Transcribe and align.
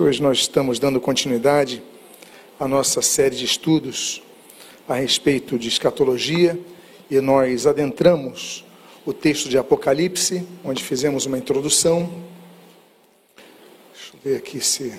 Hoje 0.00 0.22
nós 0.22 0.38
estamos 0.38 0.78
dando 0.78 0.98
continuidade 0.98 1.82
à 2.58 2.66
nossa 2.66 3.02
série 3.02 3.36
de 3.36 3.44
estudos 3.44 4.22
a 4.88 4.94
respeito 4.94 5.58
de 5.58 5.68
escatologia 5.68 6.58
e 7.10 7.20
nós 7.20 7.66
adentramos 7.66 8.64
o 9.04 9.12
texto 9.12 9.50
de 9.50 9.58
Apocalipse, 9.58 10.42
onde 10.64 10.82
fizemos 10.82 11.26
uma 11.26 11.36
introdução. 11.36 12.10
Deixa 13.92 14.14
eu 14.14 14.20
ver 14.24 14.36
aqui 14.38 14.58
se, 14.64 14.98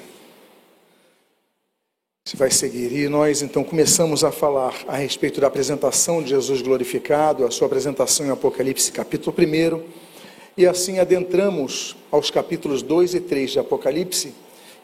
se 2.28 2.38
vai 2.38 2.52
seguir. 2.52 2.94
E 2.94 3.10
nós 3.10 3.42
então 3.42 3.64
começamos 3.64 4.24
a 4.24 4.32
falar 4.32 4.76
a 4.88 4.98
respeito 4.98 5.42
da 5.42 5.48
apresentação 5.48 6.22
de 6.22 6.30
Jesus 6.30 6.62
glorificado, 6.62 7.44
a 7.44 7.50
sua 7.50 7.66
apresentação 7.66 8.28
em 8.28 8.30
Apocalipse, 8.30 8.92
capítulo 8.92 9.36
1. 9.36 9.84
E 10.56 10.68
assim 10.68 11.00
adentramos 11.00 11.98
aos 12.12 12.30
capítulos 12.30 12.84
2 12.84 13.16
e 13.16 13.20
3 13.20 13.50
de 13.50 13.58
Apocalipse 13.60 14.32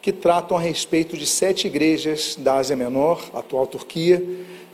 que 0.08 0.14
tratam 0.14 0.56
a 0.56 0.62
respeito 0.62 1.18
de 1.18 1.28
sete 1.28 1.68
igrejas 1.68 2.38
da 2.40 2.54
Ásia 2.54 2.78
Menor, 2.78 3.30
atual 3.34 3.68
Turquia, 3.68 4.24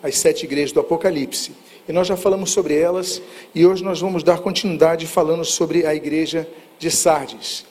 as 0.03 0.15
sete 0.15 0.43
igrejas 0.43 0.71
do 0.71 0.79
Apocalipse. 0.79 1.53
E 1.89 1.91
nós 1.91 2.05
já 2.05 2.15
falamos 2.15 2.51
sobre 2.51 2.77
elas 2.77 3.19
e 3.55 3.65
hoje 3.65 3.83
nós 3.83 3.99
vamos 3.99 4.23
dar 4.23 4.41
continuidade 4.41 5.07
falando 5.07 5.43
sobre 5.43 5.87
a 5.87 5.95
igreja 5.95 6.47
de 6.77 6.91
Sardes. 6.91 7.65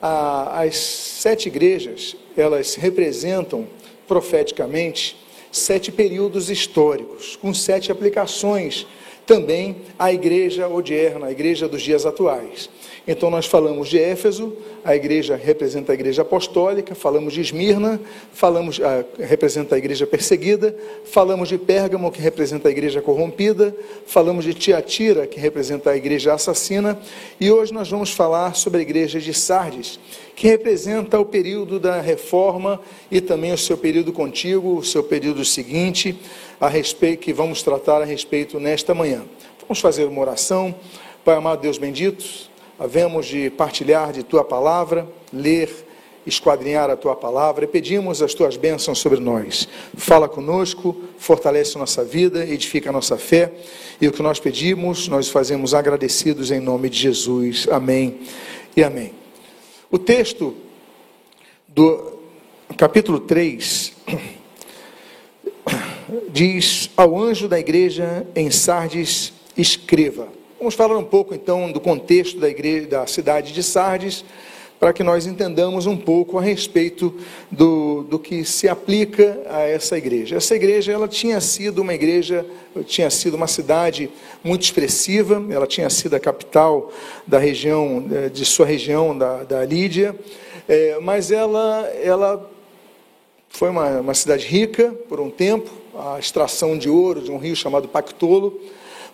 As 0.00 0.74
sete 0.74 1.48
igrejas, 1.50 2.16
elas 2.34 2.76
representam 2.76 3.68
profeticamente 4.08 5.14
sete 5.50 5.92
períodos 5.92 6.48
históricos, 6.48 7.36
com 7.36 7.52
sete 7.52 7.92
aplicações 7.92 8.86
também 9.26 9.82
à 9.98 10.10
igreja 10.10 10.66
odierna, 10.66 11.26
a 11.26 11.30
igreja 11.30 11.68
dos 11.68 11.82
dias 11.82 12.06
atuais. 12.06 12.70
Então 13.06 13.30
nós 13.30 13.46
falamos 13.46 13.88
de 13.88 13.98
Éfeso, 13.98 14.56
a 14.84 14.94
igreja 14.94 15.34
representa 15.34 15.90
a 15.90 15.94
igreja 15.94 16.22
apostólica, 16.22 16.94
falamos 16.94 17.32
de 17.32 17.40
Esmirna, 17.40 18.00
falamos 18.32 18.80
a, 18.80 19.04
representa 19.18 19.74
a 19.74 19.78
igreja 19.78 20.06
perseguida, 20.06 20.74
falamos 21.04 21.48
de 21.48 21.58
Pérgamo, 21.58 22.12
que 22.12 22.20
representa 22.20 22.68
a 22.68 22.70
igreja 22.70 23.02
corrompida, 23.02 23.74
falamos 24.06 24.44
de 24.44 24.54
Tiatira, 24.54 25.26
que 25.26 25.40
representa 25.40 25.90
a 25.90 25.96
igreja 25.96 26.32
assassina, 26.32 26.96
e 27.40 27.50
hoje 27.50 27.72
nós 27.72 27.90
vamos 27.90 28.12
falar 28.12 28.54
sobre 28.54 28.78
a 28.78 28.82
igreja 28.82 29.18
de 29.18 29.34
Sardes, 29.34 29.98
que 30.36 30.46
representa 30.46 31.18
o 31.18 31.24
período 31.24 31.80
da 31.80 32.00
reforma 32.00 32.80
e 33.10 33.20
também 33.20 33.52
o 33.52 33.58
seu 33.58 33.76
período 33.76 34.12
contíguo, 34.12 34.78
o 34.78 34.84
seu 34.84 35.02
período 35.02 35.44
seguinte, 35.44 36.16
a 36.60 36.68
respeito 36.68 37.18
que 37.18 37.32
vamos 37.32 37.64
tratar 37.64 38.00
a 38.00 38.04
respeito 38.04 38.60
nesta 38.60 38.94
manhã. 38.94 39.24
Vamos 39.62 39.80
fazer 39.80 40.04
uma 40.04 40.20
oração. 40.20 40.72
Pai 41.24 41.36
amado 41.36 41.60
Deus 41.60 41.78
bendito, 41.78 42.51
havemos 42.82 43.26
de 43.26 43.48
partilhar 43.48 44.12
de 44.12 44.24
tua 44.24 44.42
palavra, 44.42 45.06
ler, 45.32 45.70
esquadrinhar 46.26 46.90
a 46.90 46.96
tua 46.96 47.14
palavra 47.14 47.64
e 47.64 47.68
pedimos 47.68 48.20
as 48.20 48.34
tuas 48.34 48.56
bênçãos 48.56 48.98
sobre 48.98 49.20
nós. 49.20 49.68
Fala 49.96 50.28
conosco, 50.28 51.00
fortalece 51.16 51.78
nossa 51.78 52.04
vida, 52.04 52.44
edifica 52.44 52.90
a 52.90 52.92
nossa 52.92 53.16
fé 53.16 53.52
e 54.00 54.08
o 54.08 54.12
que 54.12 54.20
nós 54.20 54.40
pedimos, 54.40 55.06
nós 55.06 55.28
fazemos 55.28 55.74
agradecidos 55.74 56.50
em 56.50 56.58
nome 56.58 56.90
de 56.90 56.98
Jesus. 56.98 57.68
Amém 57.70 58.18
e 58.76 58.82
amém. 58.82 59.12
O 59.88 59.96
texto 59.96 60.52
do 61.68 62.18
capítulo 62.76 63.20
3 63.20 63.92
diz 66.30 66.90
ao 66.96 67.16
anjo 67.16 67.46
da 67.46 67.60
igreja 67.60 68.26
em 68.34 68.50
Sardes: 68.50 69.32
escreva. 69.56 70.41
Vamos 70.62 70.76
falar 70.76 70.96
um 70.96 71.02
pouco 71.02 71.34
então 71.34 71.72
do 71.72 71.80
contexto 71.80 72.38
da 72.38 72.48
igreja, 72.48 72.86
da 72.86 73.04
cidade 73.04 73.52
de 73.52 73.64
Sardes, 73.64 74.24
para 74.78 74.92
que 74.92 75.02
nós 75.02 75.26
entendamos 75.26 75.86
um 75.86 75.96
pouco 75.96 76.38
a 76.38 76.40
respeito 76.40 77.12
do, 77.50 78.04
do 78.04 78.16
que 78.16 78.44
se 78.44 78.68
aplica 78.68 79.40
a 79.50 79.62
essa 79.62 79.98
igreja. 79.98 80.36
Essa 80.36 80.54
igreja 80.54 80.92
ela 80.92 81.08
tinha 81.08 81.40
sido 81.40 81.82
uma 81.82 81.92
igreja, 81.92 82.46
tinha 82.86 83.10
sido 83.10 83.34
uma 83.34 83.48
cidade 83.48 84.08
muito 84.44 84.62
expressiva, 84.62 85.44
ela 85.50 85.66
tinha 85.66 85.90
sido 85.90 86.14
a 86.14 86.20
capital 86.20 86.92
da 87.26 87.40
região, 87.40 88.06
eh, 88.12 88.28
de 88.28 88.44
sua 88.44 88.64
região, 88.64 89.18
da, 89.18 89.42
da 89.42 89.64
Lídia, 89.64 90.14
é, 90.68 90.96
mas 91.00 91.32
ela, 91.32 91.90
ela 92.04 92.48
foi 93.48 93.68
uma, 93.68 94.00
uma 94.00 94.14
cidade 94.14 94.46
rica 94.46 94.94
por 95.08 95.18
um 95.18 95.28
tempo, 95.28 95.68
a 95.92 96.20
extração 96.20 96.78
de 96.78 96.88
ouro 96.88 97.20
de 97.20 97.32
um 97.32 97.36
rio 97.36 97.56
chamado 97.56 97.88
Pactolo, 97.88 98.60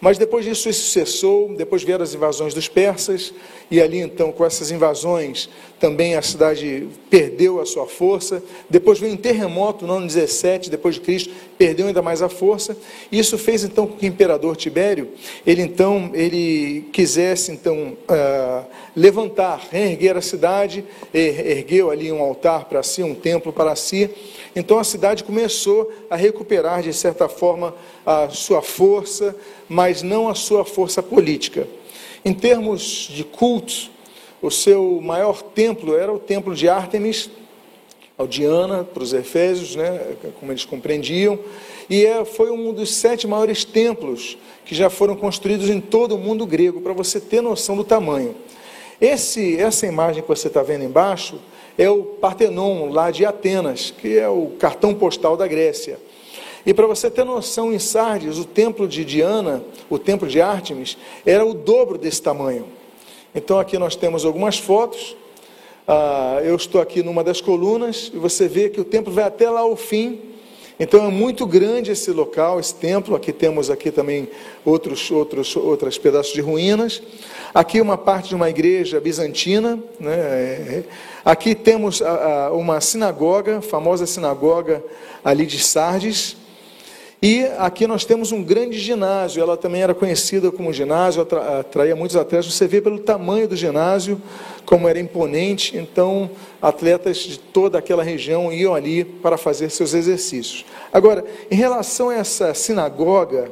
mas 0.00 0.16
depois 0.16 0.44
disso 0.44 0.68
isso 0.68 0.90
cessou, 0.90 1.54
depois 1.56 1.82
vieram 1.82 2.04
as 2.04 2.14
invasões 2.14 2.54
dos 2.54 2.68
persas, 2.68 3.32
e 3.70 3.80
ali 3.80 3.98
então, 3.98 4.32
com 4.32 4.44
essas 4.44 4.70
invasões, 4.70 5.48
também 5.78 6.14
a 6.14 6.22
cidade 6.22 6.88
perdeu 7.10 7.60
a 7.60 7.66
sua 7.66 7.86
força. 7.86 8.42
Depois 8.70 8.98
veio 8.98 9.12
um 9.12 9.16
terremoto 9.16 9.86
no 9.86 9.94
ano 9.94 10.06
17, 10.06 10.70
depois 10.70 10.94
de 10.94 11.02
Cristo, 11.02 11.34
perdeu 11.58 11.88
ainda 11.88 12.00
mais 12.00 12.22
a 12.22 12.28
força. 12.28 12.76
Isso 13.10 13.36
fez 13.36 13.64
então 13.64 13.86
com 13.86 13.96
que 13.96 14.06
o 14.06 14.08
imperador 14.08 14.56
Tibério, 14.56 15.08
ele 15.46 15.62
então, 15.62 16.10
ele 16.14 16.88
quisesse 16.92 17.52
então 17.52 17.96
uh, 18.08 18.64
levantar, 18.96 19.68
reerguer 19.70 20.16
a 20.16 20.22
cidade, 20.22 20.84
ergueu 21.12 21.90
ali 21.90 22.10
um 22.10 22.22
altar 22.22 22.64
para 22.66 22.82
si, 22.82 23.02
um 23.02 23.14
templo 23.14 23.52
para 23.52 23.76
si. 23.76 24.10
Então 24.58 24.76
a 24.76 24.82
cidade 24.82 25.22
começou 25.22 25.88
a 26.10 26.16
recuperar, 26.16 26.82
de 26.82 26.92
certa 26.92 27.28
forma, 27.28 27.72
a 28.04 28.28
sua 28.28 28.60
força, 28.60 29.36
mas 29.68 30.02
não 30.02 30.28
a 30.28 30.34
sua 30.34 30.64
força 30.64 31.00
política. 31.00 31.68
Em 32.24 32.34
termos 32.34 33.08
de 33.08 33.22
culto, 33.22 33.88
o 34.42 34.50
seu 34.50 35.00
maior 35.00 35.42
templo 35.42 35.96
era 35.96 36.12
o 36.12 36.18
templo 36.18 36.56
de 36.56 36.68
Ártemis, 36.68 37.30
ao 38.16 38.26
Diana, 38.26 38.82
para 38.82 39.00
os 39.00 39.12
Efésios, 39.12 39.76
né, 39.76 40.16
como 40.40 40.50
eles 40.50 40.64
compreendiam, 40.64 41.38
e 41.88 42.04
é, 42.04 42.24
foi 42.24 42.50
um 42.50 42.72
dos 42.72 42.92
sete 42.96 43.28
maiores 43.28 43.64
templos 43.64 44.36
que 44.64 44.74
já 44.74 44.90
foram 44.90 45.14
construídos 45.14 45.70
em 45.70 45.80
todo 45.80 46.16
o 46.16 46.18
mundo 46.18 46.44
grego, 46.44 46.80
para 46.80 46.92
você 46.92 47.20
ter 47.20 47.40
noção 47.40 47.76
do 47.76 47.84
tamanho. 47.84 48.34
Esse, 49.00 49.56
essa 49.56 49.86
imagem 49.86 50.20
que 50.20 50.28
você 50.28 50.48
está 50.48 50.64
vendo 50.64 50.82
embaixo 50.82 51.38
é 51.78 51.88
o 51.88 52.02
Partenon, 52.02 52.90
lá 52.90 53.12
de 53.12 53.24
Atenas, 53.24 53.94
que 53.96 54.18
é 54.18 54.28
o 54.28 54.48
cartão 54.58 54.92
postal 54.92 55.36
da 55.36 55.46
Grécia. 55.46 55.98
E 56.66 56.74
para 56.74 56.86
você 56.86 57.08
ter 57.08 57.24
noção, 57.24 57.72
em 57.72 57.78
Sardes, 57.78 58.36
o 58.36 58.44
templo 58.44 58.88
de 58.88 59.04
Diana, 59.04 59.62
o 59.88 59.98
templo 59.98 60.26
de 60.28 60.40
Ártemis, 60.40 60.98
era 61.24 61.46
o 61.46 61.54
dobro 61.54 61.96
desse 61.96 62.20
tamanho. 62.20 62.66
Então 63.34 63.58
aqui 63.58 63.78
nós 63.78 63.94
temos 63.94 64.24
algumas 64.24 64.58
fotos. 64.58 65.16
Ah, 65.86 66.40
eu 66.42 66.56
estou 66.56 66.80
aqui 66.80 67.02
numa 67.02 67.22
das 67.22 67.40
colunas 67.40 68.10
e 68.12 68.18
você 68.18 68.48
vê 68.48 68.68
que 68.68 68.80
o 68.80 68.84
templo 68.84 69.12
vai 69.12 69.24
até 69.24 69.48
lá 69.48 69.60
ao 69.60 69.76
fim. 69.76 70.20
Então 70.80 71.04
é 71.04 71.10
muito 71.10 71.44
grande 71.44 71.90
esse 71.90 72.12
local, 72.12 72.60
esse 72.60 72.74
templo. 72.74 73.16
Aqui 73.16 73.32
temos 73.32 73.68
aqui 73.68 73.90
também 73.90 74.28
outros, 74.64 75.10
outros, 75.10 75.56
outros 75.56 75.98
pedaços 75.98 76.32
de 76.32 76.40
ruínas. 76.40 77.02
Aqui 77.52 77.80
uma 77.80 77.98
parte 77.98 78.28
de 78.28 78.36
uma 78.36 78.48
igreja 78.48 79.00
bizantina. 79.00 79.78
Né? 79.98 80.84
Aqui 81.24 81.54
temos 81.54 82.00
uma 82.52 82.80
sinagoga, 82.80 83.60
famosa 83.60 84.06
sinagoga 84.06 84.84
ali 85.24 85.46
de 85.46 85.58
Sardes. 85.58 86.36
E 87.20 87.46
aqui 87.58 87.84
nós 87.88 88.04
temos 88.04 88.30
um 88.30 88.44
grande 88.44 88.78
ginásio, 88.78 89.42
ela 89.42 89.56
também 89.56 89.82
era 89.82 89.92
conhecida 89.92 90.52
como 90.52 90.72
ginásio, 90.72 91.26
atraía 91.58 91.96
muitos 91.96 92.16
atletas. 92.16 92.52
Você 92.52 92.68
vê 92.68 92.80
pelo 92.80 93.00
tamanho 93.00 93.48
do 93.48 93.56
ginásio, 93.56 94.22
como 94.64 94.86
era 94.86 95.00
imponente, 95.00 95.76
então 95.76 96.30
atletas 96.62 97.16
de 97.16 97.36
toda 97.36 97.76
aquela 97.76 98.04
região 98.04 98.52
iam 98.52 98.72
ali 98.72 99.04
para 99.04 99.36
fazer 99.36 99.68
seus 99.70 99.94
exercícios. 99.94 100.64
Agora, 100.92 101.24
em 101.50 101.56
relação 101.56 102.10
a 102.10 102.14
essa 102.14 102.54
sinagoga, 102.54 103.50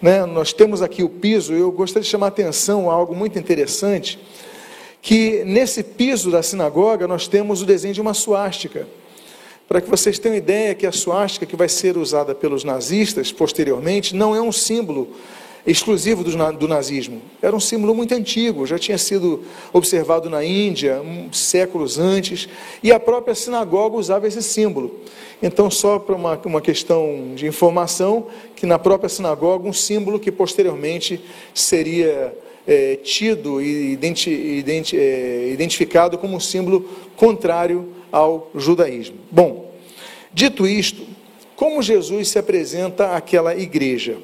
né, 0.00 0.24
nós 0.24 0.54
temos 0.54 0.80
aqui 0.80 1.02
o 1.02 1.08
piso, 1.08 1.52
eu 1.52 1.70
gostaria 1.70 2.04
de 2.04 2.08
chamar 2.08 2.26
a 2.26 2.28
atenção 2.28 2.90
a 2.90 2.94
algo 2.94 3.14
muito 3.14 3.38
interessante, 3.38 4.18
que 5.02 5.44
nesse 5.44 5.82
piso 5.82 6.30
da 6.30 6.42
sinagoga 6.42 7.06
nós 7.06 7.28
temos 7.28 7.60
o 7.60 7.66
desenho 7.66 7.92
de 7.92 8.00
uma 8.00 8.14
suástica. 8.14 8.86
Para 9.68 9.80
que 9.80 9.88
vocês 9.88 10.18
tenham 10.18 10.36
ideia 10.36 10.74
que 10.74 10.86
a 10.86 10.92
suástica 10.92 11.46
que 11.46 11.56
vai 11.56 11.68
ser 11.68 11.96
usada 11.96 12.34
pelos 12.34 12.64
nazistas 12.64 13.32
posteriormente 13.32 14.14
não 14.14 14.34
é 14.34 14.40
um 14.40 14.52
símbolo 14.52 15.08
exclusivo 15.66 16.22
do, 16.22 16.68
nazismo. 16.68 17.22
Era 17.40 17.56
um 17.56 17.60
símbolo 17.60 17.94
muito 17.94 18.14
antigo, 18.14 18.66
já 18.66 18.78
tinha 18.78 18.98
sido 18.98 19.42
observado 19.72 20.28
na 20.28 20.44
Índia 20.44 21.00
um, 21.00 21.32
séculos 21.32 21.98
antes, 21.98 22.48
e 22.82 22.92
a 22.92 23.00
própria 23.00 23.34
sinagoga 23.34 23.96
usava 23.96 24.28
esse 24.28 24.42
símbolo. 24.42 25.00
Então, 25.42 25.70
só 25.70 25.98
para 25.98 26.14
uma, 26.14 26.38
uma 26.44 26.60
questão 26.60 27.32
de 27.34 27.46
informação, 27.46 28.26
que 28.54 28.66
na 28.66 28.78
própria 28.78 29.08
sinagoga, 29.08 29.66
um 29.66 29.72
símbolo 29.72 30.20
que 30.20 30.30
posteriormente 30.30 31.20
seria 31.54 32.36
é, 32.66 32.96
tido 32.96 33.60
e 33.60 33.92
identi, 33.92 34.30
identi, 34.30 34.98
é, 34.98 35.48
identificado 35.50 36.18
como 36.18 36.36
um 36.36 36.40
símbolo 36.40 36.88
contrário 37.16 37.88
ao 38.12 38.50
judaísmo. 38.54 39.16
Bom, 39.30 39.63
dito 40.34 40.66
isto, 40.66 41.06
como 41.56 41.80
Jesus 41.80 42.28
se 42.28 42.38
apresenta 42.38 43.16
àquela 43.16 43.56
igreja? 43.56 44.18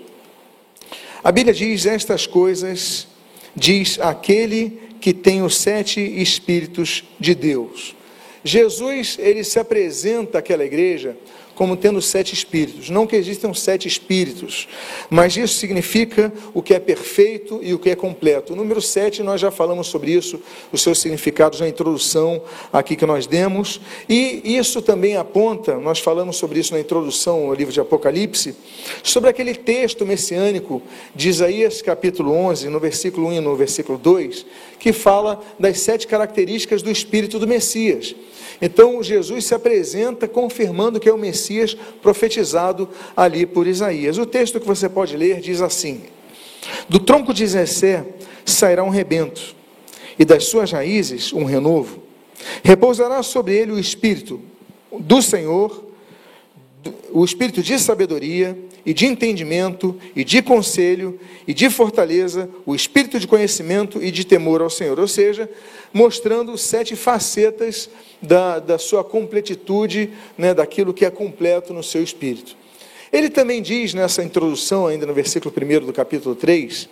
A 1.22 1.30
Bíblia 1.30 1.54
diz 1.54 1.86
estas 1.86 2.26
coisas, 2.26 3.06
diz 3.54 3.98
aquele 4.00 4.78
que 5.00 5.14
tem 5.14 5.42
os 5.42 5.56
sete 5.56 6.00
Espíritos 6.00 7.04
de 7.18 7.34
Deus. 7.34 7.94
Jesus, 8.42 9.18
ele 9.18 9.44
se 9.44 9.58
apresenta 9.58 10.38
àquela 10.38 10.64
igreja 10.64 11.16
como 11.60 11.76
tendo 11.76 12.00
sete 12.00 12.32
espíritos. 12.32 12.88
Não 12.88 13.06
que 13.06 13.14
existam 13.14 13.52
sete 13.52 13.86
espíritos, 13.86 14.66
mas 15.10 15.36
isso 15.36 15.58
significa 15.58 16.32
o 16.54 16.62
que 16.62 16.72
é 16.72 16.80
perfeito 16.80 17.60
e 17.62 17.74
o 17.74 17.78
que 17.78 17.90
é 17.90 17.94
completo. 17.94 18.54
O 18.54 18.56
número 18.56 18.80
sete, 18.80 19.22
nós 19.22 19.42
já 19.42 19.50
falamos 19.50 19.88
sobre 19.88 20.10
isso, 20.10 20.40
os 20.72 20.80
seus 20.80 20.98
significados 20.98 21.60
na 21.60 21.68
introdução 21.68 22.40
aqui 22.72 22.96
que 22.96 23.04
nós 23.04 23.26
demos, 23.26 23.78
e 24.08 24.56
isso 24.56 24.80
também 24.80 25.18
aponta, 25.18 25.76
nós 25.76 25.98
falamos 25.98 26.36
sobre 26.36 26.58
isso 26.58 26.72
na 26.72 26.80
introdução 26.80 27.48
ao 27.48 27.54
livro 27.54 27.74
de 27.74 27.80
Apocalipse, 27.80 28.56
sobre 29.02 29.28
aquele 29.28 29.54
texto 29.54 30.06
messiânico 30.06 30.80
de 31.14 31.28
Isaías 31.28 31.82
capítulo 31.82 32.32
11, 32.32 32.70
no 32.70 32.80
versículo 32.80 33.26
1 33.26 33.32
e 33.34 33.40
no 33.40 33.54
versículo 33.54 33.98
2, 33.98 34.46
que 34.80 34.92
fala 34.92 35.40
das 35.58 35.78
sete 35.80 36.06
características 36.06 36.82
do 36.82 36.90
espírito 36.90 37.38
do 37.38 37.46
Messias. 37.46 38.16
Então 38.60 39.02
Jesus 39.02 39.44
se 39.44 39.54
apresenta 39.54 40.26
confirmando 40.26 40.98
que 40.98 41.08
é 41.08 41.12
o 41.12 41.18
Messias 41.18 41.76
profetizado 42.02 42.88
ali 43.16 43.46
por 43.46 43.66
Isaías. 43.66 44.18
O 44.18 44.26
texto 44.26 44.58
que 44.58 44.66
você 44.66 44.88
pode 44.88 45.16
ler 45.16 45.40
diz 45.40 45.60
assim: 45.60 46.02
Do 46.88 46.98
tronco 46.98 47.32
de 47.32 47.46
Zessé 47.46 48.06
sairá 48.44 48.82
um 48.82 48.88
rebento, 48.88 49.54
e 50.18 50.24
das 50.24 50.44
suas 50.44 50.72
raízes 50.72 51.32
um 51.32 51.44
renovo. 51.44 52.02
Repousará 52.64 53.22
sobre 53.22 53.54
ele 53.54 53.72
o 53.72 53.78
espírito 53.78 54.40
do 54.98 55.20
Senhor, 55.20 55.89
o 57.12 57.24
espírito 57.24 57.62
de 57.62 57.78
sabedoria 57.78 58.56
e 58.84 58.94
de 58.94 59.06
entendimento 59.06 59.98
e 60.14 60.24
de 60.24 60.40
conselho 60.42 61.18
e 61.46 61.52
de 61.52 61.68
fortaleza, 61.68 62.48
o 62.64 62.74
espírito 62.74 63.18
de 63.18 63.26
conhecimento 63.26 64.02
e 64.02 64.10
de 64.10 64.24
temor 64.24 64.62
ao 64.62 64.70
Senhor. 64.70 64.98
Ou 64.98 65.08
seja, 65.08 65.50
mostrando 65.92 66.56
sete 66.56 66.96
facetas 66.96 67.90
da, 68.22 68.58
da 68.58 68.78
sua 68.78 69.04
completitude, 69.04 70.10
né, 70.38 70.54
daquilo 70.54 70.94
que 70.94 71.04
é 71.04 71.10
completo 71.10 71.72
no 71.72 71.82
seu 71.82 72.02
espírito. 72.02 72.56
Ele 73.12 73.28
também 73.28 73.60
diz 73.60 73.92
nessa 73.92 74.22
introdução, 74.22 74.86
ainda 74.86 75.04
no 75.04 75.12
versículo 75.12 75.52
1 75.54 75.86
do 75.86 75.92
capítulo 75.92 76.34
3, 76.34 76.88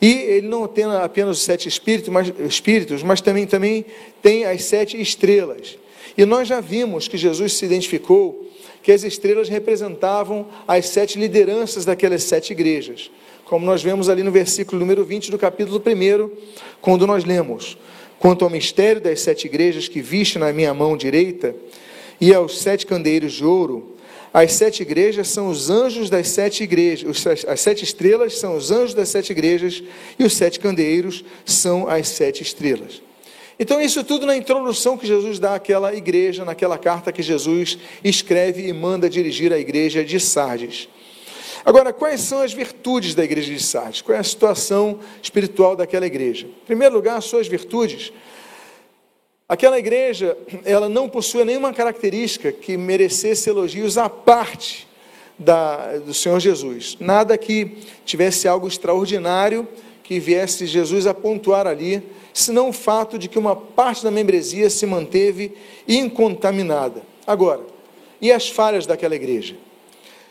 e 0.00 0.12
ele 0.12 0.48
não 0.48 0.66
tem 0.66 0.84
apenas 0.84 1.38
os 1.38 1.42
sete 1.42 1.68
espíritos, 1.68 2.08
mas, 2.08 2.32
espíritos, 2.38 3.02
mas 3.02 3.20
também, 3.20 3.46
também 3.46 3.84
tem 4.22 4.44
as 4.44 4.64
sete 4.64 4.98
estrelas. 5.00 5.76
E 6.16 6.24
nós 6.24 6.48
já 6.48 6.60
vimos 6.60 7.06
que 7.06 7.18
Jesus 7.18 7.52
se 7.54 7.66
identificou 7.66 8.47
que 8.82 8.92
as 8.92 9.04
estrelas 9.04 9.48
representavam 9.48 10.46
as 10.66 10.88
sete 10.88 11.18
lideranças 11.18 11.84
daquelas 11.84 12.22
sete 12.22 12.52
igrejas. 12.52 13.10
Como 13.44 13.64
nós 13.64 13.82
vemos 13.82 14.08
ali 14.08 14.22
no 14.22 14.30
versículo 14.30 14.78
número 14.78 15.04
20 15.04 15.30
do 15.30 15.38
capítulo 15.38 15.82
1, 15.84 16.30
quando 16.80 17.06
nós 17.06 17.24
lemos: 17.24 17.78
Quanto 18.18 18.44
ao 18.44 18.50
mistério 18.50 19.00
das 19.00 19.20
sete 19.20 19.46
igrejas 19.46 19.88
que 19.88 20.00
viste 20.00 20.38
na 20.38 20.52
minha 20.52 20.74
mão 20.74 20.96
direita, 20.96 21.54
e 22.20 22.34
aos 22.34 22.58
sete 22.60 22.86
candeeiros 22.86 23.32
de 23.32 23.44
ouro, 23.44 23.96
as 24.32 24.52
sete 24.52 24.82
igrejas 24.82 25.28
são 25.28 25.48
os 25.48 25.70
anjos 25.70 26.10
das 26.10 26.28
sete 26.28 26.62
igrejas, 26.62 27.26
as 27.46 27.60
sete 27.60 27.84
estrelas 27.84 28.38
são 28.38 28.56
os 28.56 28.70
anjos 28.70 28.94
das 28.94 29.08
sete 29.08 29.30
igrejas, 29.30 29.82
e 30.18 30.24
os 30.24 30.34
sete 30.36 30.60
candeeiros 30.60 31.24
são 31.44 31.88
as 31.88 32.08
sete 32.08 32.42
estrelas. 32.42 33.00
Então, 33.58 33.80
isso 33.80 34.04
tudo 34.04 34.24
na 34.24 34.36
introdução 34.36 34.96
que 34.96 35.06
Jesus 35.06 35.38
dá 35.40 35.56
àquela 35.56 35.92
igreja, 35.92 36.44
naquela 36.44 36.78
carta 36.78 37.10
que 37.10 37.22
Jesus 37.22 37.76
escreve 38.04 38.68
e 38.68 38.72
manda 38.72 39.10
dirigir 39.10 39.52
à 39.52 39.58
igreja 39.58 40.04
de 40.04 40.20
Sardes. 40.20 40.88
Agora, 41.64 41.92
quais 41.92 42.20
são 42.20 42.40
as 42.40 42.52
virtudes 42.52 43.16
da 43.16 43.24
igreja 43.24 43.52
de 43.52 43.62
Sardes? 43.62 44.00
Qual 44.00 44.16
é 44.16 44.20
a 44.20 44.24
situação 44.24 45.00
espiritual 45.20 45.74
daquela 45.74 46.06
igreja? 46.06 46.46
Em 46.46 46.66
primeiro 46.66 46.94
lugar, 46.94 47.20
suas 47.20 47.48
virtudes. 47.48 48.12
Aquela 49.48 49.78
igreja, 49.78 50.36
ela 50.64 50.88
não 50.88 51.08
possuía 51.08 51.44
nenhuma 51.44 51.72
característica 51.72 52.52
que 52.52 52.76
merecesse 52.76 53.50
elogios 53.50 53.98
à 53.98 54.08
parte 54.08 54.86
da, 55.38 55.98
do 55.98 56.14
Senhor 56.14 56.38
Jesus. 56.38 56.96
Nada 57.00 57.36
que 57.36 57.78
tivesse 58.04 58.46
algo 58.46 58.68
extraordinário 58.68 59.66
que 60.08 60.18
viesse 60.18 60.64
Jesus 60.64 61.06
a 61.06 61.12
pontuar 61.12 61.66
ali, 61.66 62.02
senão 62.32 62.70
o 62.70 62.72
fato 62.72 63.18
de 63.18 63.28
que 63.28 63.38
uma 63.38 63.54
parte 63.54 64.02
da 64.02 64.10
membresia 64.10 64.70
se 64.70 64.86
manteve 64.86 65.52
incontaminada. 65.86 67.02
Agora, 67.26 67.60
e 68.18 68.32
as 68.32 68.48
falhas 68.48 68.86
daquela 68.86 69.14
igreja? 69.14 69.54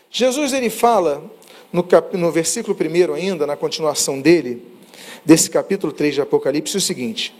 Jesus 0.09 0.51
ele 0.51 0.71
fala 0.71 1.23
no, 1.71 1.83
cap, 1.83 2.17
no 2.17 2.31
versículo 2.31 2.75
1 2.75 3.13
ainda, 3.13 3.45
na 3.45 3.55
continuação 3.55 4.19
dele, 4.19 4.65
desse 5.23 5.47
capítulo 5.47 5.93
3 5.93 6.15
de 6.15 6.21
Apocalipse, 6.21 6.75
o 6.75 6.81
seguinte: 6.81 7.35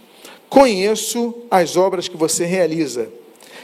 Conheço 0.47 1.33
as 1.49 1.75
obras 1.75 2.07
que 2.07 2.15
você 2.15 2.45
realiza, 2.45 3.09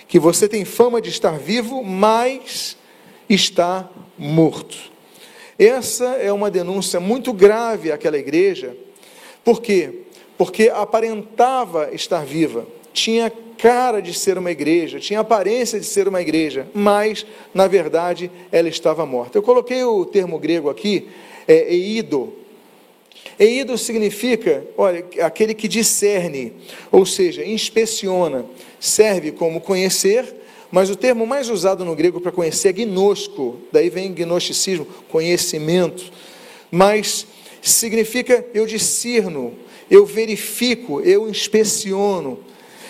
que 0.08 0.18
você 0.18 0.48
tem 0.48 0.66
fama 0.66 1.00
de 1.00 1.10
estar 1.10 1.38
vivo, 1.38 1.84
mas 1.84 2.76
está 3.30 3.88
morto. 4.18 4.93
Essa 5.64 6.16
é 6.16 6.32
uma 6.32 6.52
denúncia 6.52 7.00
muito 7.00 7.32
grave 7.32 7.92
àquela 7.92 8.18
igreja, 8.18 8.76
por 9.44 9.62
quê? 9.62 10.02
Porque 10.38 10.70
aparentava 10.70 11.90
estar 11.94 12.26
viva, 12.26 12.68
tinha 12.92 13.32
cara 13.58 14.02
de 14.02 14.14
ser 14.14 14.38
uma 14.38 14.52
igreja, 14.52 15.00
tinha 15.00 15.22
aparência 15.22 15.80
de 15.80 15.86
ser 15.86 16.08
uma 16.08 16.22
igreja, 16.22 16.68
mas, 16.74 17.26
na 17.54 17.66
verdade, 17.66 18.30
ela 18.52 18.68
estava 18.68 19.06
morta. 19.06 19.38
Eu 19.38 19.44
coloquei 19.44 19.84
o 19.84 20.06
termo 20.06 20.38
grego 20.38 20.70
aqui, 20.70 21.08
é, 21.48 21.74
eido. 21.74 22.34
Eido 23.40 23.78
significa, 23.78 24.66
olha, 24.78 25.06
aquele 25.22 25.54
que 25.54 25.68
discerne, 25.68 26.54
ou 26.92 27.06
seja, 27.06 27.46
inspeciona, 27.46 28.46
serve 28.80 29.32
como 29.32 29.62
conhecer, 29.62 30.43
mas 30.74 30.90
o 30.90 30.96
termo 30.96 31.28
mais 31.28 31.52
usado 31.52 31.86
no 31.86 31.96
grego 31.96 32.20
para 32.20 32.32
conhecer 32.32 32.70
é 32.70 32.72
gnosco, 32.72 33.60
daí 33.72 33.92
vem 33.92 34.12
gnosticismo, 34.12 34.88
conhecimento, 35.08 36.12
mas 36.72 37.28
significa 37.62 38.44
eu 38.56 38.66
discerno, 38.66 39.54
eu 39.88 40.04
verifico, 40.04 41.00
eu 41.02 41.30
inspeciono. 41.30 42.40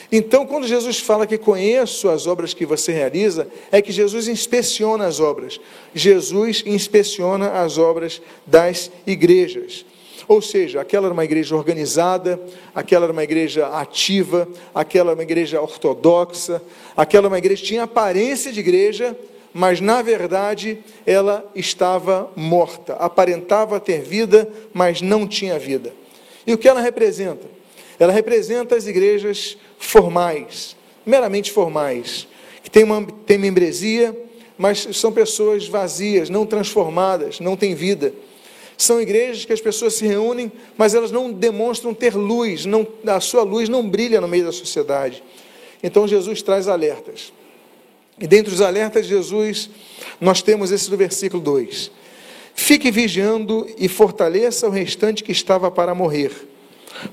Então, 0.10 0.46
quando 0.46 0.66
Jesus 0.66 1.00
fala 1.00 1.28
que 1.28 1.38
conheço 1.38 2.08
as 2.08 2.26
obras 2.26 2.54
que 2.54 2.66
você 2.66 2.94
realiza, 2.94 3.50
é 3.70 3.82
que 3.82 3.92
Jesus 3.92 4.30
inspeciona 4.30 5.06
as 5.06 5.20
obras. 5.20 5.60
Jesus 5.94 6.64
inspeciona 6.66 7.50
as 7.50 7.78
obras 7.78 8.22
das 8.48 8.90
igrejas. 9.06 9.86
Ou 10.28 10.42
seja, 10.42 10.82
aquela 10.82 11.08
era 11.08 11.14
uma 11.14 11.26
igreja 11.26 11.56
organizada, 11.56 12.40
aquela 12.74 13.06
era 13.06 13.14
uma 13.14 13.24
igreja 13.24 13.68
ativa, 13.68 14.48
aquela 14.74 15.12
era 15.12 15.18
uma 15.18 15.24
igreja 15.24 15.62
ortodoxa, 15.62 16.62
aquela 16.96 17.26
era 17.26 17.34
uma 17.34 17.38
igreja 17.38 17.64
tinha 17.64 17.84
aparência 17.84 18.52
de 18.52 18.60
igreja, 18.60 19.18
mas 19.54 19.80
na 19.80 20.02
verdade 20.02 20.80
ela 21.06 21.50
estava 21.54 22.32
morta, 22.36 22.94
aparentava 22.94 23.80
ter 23.80 24.02
vida, 24.02 24.50
mas 24.74 25.02
não 25.02 25.28
tinha 25.28 25.60
vida. 25.60 25.94
E 26.48 26.54
o 26.54 26.58
que 26.58 26.68
ela 26.68 26.82
representa? 26.82 27.46
Ela 28.00 28.12
representa 28.12 28.76
as 28.76 28.88
igrejas 28.88 29.58
formais, 29.78 30.76
meramente 31.06 31.52
formais, 31.52 32.28
que 32.64 32.70
têm, 32.70 32.84
uma, 32.84 33.06
têm 33.26 33.38
membresia, 33.38 34.18
mas 34.58 34.88
são 34.94 35.12
pessoas 35.12 35.68
vazias, 35.68 36.30
não 36.30 36.46
transformadas, 36.46 37.40
não 37.40 37.56
têm 37.56 37.76
vida. 37.76 38.14
São 38.78 39.02
igrejas 39.02 39.46
que 39.46 39.54
as 39.54 39.62
pessoas 39.62 39.94
se 39.94 40.06
reúnem, 40.06 40.52
mas 40.78 40.94
elas 40.94 41.12
não 41.12 41.32
demonstram 41.32 41.94
ter 41.94 42.16
luz, 42.16 42.66
não, 42.66 42.88
a 43.06 43.20
sua 43.20 43.44
luz 43.44 43.70
não 43.70 43.88
brilha 43.88 44.20
no 44.20 44.28
meio 44.28 44.46
da 44.46 44.52
sociedade. 44.52 45.24
Então 45.82 46.08
Jesus 46.08 46.42
traz 46.42 46.68
alertas. 46.68 47.32
E 48.20 48.28
dentre 48.28 48.54
os 48.54 48.62
alertas 48.62 49.06
de 49.06 49.10
Jesus, 49.10 49.70
nós 50.20 50.42
temos 50.42 50.72
esse 50.72 50.90
do 50.90 50.98
versículo 50.98 51.42
2. 51.42 51.92
Fique 52.56 52.92
vigiando 52.92 53.68
e 53.78 53.88
fortaleça 53.88 54.68
o 54.68 54.72
restante 54.72 55.24
que 55.24 55.32
estava 55.32 55.72
para 55.72 55.96
morrer 55.96 56.32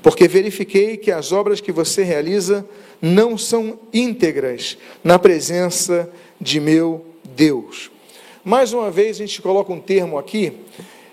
porque 0.01 0.27
verifiquei 0.27 0.97
que 0.97 1.11
as 1.11 1.31
obras 1.31 1.59
que 1.59 1.71
você 1.71 2.03
realiza 2.03 2.65
não 3.01 3.37
são 3.37 3.79
íntegras 3.93 4.77
na 5.03 5.17
presença 5.17 6.09
de 6.39 6.59
meu 6.59 7.05
Deus. 7.35 7.91
Mais 8.43 8.73
uma 8.73 8.89
vez, 8.89 9.17
a 9.17 9.25
gente 9.25 9.41
coloca 9.41 9.71
um 9.71 9.79
termo 9.79 10.17
aqui, 10.17 10.53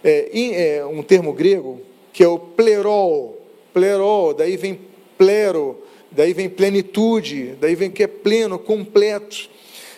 é, 0.08 0.76
é, 0.76 0.86
um 0.86 1.02
termo 1.02 1.32
grego, 1.32 1.80
que 2.12 2.22
é 2.22 2.28
o 2.28 2.38
plerol. 2.38 3.40
Plerol, 3.72 4.34
daí 4.34 4.56
vem 4.56 4.80
plero, 5.16 5.82
daí 6.10 6.32
vem 6.32 6.48
plenitude, 6.48 7.56
daí 7.60 7.74
vem 7.74 7.90
que 7.90 8.02
é 8.02 8.06
pleno, 8.06 8.58
completo. 8.58 9.50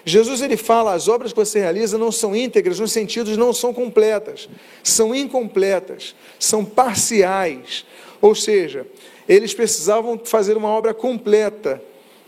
Jesus 0.04 0.40
ele 0.40 0.56
fala, 0.56 0.94
as 0.94 1.08
obras 1.08 1.32
que 1.32 1.38
você 1.38 1.60
realiza 1.60 1.98
não 1.98 2.10
são 2.10 2.34
íntegras, 2.34 2.80
nos 2.80 2.90
sentidos 2.90 3.36
não 3.36 3.52
são 3.52 3.72
completas, 3.72 4.48
são 4.82 5.14
incompletas, 5.14 6.14
são 6.38 6.64
parciais, 6.64 7.84
ou 8.20 8.34
seja, 8.34 8.86
eles 9.28 9.54
precisavam 9.54 10.20
fazer 10.24 10.56
uma 10.56 10.68
obra 10.68 10.92
completa 10.92 11.80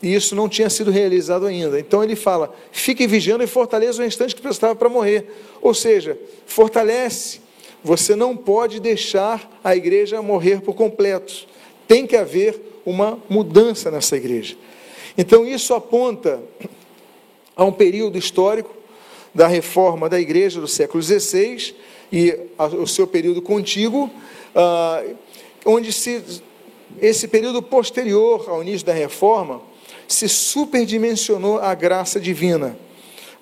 e 0.03 0.13
isso 0.13 0.35
não 0.35 0.49
tinha 0.49 0.69
sido 0.69 0.91
realizado 0.91 1.47
ainda. 1.47 1.79
Então 1.79 2.03
ele 2.03 2.17
fala: 2.17 2.53
fique 2.73 3.07
vigiando 3.07 3.45
e 3.45 3.47
fortaleça 3.47 4.01
o 4.01 4.05
restante 4.05 4.35
que 4.35 4.43
precisava 4.43 4.75
para 4.75 4.89
morrer. 4.89 5.27
Ou 5.61 5.73
seja, 5.73 6.19
fortalece. 6.45 7.41
Você 7.85 8.15
não 8.15 8.37
pode 8.37 8.81
deixar 8.81 9.51
a 9.63 9.75
igreja 9.75 10.23
morrer 10.23 10.61
por 10.61 10.75
completo. 10.75 11.47
Tem 11.89 12.07
que 12.07 12.17
haver 12.17 12.61
uma 12.87 13.19
mudança 13.29 13.91
nessa 13.91 14.17
igreja. 14.17 14.57
Então, 15.17 15.47
isso 15.47 15.75
aponta 15.75 16.41
a 17.57 17.65
um 17.65 17.73
período 17.73 18.17
histórico 18.17 18.75
da 19.35 19.47
reforma 19.47 20.09
da 20.09 20.21
igreja 20.21 20.61
do 20.61 20.69
século 20.69 21.03
XVI 21.03 21.75
e 22.13 22.39
o 22.79 22.87
seu 22.87 23.07
período 23.07 23.41
contíguo, 23.41 24.11
ah, 24.55 25.03
onde 25.65 25.93
se, 25.93 26.23
esse 27.01 27.27
período 27.27 27.63
posterior 27.63 28.45
ao 28.49 28.63
início 28.63 28.87
da 28.87 28.93
reforma 28.93 29.63
se 30.07 30.29
superdimensionou 30.29 31.59
a 31.59 31.75
graça 31.75 32.21
divina, 32.21 32.77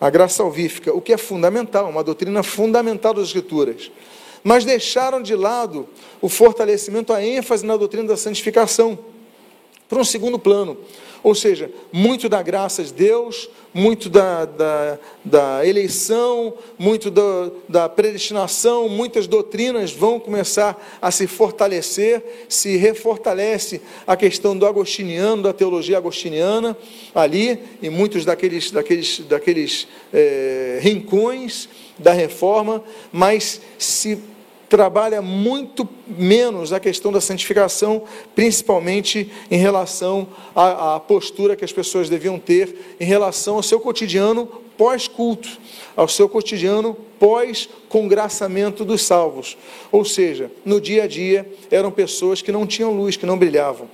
a 0.01 0.09
graça 0.09 0.37
salvífica, 0.37 0.95
o 0.95 1.01
que 1.01 1.13
é 1.13 1.17
fundamental, 1.17 1.89
uma 1.91 2.05
doutrina 2.05 2.43
fundamental 2.43 3.13
das 3.13 3.27
Escrituras. 3.27 3.91
Mas 4.43 4.65
deixaram 4.65 5.23
de 5.23 5.35
lado 5.35 5.89
o 6.21 6.29
fortalecimento, 6.29 7.13
a 7.13 7.25
ênfase 7.25 7.65
na 7.65 7.77
doutrina 7.77 8.09
da 8.09 8.17
santificação, 8.17 8.99
para 9.89 9.99
um 9.99 10.05
segundo 10.05 10.39
plano. 10.39 10.79
Ou 11.23 11.35
seja, 11.35 11.71
muito 11.93 12.29
da 12.29 12.43
graça 12.43 12.83
de 12.83 12.95
Deus, 12.95 13.51
muito 13.75 14.09
da, 14.09 14.47
da, 14.47 14.99
da 15.23 15.67
eleição, 15.67 16.55
muito 16.79 17.11
da, 17.11 17.51
da 17.69 17.89
predestinação, 17.89 18.89
muitas 18.89 19.27
doutrinas 19.27 19.93
vão 19.93 20.19
começar 20.19 20.99
a 21.01 21.11
se 21.11 21.27
fortalecer, 21.27 22.47
se 22.49 22.77
refortalece 22.77 23.83
a 24.07 24.17
questão 24.17 24.57
do 24.57 24.65
agostiniano, 24.65 25.43
da 25.43 25.53
teologia 25.53 25.99
agostiniana, 25.99 26.77
ali, 27.15 27.59
e 27.83 27.91
muitos 27.91 28.25
daqueles, 28.25 28.71
daqueles, 28.71 29.19
daqueles 29.21 29.89
é, 30.13 30.79
rincões 30.81 31.69
da 32.01 32.13
reforma, 32.13 32.83
mas 33.13 33.61
se 33.79 34.19
trabalha 34.69 35.21
muito 35.21 35.87
menos 36.07 36.73
a 36.73 36.79
questão 36.79 37.11
da 37.11 37.21
santificação, 37.21 38.05
principalmente 38.37 39.31
em 39.51 39.59
relação 39.59 40.29
à, 40.55 40.95
à 40.95 41.01
postura 41.01 41.57
que 41.57 41.65
as 41.65 41.73
pessoas 41.73 42.09
deviam 42.09 42.39
ter 42.39 42.97
em 43.01 43.05
relação 43.05 43.57
ao 43.57 43.63
seu 43.65 43.81
cotidiano 43.81 44.47
pós-culto, 44.79 45.49
ao 45.97 46.07
seu 46.07 46.29
cotidiano 46.29 46.97
pós-congraçamento 47.19 48.85
dos 48.85 49.03
salvos. 49.03 49.59
Ou 49.91 50.05
seja, 50.05 50.51
no 50.65 50.81
dia 50.81 51.03
a 51.03 51.07
dia 51.09 51.51
eram 51.69 51.91
pessoas 51.91 52.41
que 52.41 52.53
não 52.53 52.65
tinham 52.65 52.97
luz, 52.97 53.17
que 53.17 53.27
não 53.27 53.37
brilhavam. 53.37 53.89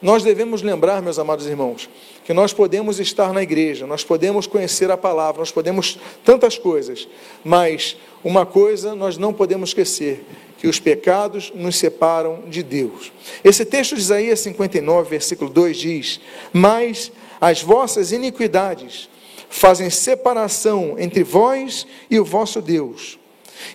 Nós 0.00 0.22
devemos 0.22 0.62
lembrar, 0.62 1.02
meus 1.02 1.18
amados 1.18 1.46
irmãos, 1.46 1.90
que 2.30 2.34
nós 2.34 2.52
podemos 2.52 3.00
estar 3.00 3.32
na 3.32 3.42
igreja, 3.42 3.88
nós 3.88 4.04
podemos 4.04 4.46
conhecer 4.46 4.88
a 4.88 4.96
palavra, 4.96 5.40
nós 5.40 5.50
podemos 5.50 5.98
tantas 6.24 6.56
coisas, 6.56 7.08
mas 7.42 7.96
uma 8.22 8.46
coisa 8.46 8.94
nós 8.94 9.18
não 9.18 9.32
podemos 9.32 9.70
esquecer: 9.70 10.24
que 10.56 10.68
os 10.68 10.78
pecados 10.78 11.50
nos 11.52 11.74
separam 11.74 12.44
de 12.46 12.62
Deus. 12.62 13.10
Esse 13.42 13.64
texto 13.64 13.96
de 13.96 14.02
Isaías 14.02 14.38
59, 14.38 15.10
versículo 15.10 15.50
2 15.50 15.76
diz: 15.76 16.20
Mas 16.52 17.10
as 17.40 17.62
vossas 17.62 18.12
iniquidades 18.12 19.10
fazem 19.48 19.90
separação 19.90 20.94
entre 21.00 21.24
vós 21.24 21.84
e 22.08 22.20
o 22.20 22.24
vosso 22.24 22.62
Deus, 22.62 23.18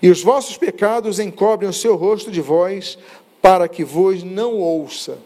e 0.01 0.09
os 0.09 0.23
vossos 0.23 0.55
pecados 0.55 1.19
encobrem 1.19 1.69
o 1.69 1.73
seu 1.73 1.97
rosto 1.97 2.31
de 2.31 2.39
vós, 2.39 2.97
para 3.41 3.67
que 3.67 3.83
vos 3.83 4.23
não 4.23 4.53
ouça. 4.53 5.17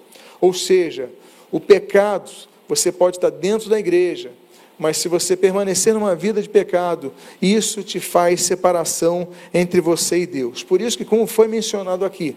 Ou 0.41 0.51
seja, 0.51 1.11
o 1.51 1.59
pecado, 1.59 2.48
você 2.69 2.91
pode 2.91 3.17
estar 3.17 3.31
dentro 3.31 3.67
da 3.67 3.79
igreja, 3.79 4.31
mas 4.77 4.97
se 4.97 5.09
você 5.09 5.35
permanecer 5.35 5.91
numa 5.91 6.15
vida 6.15 6.39
de 6.39 6.47
pecado, 6.47 7.11
isso 7.41 7.83
te 7.83 7.99
faz 7.99 8.43
separação 8.43 9.27
entre 9.51 9.81
você 9.81 10.19
e 10.19 10.27
Deus. 10.27 10.63
Por 10.63 10.79
isso 10.79 10.95
que, 10.95 11.03
como 11.03 11.25
foi 11.25 11.47
mencionado 11.47 12.05
aqui, 12.05 12.35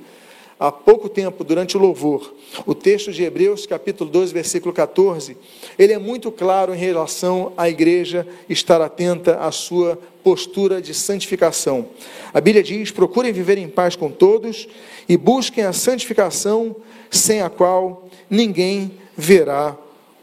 há 0.59 0.73
pouco 0.73 1.09
tempo, 1.09 1.45
durante 1.45 1.77
o 1.77 1.81
louvor, 1.81 2.35
o 2.65 2.75
texto 2.75 3.13
de 3.13 3.23
Hebreus, 3.23 3.67
capítulo 3.67 4.11
12, 4.11 4.33
versículo 4.33 4.73
14, 4.73 5.37
ele 5.79 5.93
é 5.93 5.99
muito 5.99 6.33
claro 6.33 6.75
em 6.75 6.79
relação 6.79 7.53
à 7.57 7.69
igreja 7.69 8.27
estar 8.49 8.81
atenta 8.81 9.37
à 9.37 9.53
sua 9.53 9.99
postura 10.25 10.81
de 10.81 10.95
santificação. 10.95 11.91
A 12.33 12.41
Bíblia 12.41 12.63
diz: 12.63 12.91
procurem 12.91 13.33
viver 13.33 13.59
em 13.59 13.69
paz 13.69 13.95
com 13.95 14.11
todos 14.11 14.67
e 15.07 15.17
busquem 15.17 15.65
a 15.65 15.75
santificação, 15.75 16.75
sem 17.11 17.43
a 17.43 17.51
qual 17.51 18.09
ninguém 18.31 18.93
verá 19.17 19.77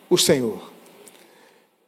o 0.09 0.17
Senhor. 0.17 0.69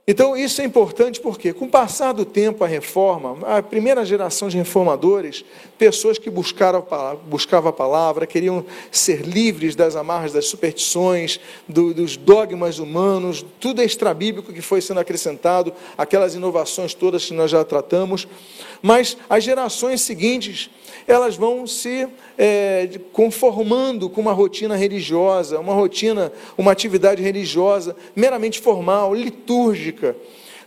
Então, 0.07 0.35
isso 0.35 0.61
é 0.61 0.65
importante 0.65 1.21
porque, 1.21 1.53
com 1.53 1.65
o 1.65 1.69
passar 1.69 2.11
do 2.11 2.25
tempo, 2.25 2.63
a 2.63 2.67
reforma, 2.67 3.37
a 3.47 3.61
primeira 3.61 4.03
geração 4.03 4.49
de 4.49 4.57
reformadores, 4.57 5.45
pessoas 5.77 6.17
que 6.17 6.29
buscaram, 6.29 6.85
buscavam 7.27 7.69
a 7.69 7.73
palavra, 7.73 8.25
queriam 8.25 8.65
ser 8.91 9.21
livres 9.21 9.75
das 9.75 9.95
amarras 9.95 10.33
das 10.33 10.47
superstições, 10.47 11.39
do, 11.67 11.93
dos 11.93 12.17
dogmas 12.17 12.79
humanos, 12.79 13.45
tudo 13.59 13.81
extrabíblico 13.81 14.51
que 14.51 14.61
foi 14.61 14.81
sendo 14.81 14.99
acrescentado, 14.99 15.71
aquelas 15.95 16.33
inovações 16.33 16.95
todas 16.95 17.25
que 17.25 17.33
nós 17.33 17.51
já 17.51 17.63
tratamos. 17.63 18.27
Mas 18.81 19.15
as 19.29 19.43
gerações 19.43 20.01
seguintes, 20.01 20.69
elas 21.07 21.35
vão 21.35 21.65
se 21.67 22.07
é, 22.37 22.89
conformando 23.11 24.09
com 24.09 24.21
uma 24.21 24.33
rotina 24.33 24.75
religiosa, 24.75 25.59
uma 25.59 25.73
rotina, 25.73 26.31
uma 26.57 26.71
atividade 26.71 27.21
religiosa 27.21 27.95
meramente 28.15 28.59
formal, 28.59 29.13
litúrgica. 29.13 30.15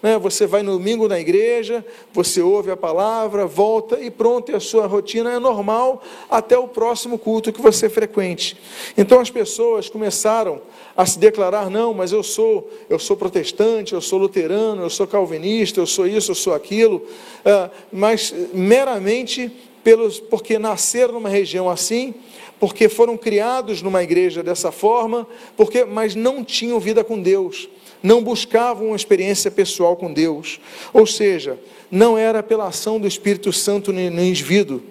Né? 0.04 0.18
Você 0.18 0.46
vai 0.46 0.62
no 0.62 0.72
domingo 0.72 1.08
na 1.08 1.18
igreja, 1.18 1.82
você 2.12 2.42
ouve 2.42 2.70
a 2.70 2.76
palavra, 2.76 3.46
volta 3.46 3.98
e 3.98 4.10
pronto, 4.10 4.52
e 4.52 4.54
a 4.54 4.60
sua 4.60 4.86
rotina 4.86 5.32
é 5.32 5.38
normal 5.38 6.02
até 6.30 6.58
o 6.58 6.68
próximo 6.68 7.18
culto 7.18 7.50
que 7.50 7.62
você 7.62 7.88
frequente. 7.88 8.54
Então 8.98 9.18
as 9.18 9.30
pessoas 9.30 9.88
começaram 9.88 10.60
a 10.94 11.06
se 11.06 11.18
declarar 11.18 11.70
não, 11.70 11.94
mas 11.94 12.12
eu 12.12 12.22
sou 12.22 12.70
eu 12.90 12.98
sou 12.98 13.16
protestante, 13.16 13.94
eu 13.94 14.00
sou 14.02 14.18
luterano, 14.18 14.82
eu 14.82 14.90
sou 14.90 15.06
calvinista, 15.06 15.80
eu 15.80 15.86
sou 15.86 16.06
isso, 16.06 16.32
eu 16.32 16.34
sou 16.34 16.52
aquilo, 16.52 17.02
ah, 17.42 17.70
mas 17.90 18.34
meramente 18.52 19.50
pelos, 19.84 20.18
porque 20.18 20.58
nasceram 20.58 21.14
numa 21.14 21.28
região 21.28 21.68
assim, 21.68 22.14
porque 22.58 22.88
foram 22.88 23.16
criados 23.16 23.82
numa 23.82 24.02
igreja 24.02 24.42
dessa 24.42 24.72
forma, 24.72 25.28
porque, 25.56 25.84
mas 25.84 26.14
não 26.14 26.42
tinham 26.42 26.80
vida 26.80 27.04
com 27.04 27.20
Deus, 27.20 27.68
não 28.02 28.22
buscavam 28.22 28.88
uma 28.88 28.96
experiência 28.96 29.50
pessoal 29.50 29.96
com 29.96 30.12
Deus. 30.12 30.58
Ou 30.92 31.06
seja, 31.06 31.58
não 31.90 32.16
era 32.16 32.42
pela 32.42 32.66
ação 32.66 32.98
do 32.98 33.06
Espírito 33.06 33.52
Santo 33.52 33.92
no 33.92 34.00
indivíduo, 34.24 34.82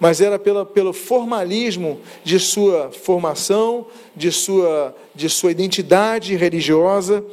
mas 0.00 0.20
era 0.20 0.38
pela, 0.38 0.66
pelo 0.66 0.92
formalismo 0.92 2.00
de 2.24 2.40
sua 2.40 2.90
formação, 2.90 3.86
de 4.16 4.32
sua, 4.32 4.96
de 5.14 5.28
sua 5.28 5.52
identidade 5.52 6.34
religiosa. 6.34 7.24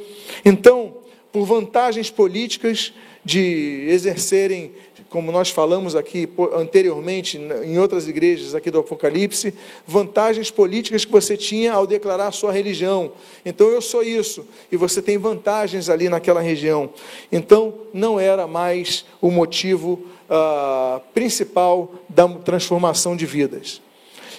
Então, 0.44 0.94
por 1.32 1.44
vantagens 1.44 2.10
políticas 2.10 2.92
de 3.24 3.86
exercerem 3.88 4.72
como 5.08 5.32
nós 5.32 5.50
falamos 5.50 5.96
aqui 5.96 6.28
anteriormente, 6.52 7.38
em 7.38 7.78
outras 7.78 8.06
igrejas 8.06 8.54
aqui 8.54 8.70
do 8.70 8.80
Apocalipse, 8.80 9.54
vantagens 9.86 10.50
políticas 10.50 11.04
que 11.04 11.12
você 11.12 11.36
tinha 11.36 11.72
ao 11.72 11.86
declarar 11.86 12.30
sua 12.32 12.52
religião. 12.52 13.12
Então 13.44 13.68
eu 13.68 13.80
sou 13.80 14.02
isso, 14.02 14.46
e 14.70 14.76
você 14.76 15.00
tem 15.00 15.16
vantagens 15.16 15.88
ali 15.88 16.08
naquela 16.08 16.40
região. 16.40 16.90
Então 17.32 17.74
não 17.92 18.20
era 18.20 18.46
mais 18.46 19.06
o 19.20 19.30
motivo 19.30 20.02
ah, 20.28 21.00
principal 21.14 21.92
da 22.08 22.28
transformação 22.28 23.16
de 23.16 23.24
vidas. 23.24 23.80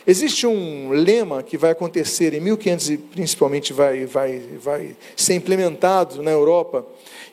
Existe 0.05 0.47
um 0.47 0.89
lema 0.89 1.43
que 1.43 1.57
vai 1.57 1.71
acontecer 1.71 2.33
em 2.33 2.39
1500 2.39 2.89
e 2.89 2.97
principalmente 2.97 3.73
vai, 3.73 4.05
vai, 4.05 4.39
vai 4.59 4.95
ser 5.15 5.35
implementado 5.35 6.23
na 6.23 6.31
Europa. 6.31 6.85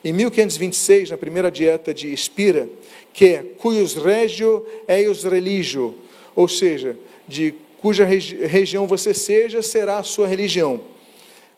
Em 0.03 0.13
1526, 0.13 1.09
na 1.09 1.17
primeira 1.17 1.49
dieta 1.49 1.93
de 1.93 2.13
Espira, 2.13 2.69
que 3.17 3.39
cuius 3.57 3.95
regio 3.95 4.63
eius 4.87 5.23
religio, 5.23 5.95
ou 6.35 6.47
seja, 6.47 6.95
de 7.27 7.51
cuja 7.81 8.05
regi 8.05 8.35
região 8.45 8.85
você 8.85 9.11
seja, 9.11 9.63
será 9.63 9.97
a 9.97 10.03
sua 10.03 10.27
religião. 10.27 10.79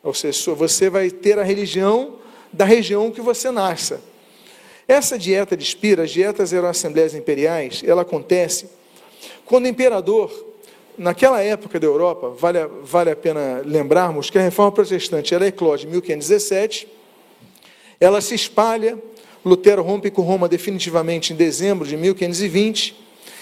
Ou 0.01 0.13
seja, 0.13 0.55
você 0.55 0.89
vai 0.89 1.11
ter 1.11 1.37
a 1.37 1.43
religião 1.43 2.15
da 2.53 2.63
região 2.63 3.11
que 3.11 3.19
você 3.19 3.51
nasça. 3.51 4.01
Essa 4.87 5.19
dieta 5.19 5.57
de 5.57 5.65
Espira, 5.65 6.03
as 6.03 6.11
dietas 6.11 6.53
eram 6.53 6.69
assembleias 6.69 7.13
imperiais, 7.13 7.83
ela 7.85 8.03
acontece 8.03 8.69
quando 9.43 9.65
o 9.65 9.67
imperador, 9.67 10.31
naquela 10.97 11.41
época 11.41 11.77
da 11.77 11.87
Europa, 11.87 12.29
vale, 12.29 12.59
vale 12.83 13.11
a 13.11 13.15
pena 13.17 13.61
lembrarmos 13.65 14.29
que 14.29 14.37
a 14.37 14.41
reforma 14.41 14.71
protestante 14.71 15.35
ela 15.35 15.45
eclode 15.45 15.85
em 15.85 15.89
1517, 15.89 16.87
ela 17.99 18.21
se 18.21 18.33
espalha 18.33 18.97
Lutero 19.43 19.81
rompe 19.81 20.11
com 20.11 20.21
Roma 20.21 20.47
definitivamente 20.47 21.33
em 21.33 21.35
dezembro 21.35 21.87
de 21.87 21.95
1520 21.95 22.95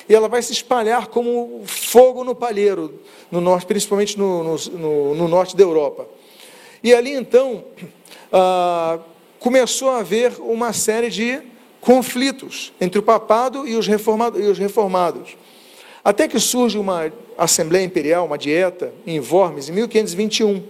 e 0.08 0.16
ela 0.16 0.27
vai 0.30 0.42
se 0.42 0.54
espalhar 0.54 1.08
como 1.08 1.63
fogo 1.66 2.24
no 2.24 2.34
palheiro, 2.34 3.01
no 3.32 3.42
norte, 3.42 3.66
principalmente 3.66 4.18
no, 4.18 4.58
no, 4.58 5.16
no 5.16 5.27
norte 5.27 5.56
da 5.56 5.63
Europa. 5.63 6.08
E 6.84 6.94
ali 6.94 7.12
então 7.12 7.66
ah, 8.32 9.00
começou 9.39 9.89
a 9.89 10.00
haver 10.00 10.34
uma 10.39 10.72
série 10.72 11.10
de 11.10 11.42
conflitos 11.82 12.72
entre 12.80 13.00
o 13.00 13.04
papado 13.04 13.68
e 13.68 13.75
os, 13.75 13.88
reformado, 13.88 14.39
e 14.39 14.48
os 14.48 14.58
reformados. 14.58 15.36
Até 16.04 16.27
que 16.27 16.39
surge 16.39 16.77
uma 16.77 17.12
Assembleia 17.38 17.84
Imperial, 17.84 18.25
uma 18.25 18.38
dieta, 18.38 18.94
em 19.06 19.20
Worms, 19.20 19.70
em 19.70 19.74
1521 19.74 20.63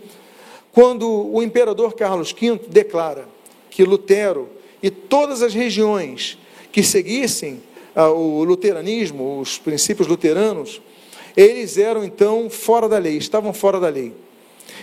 quando 0.78 1.10
o 1.10 1.42
imperador 1.42 1.96
Carlos 1.96 2.32
V 2.32 2.62
declara 2.68 3.28
que 3.68 3.84
Lutero 3.84 4.48
e 4.82 4.90
todas 4.90 5.42
as 5.42 5.54
regiões 5.54 6.38
que 6.72 6.84
seguissem 6.84 7.62
ah, 7.96 8.10
o 8.10 8.44
luteranismo, 8.44 9.40
os 9.40 9.58
princípios 9.58 10.08
luteranos, 10.08 10.82
eles 11.36 11.78
eram 11.78 12.04
então 12.04 12.50
fora 12.50 12.88
da 12.88 12.98
lei, 12.98 13.18
estavam 13.18 13.54
fora 13.54 13.80
da 13.80 13.90
lei. 13.90 14.14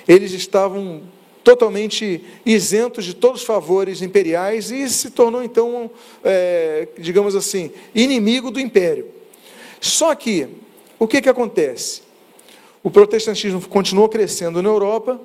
Eles 0.07 0.33
estavam 0.33 1.03
totalmente 1.43 2.25
isentos 2.45 3.05
de 3.05 3.15
todos 3.15 3.43
os 3.43 3.47
favores 3.47 4.01
imperiais 4.01 4.71
e 4.71 4.89
se 4.89 5.11
tornou 5.11 5.45
então, 5.45 5.91
é, 6.25 6.89
digamos 6.99 7.37
assim, 7.37 7.71
inimigo 7.95 8.51
do 8.51 8.59
império. 8.59 9.09
Só 9.81 10.15
que, 10.15 10.49
o 10.99 11.07
que, 11.07 11.21
que 11.21 11.29
acontece? 11.29 12.03
O 12.83 12.91
protestantismo 12.91 13.61
continuou 13.69 14.09
crescendo 14.09 14.63
na 14.63 14.69
Europa, 14.69 15.21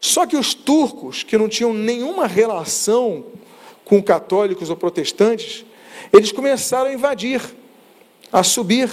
só 0.00 0.26
que 0.26 0.36
os 0.36 0.54
turcos, 0.54 1.22
que 1.22 1.38
não 1.38 1.48
tinham 1.48 1.72
nenhuma 1.72 2.26
relação 2.26 3.24
com 3.86 4.02
católicos 4.02 4.68
ou 4.68 4.76
protestantes, 4.76 5.64
eles 6.12 6.32
começaram 6.32 6.90
a 6.90 6.92
invadir, 6.92 7.40
a 8.32 8.42
subir. 8.42 8.90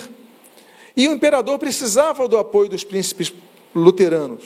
E 0.96 1.08
o 1.08 1.12
imperador 1.12 1.58
precisava 1.58 2.28
do 2.28 2.38
apoio 2.38 2.70
dos 2.70 2.84
príncipes 2.84 3.34
luteranos. 3.76 4.44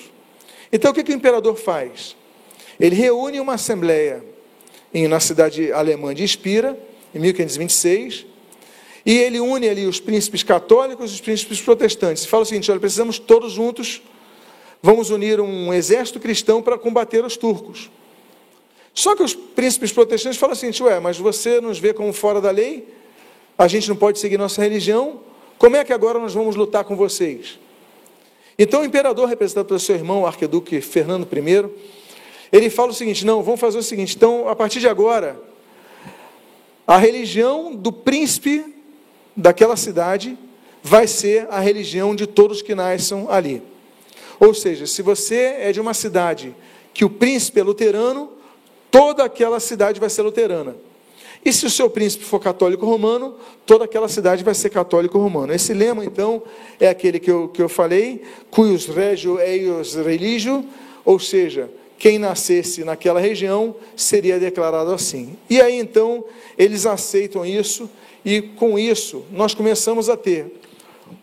Então 0.72 0.92
o 0.92 0.94
que, 0.94 1.04
que 1.04 1.12
o 1.12 1.16
imperador 1.16 1.56
faz? 1.56 2.16
Ele 2.80 2.96
reúne 2.96 3.42
uma 3.42 3.56
assembleia 3.56 4.24
em, 4.94 5.08
na 5.08 5.20
cidade 5.20 5.72
alemã 5.72 6.16
de 6.16 6.24
Espira, 6.24 6.80
em 7.14 7.20
1526, 7.20 8.26
e 9.06 9.18
ele 9.18 9.42
une 9.42 9.68
ali 9.68 9.86
os 9.86 10.00
príncipes 10.00 10.44
católicos 10.44 11.12
e 11.12 11.16
os 11.16 11.22
príncipes 11.22 11.60
protestantes. 11.60 12.24
E 12.24 12.28
fala 12.28 12.44
o 12.44 12.46
seguinte: 12.46 12.72
olha, 12.72 12.80
precisamos 12.80 13.20
todos 13.20 13.52
juntos, 13.52 14.02
vamos 14.82 15.10
unir 15.10 15.42
um 15.42 15.74
exército 15.74 16.22
cristão 16.22 16.62
para 16.62 16.78
combater 16.78 17.26
os 17.26 17.36
turcos. 17.36 17.90
Só 18.98 19.16
que 19.16 19.22
os 19.22 19.36
príncipes 19.36 19.92
protestantes 19.92 20.40
falam 20.40 20.54
assim: 20.54 20.72
ué, 20.82 21.00
mas 21.00 21.20
você 21.20 21.62
nos 21.62 21.78
vê 21.78 21.94
como 21.94 22.12
fora 22.12 22.42
da 22.42 22.50
lei, 22.50 22.88
a 23.56 23.68
gente 23.68 23.88
não 23.88 23.96
pode 23.96 24.18
seguir 24.18 24.40
nossa 24.40 24.60
religião, 24.60 25.20
como 25.60 25.76
é 25.76 25.86
que 25.86 25.94
agora 25.94 26.18
nós 26.18 26.34
vamos 26.34 26.56
lutar 26.56 26.84
com 26.84 26.96
vocês? 26.96 27.60
Então 28.58 28.82
o 28.82 28.84
imperador, 28.84 29.30
representado 29.30 29.68
pelo 29.68 29.80
seu 29.80 29.94
irmão, 29.94 30.24
o 30.24 30.26
arquiduque 30.26 30.82
Fernando 30.82 31.28
I, 31.32 31.70
ele 32.52 32.72
fala 32.72 32.90
o 32.90 32.94
seguinte: 32.94 33.24
não, 33.24 33.44
vamos 33.44 33.60
fazer 33.60 33.78
o 33.78 33.84
seguinte, 33.84 34.16
então, 34.16 34.50
a 34.50 34.56
partir 34.56 34.80
de 34.80 34.88
agora, 34.88 35.40
a 36.88 36.98
religião 36.98 37.76
do 37.76 37.92
príncipe 37.92 38.66
daquela 39.36 39.78
cidade 39.78 40.36
vai 40.82 41.06
ser 41.06 41.46
a 41.52 41.60
religião 41.60 42.16
de 42.16 42.26
todos 42.26 42.64
que 42.64 42.74
nasçam 42.74 43.30
ali. 43.30 43.62
Ou 44.40 44.56
seja, 44.56 44.88
se 44.88 45.04
você 45.04 45.58
é 45.60 45.72
de 45.72 45.80
uma 45.80 45.94
cidade 45.94 46.56
que 46.96 47.06
o 47.06 47.10
príncipe 47.12 47.60
é 47.60 47.64
luterano, 47.64 48.37
toda 48.92 49.24
aquela 49.24 49.60
cidade 49.60 50.00
vai 50.00 50.10
ser 50.10 50.22
luterana. 50.22 50.76
E 51.44 51.54
se 51.54 51.66
o 51.66 51.70
seu 51.70 51.90
príncipe 51.90 52.26
for 52.26 52.40
católico 52.40 52.86
romano, 52.86 53.36
toda 53.66 53.86
aquela 53.86 54.10
cidade 54.10 54.44
vai 54.44 54.54
ser 54.54 54.70
católico 54.70 55.18
romano. 55.18 55.54
Esse 55.54 55.74
lema, 55.74 56.04
então, 56.04 56.44
é 56.80 56.90
aquele 56.90 57.20
que 57.20 57.32
eu, 57.32 57.48
que 57.48 57.62
eu 57.62 57.70
falei, 57.70 58.22
cuius 58.52 58.86
regio 58.88 59.40
eius 59.40 59.96
religio, 59.96 60.66
ou 61.06 61.20
seja, 61.20 61.70
quem 61.98 62.20
nascesse 62.20 62.84
naquela 62.84 63.20
região 63.20 63.76
seria 63.96 64.40
declarado 64.40 64.92
assim. 64.92 65.38
E 65.50 65.62
aí, 65.62 65.80
então, 65.80 66.26
eles 66.58 66.86
aceitam 66.86 67.46
isso, 67.46 67.90
e 68.26 68.42
com 68.42 68.78
isso 68.78 69.24
nós 69.32 69.54
começamos 69.54 70.10
a 70.10 70.18
ter 70.18 70.60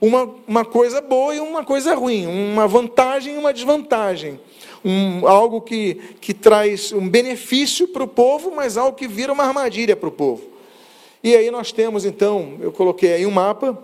uma, 0.01 0.35
uma 0.47 0.65
coisa 0.65 1.01
boa 1.01 1.35
e 1.35 1.41
uma 1.41 1.65
coisa 1.65 1.95
ruim, 1.95 2.27
uma 2.27 2.67
vantagem 2.67 3.35
e 3.35 3.39
uma 3.39 3.53
desvantagem 3.53 4.41
um, 4.85 5.27
algo 5.27 5.61
que, 5.61 5.95
que 6.21 6.35
traz 6.35 6.93
um 6.93 7.09
benefício 7.09 7.89
para 7.89 8.05
o 8.05 8.09
povo, 8.09 8.53
mas 8.55 8.77
algo 8.77 8.97
que 8.97 9.09
vira 9.09 9.33
uma 9.33 9.45
armadilha 9.45 9.97
para 9.97 10.09
o 10.09 10.13
povo. 10.13 10.43
E 11.23 11.35
aí 11.35 11.51
nós 11.51 11.73
temos 11.73 12.05
então, 12.05 12.59
eu 12.61 12.71
coloquei 12.71 13.15
aí 13.15 13.27
um 13.27 13.31
mapa. 13.31 13.79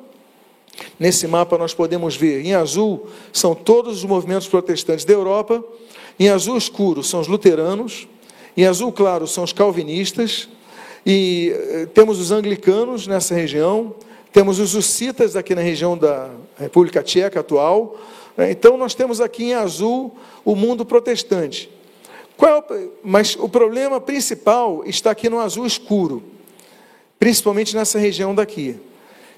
Nesse 0.98 1.26
mapa 1.26 1.56
nós 1.56 1.74
podemos 1.74 2.16
ver, 2.16 2.44
em 2.44 2.54
azul 2.54 3.06
são 3.32 3.54
todos 3.54 3.98
os 3.98 4.04
movimentos 4.04 4.46
protestantes 4.46 5.04
da 5.04 5.12
Europa, 5.12 5.64
em 6.18 6.28
azul 6.28 6.56
escuro 6.56 7.02
são 7.02 7.20
os 7.20 7.26
luteranos, 7.26 8.06
em 8.56 8.66
azul 8.66 8.92
claro 8.92 9.26
são 9.26 9.42
os 9.42 9.52
calvinistas, 9.52 10.48
e 11.04 11.52
eh, 11.54 11.86
temos 11.92 12.20
os 12.20 12.30
anglicanos 12.30 13.06
nessa 13.06 13.34
região, 13.34 13.94
temos 14.32 14.58
os 14.58 14.74
hussitas 14.74 15.34
aqui 15.34 15.54
na 15.54 15.60
região 15.60 15.98
da 15.98 16.30
República 16.58 17.02
Tcheca 17.02 17.40
atual? 17.40 17.98
Então 18.48 18.76
nós 18.76 18.94
temos 18.94 19.20
aqui 19.20 19.44
em 19.44 19.54
azul 19.54 20.16
o 20.44 20.54
mundo 20.54 20.84
protestante. 20.84 21.70
É 22.42 22.88
mas 23.02 23.36
o 23.36 23.48
problema 23.48 24.00
principal 24.00 24.82
está 24.86 25.10
aqui 25.10 25.28
no 25.28 25.38
azul 25.38 25.66
escuro, 25.66 26.22
principalmente 27.18 27.76
nessa 27.76 27.98
região 27.98 28.34
daqui. 28.34 28.76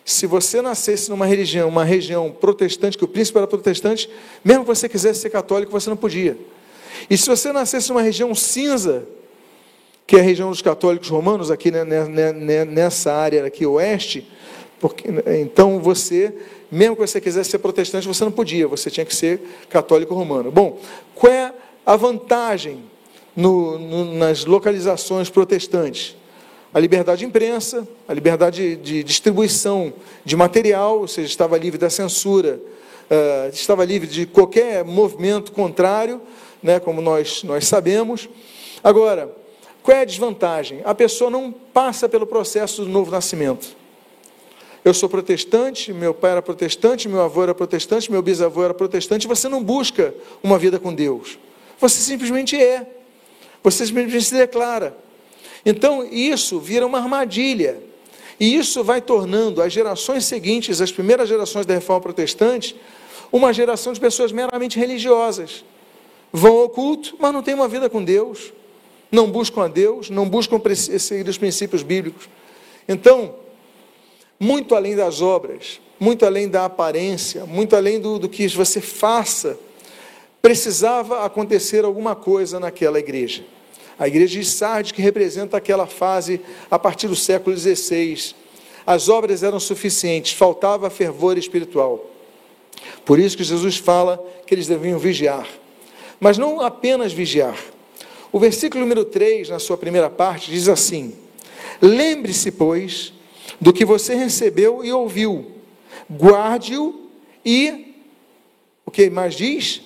Se 0.05 0.27
você 0.27 0.63
nascesse 0.63 1.11
numa 1.11 1.27
religião, 1.27 1.69
uma 1.69 1.85
região 1.85 2.31
protestante, 2.31 2.97
que 2.97 3.05
o 3.05 3.09
príncipe 3.09 3.39
era 3.39 3.47
protestante, 3.47 4.09
mesmo 4.45 4.63
que 4.63 4.69
você 4.69 4.89
quisesse 4.89 5.21
ser 5.21 5.31
católico, 5.31 5.73
você 5.73 5.91
não 5.91 5.97
podia. 5.97 6.37
E 7.11 7.17
se 7.17 7.29
você 7.29 7.53
nascesse 7.53 7.89
numa 7.89 8.03
região 8.03 8.35
cinza, 8.35 9.05
que 10.07 10.17
é 10.17 10.21
a 10.21 10.23
região 10.23 10.51
dos 10.51 10.63
católicos 10.63 11.09
romanos, 11.09 11.51
aqui 11.51 11.71
né, 11.71 11.85
né, 11.85 12.33
né, 12.33 12.65
nessa 12.65 13.13
área 13.13 13.45
aqui 13.45 13.65
oeste, 13.67 14.29
porque, 14.81 15.09
então 15.41 15.79
você 15.81 16.35
mesmo 16.73 16.97
que 16.97 17.03
você 17.03 17.21
quisesse 17.21 17.51
ser 17.51 17.59
protestante, 17.59 18.09
você 18.09 18.25
não 18.25 18.33
podia, 18.33 18.67
você 18.67 18.91
tinha 18.91 19.05
que 19.05 19.15
ser 19.15 19.43
católico 19.69 20.15
romano. 20.15 20.51
Bom, 20.51 20.79
qual 21.15 21.31
é 21.31 21.53
a 21.85 21.97
vantagem 21.97 22.83
no, 23.37 23.79
no, 23.79 24.15
nas 24.15 24.47
localizações 24.47 25.29
protestantes? 25.29 26.17
A 26.73 26.81
liberdade 26.81 27.19
de 27.19 27.27
imprensa, 27.27 27.87
a 28.09 28.15
liberdade 28.15 28.77
de, 28.77 28.77
de 28.77 29.05
distribuição 29.05 29.93
de 30.25 30.35
material, 30.35 31.01
ou 31.01 31.07
seja, 31.07 31.29
estava 31.29 31.59
livre 31.59 31.79
da 31.79 31.91
censura, 31.91 32.59
uh, 33.11 33.51
estava 33.53 33.85
livre 33.85 34.09
de 34.09 34.25
qualquer 34.25 34.83
movimento 34.83 35.53
contrário, 35.53 36.23
né, 36.63 36.81
como 36.81 37.03
nós, 37.03 37.43
nós 37.43 37.67
sabemos. 37.67 38.31
Agora, 38.83 39.31
qual 39.83 39.99
é 39.99 40.01
a 40.01 40.07
desvantagem? 40.07 40.81
A 40.87 40.95
pessoa 40.95 41.29
não 41.29 41.53
passa 41.53 42.09
pelo 42.09 42.27
processo 42.27 42.83
do 42.83 42.89
novo 42.89 43.11
nascimento. 43.11 43.82
Eu 44.85 44.93
sou 44.93 45.09
protestante, 45.09 45.93
meu 45.93 46.13
pai 46.13 46.33
era 46.33 46.43
protestante, 46.43 47.09
meu 47.09 47.21
avô 47.21 47.43
era 47.45 47.55
protestante, 47.55 48.11
meu 48.11 48.21
bisavô 48.21 48.65
era 48.65 48.75
protestante. 48.75 49.29
Você 49.29 49.49
não 49.49 49.63
busca 49.63 50.13
uma 50.43 50.59
vida 50.59 50.79
com 50.79 50.93
Deus. 50.93 51.39
Você 51.79 52.01
simplesmente 52.01 52.61
é. 52.61 52.87
Você 53.63 53.87
simplesmente 53.87 54.25
se 54.25 54.35
declara. 54.35 54.97
Então, 55.65 56.05
isso 56.05 56.59
vira 56.59 56.85
uma 56.85 56.99
armadilha. 56.99 57.81
E 58.41 58.57
isso 58.57 58.83
vai 58.83 59.01
tornando 59.01 59.63
as 59.63 59.73
gerações 59.73 60.25
seguintes, 60.25 60.81
as 60.81 60.91
primeiras 60.91 61.29
gerações 61.29 61.65
da 61.65 61.75
reforma 61.75 62.01
protestante, 62.01 62.75
uma 63.31 63.53
geração 63.53 63.93
de 63.93 64.01
pessoas 64.01 64.33
meramente 64.33 64.81
religiosas. 64.81 65.65
Vão 66.33 66.57
ao 66.57 66.69
culto, 66.69 67.15
mas 67.21 67.33
não 67.33 67.43
têm 67.43 67.55
uma 67.55 67.69
vida 67.69 67.89
com 67.89 68.03
Deus. 68.03 68.53
Não 69.13 69.31
buscam 69.31 69.63
a 69.63 69.69
Deus, 69.69 70.11
não 70.11 70.29
buscam 70.29 70.61
seguir 70.99 71.29
os 71.29 71.39
princípios 71.39 71.85
bíblicos. 71.85 72.29
Então, 72.89 73.37
muito 74.43 74.75
além 74.75 74.97
das 74.97 75.23
obras, 75.23 75.81
muito 76.01 76.27
além 76.27 76.49
da 76.49 76.65
aparência, 76.65 77.47
muito 77.47 77.77
além 77.77 78.01
do, 78.01 78.19
do 78.19 78.29
que 78.29 78.49
você 78.49 78.81
faça, 78.81 79.57
precisava 80.43 81.25
acontecer 81.25 81.85
alguma 81.85 82.17
coisa 82.17 82.59
naquela 82.59 82.99
igreja. 82.99 83.45
A 83.97 84.09
igreja 84.09 84.41
de 84.41 84.45
Sardes, 84.45 84.91
que 84.91 85.01
representa 85.01 85.57
aquela 85.57 85.87
fase 85.87 86.41
a 86.69 86.77
partir 86.77 87.07
do 87.07 87.15
século 87.15 87.57
XVI. 87.57 88.35
As 88.85 89.09
obras 89.09 89.45
eram 89.45 89.61
suficientes, 89.61 90.33
faltava 90.33 90.91
fervor 90.91 91.39
espiritual. 91.39 92.11
Por 93.05 93.21
isso 93.21 93.37
que 93.37 93.45
Jesus 93.45 93.77
fala 93.77 94.19
que 94.45 94.53
eles 94.53 94.67
deviam 94.67 94.99
vigiar. 94.99 95.47
Mas 96.19 96.37
não 96.37 96.61
apenas 96.61 97.13
vigiar. 97.13 97.57
O 98.33 98.41
versículo 98.41 98.81
número 98.81 99.05
3, 99.05 99.51
na 99.51 99.61
sua 99.61 99.77
primeira 99.77 100.11
parte, 100.11 100.51
diz 100.51 100.69
assim: 100.69 101.15
Lembre-se, 101.81 102.51
pois, 102.51 103.13
do 103.61 103.73
que 103.73 103.85
você 103.85 104.15
recebeu 104.15 104.85
e 104.85 104.93
ouviu. 104.93 105.53
Guarde-o 106.11 107.11
e 107.45 107.95
o 108.85 108.91
que 108.91 109.09
mais 109.11 109.35
diz? 109.35 109.83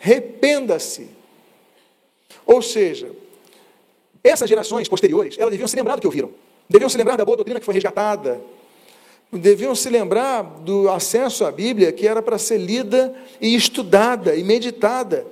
Arrependa-se. 0.00 1.10
Ou 2.46 2.62
seja, 2.62 3.10
essas 4.22 4.48
gerações 4.48 4.88
posteriores, 4.88 5.36
elas 5.38 5.50
deviam 5.50 5.68
se 5.68 5.76
lembrar 5.76 5.96
do 5.96 6.00
que 6.00 6.06
ouviram. 6.06 6.32
Deviam 6.68 6.88
se 6.88 6.96
lembrar 6.96 7.16
da 7.16 7.24
boa 7.24 7.36
doutrina 7.36 7.60
que 7.60 7.66
foi 7.66 7.74
resgatada. 7.74 8.40
Deviam 9.30 9.74
se 9.74 9.90
lembrar 9.90 10.42
do 10.42 10.88
acesso 10.88 11.44
à 11.44 11.52
Bíblia 11.52 11.92
que 11.92 12.06
era 12.06 12.22
para 12.22 12.38
ser 12.38 12.58
lida 12.58 13.14
e 13.40 13.54
estudada 13.54 14.34
e 14.34 14.42
meditada. 14.42 15.26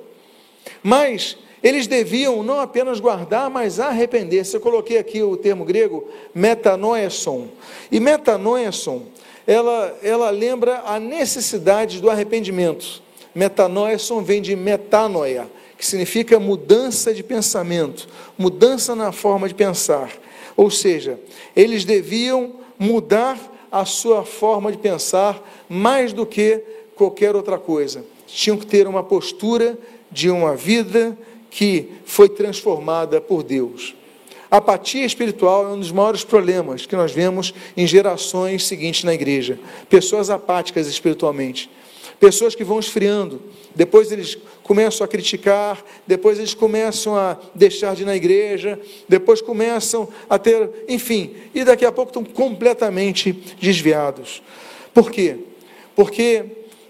Mas 0.82 1.36
eles 1.62 1.86
deviam 1.86 2.42
não 2.42 2.60
apenas 2.60 3.00
guardar, 3.00 3.50
mas 3.50 3.80
arrepender-se. 3.80 4.54
Eu 4.54 4.60
coloquei 4.60 4.98
aqui 4.98 5.22
o 5.22 5.36
termo 5.36 5.64
grego 5.64 6.06
metanoeson. 6.34 7.48
E 7.90 7.98
metanoeson, 7.98 9.02
ela, 9.46 9.98
ela 10.02 10.30
lembra 10.30 10.82
a 10.84 11.00
necessidade 11.00 12.00
do 12.00 12.10
arrependimento. 12.10 13.02
Metanoeson 13.34 14.22
vem 14.22 14.42
de 14.42 14.54
metanoia, 14.54 15.46
que 15.76 15.84
significa 15.84 16.38
mudança 16.38 17.12
de 17.12 17.22
pensamento, 17.22 18.08
mudança 18.36 18.94
na 18.94 19.12
forma 19.12 19.48
de 19.48 19.54
pensar. 19.54 20.10
Ou 20.56 20.70
seja, 20.70 21.18
eles 21.54 21.84
deviam 21.84 22.54
mudar 22.78 23.38
a 23.70 23.84
sua 23.84 24.24
forma 24.24 24.72
de 24.72 24.78
pensar 24.78 25.42
mais 25.68 26.12
do 26.12 26.24
que 26.24 26.62
qualquer 26.94 27.36
outra 27.36 27.58
coisa. 27.58 28.04
Tinham 28.26 28.56
que 28.56 28.66
ter 28.66 28.86
uma 28.86 29.02
postura 29.02 29.78
de 30.10 30.30
uma 30.30 30.54
vida 30.56 31.16
que 31.56 31.88
foi 32.04 32.28
transformada 32.28 33.18
por 33.18 33.42
Deus. 33.42 33.94
A 34.50 34.58
apatia 34.58 35.06
espiritual 35.06 35.64
é 35.64 35.68
um 35.72 35.80
dos 35.80 35.90
maiores 35.90 36.22
problemas 36.22 36.84
que 36.84 36.94
nós 36.94 37.12
vemos 37.12 37.54
em 37.74 37.86
gerações 37.86 38.66
seguintes 38.66 39.04
na 39.04 39.14
igreja. 39.14 39.58
Pessoas 39.88 40.28
apáticas 40.28 40.86
espiritualmente. 40.86 41.70
Pessoas 42.20 42.54
que 42.54 42.62
vão 42.62 42.78
esfriando, 42.78 43.40
depois 43.74 44.12
eles 44.12 44.36
começam 44.62 45.02
a 45.02 45.08
criticar, 45.08 45.82
depois 46.06 46.38
eles 46.38 46.52
começam 46.52 47.16
a 47.16 47.38
deixar 47.54 47.96
de 47.96 48.02
ir 48.02 48.04
na 48.04 48.14
igreja, 48.14 48.78
depois 49.08 49.40
começam 49.40 50.10
a 50.28 50.38
ter, 50.38 50.68
enfim, 50.86 51.36
e 51.54 51.64
daqui 51.64 51.86
a 51.86 51.92
pouco 51.92 52.10
estão 52.10 52.22
completamente 52.22 53.32
desviados. 53.58 54.42
Por 54.92 55.10
quê? 55.10 55.38
Porque 55.94 56.44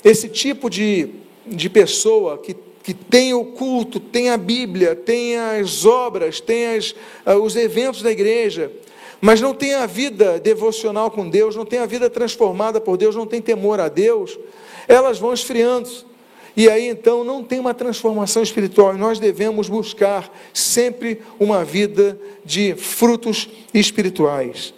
esse 0.05 0.29
tipo 0.29 0.69
de, 0.69 1.11
de 1.47 1.71
pessoa 1.71 2.37
que, 2.39 2.57
que 2.87 2.94
tem 2.94 3.35
o 3.35 3.44
culto, 3.44 3.99
tem 3.99 4.31
a 4.31 4.37
Bíblia, 4.37 4.94
tem 4.94 5.37
as 5.37 5.85
obras, 5.85 6.38
tem 6.38 6.77
as, 6.77 6.92
uh, 7.27 7.35
os 7.42 7.57
eventos 7.57 8.01
da 8.01 8.12
igreja, 8.12 8.70
mas 9.20 9.40
não 9.40 9.53
tem 9.53 9.75
a 9.75 9.87
vida 9.87 10.38
devocional 10.38 11.11
com 11.11 11.29
Deus, 11.29 11.57
não 11.57 11.64
tem 11.64 11.81
a 11.81 11.87
vida 11.87 12.09
transformada 12.09 12.81
por 12.81 12.96
Deus, 12.96 13.16
não 13.16 13.27
tem 13.27 13.42
temor 13.42 13.81
a 13.81 13.88
Deus, 13.88 14.38
elas 14.87 15.18
vão 15.18 15.35
esfriando. 15.35 15.90
E 16.57 16.70
aí 16.70 16.87
então 16.87 17.25
não 17.25 17.42
tem 17.42 17.59
uma 17.59 17.75
transformação 17.75 18.40
espiritual. 18.40 18.94
E 18.94 18.99
nós 18.99 19.18
devemos 19.18 19.68
buscar 19.68 20.33
sempre 20.55 21.20
uma 21.40 21.64
vida 21.64 22.16
de 22.44 22.77
frutos 22.77 23.49
espirituais. 23.75 24.72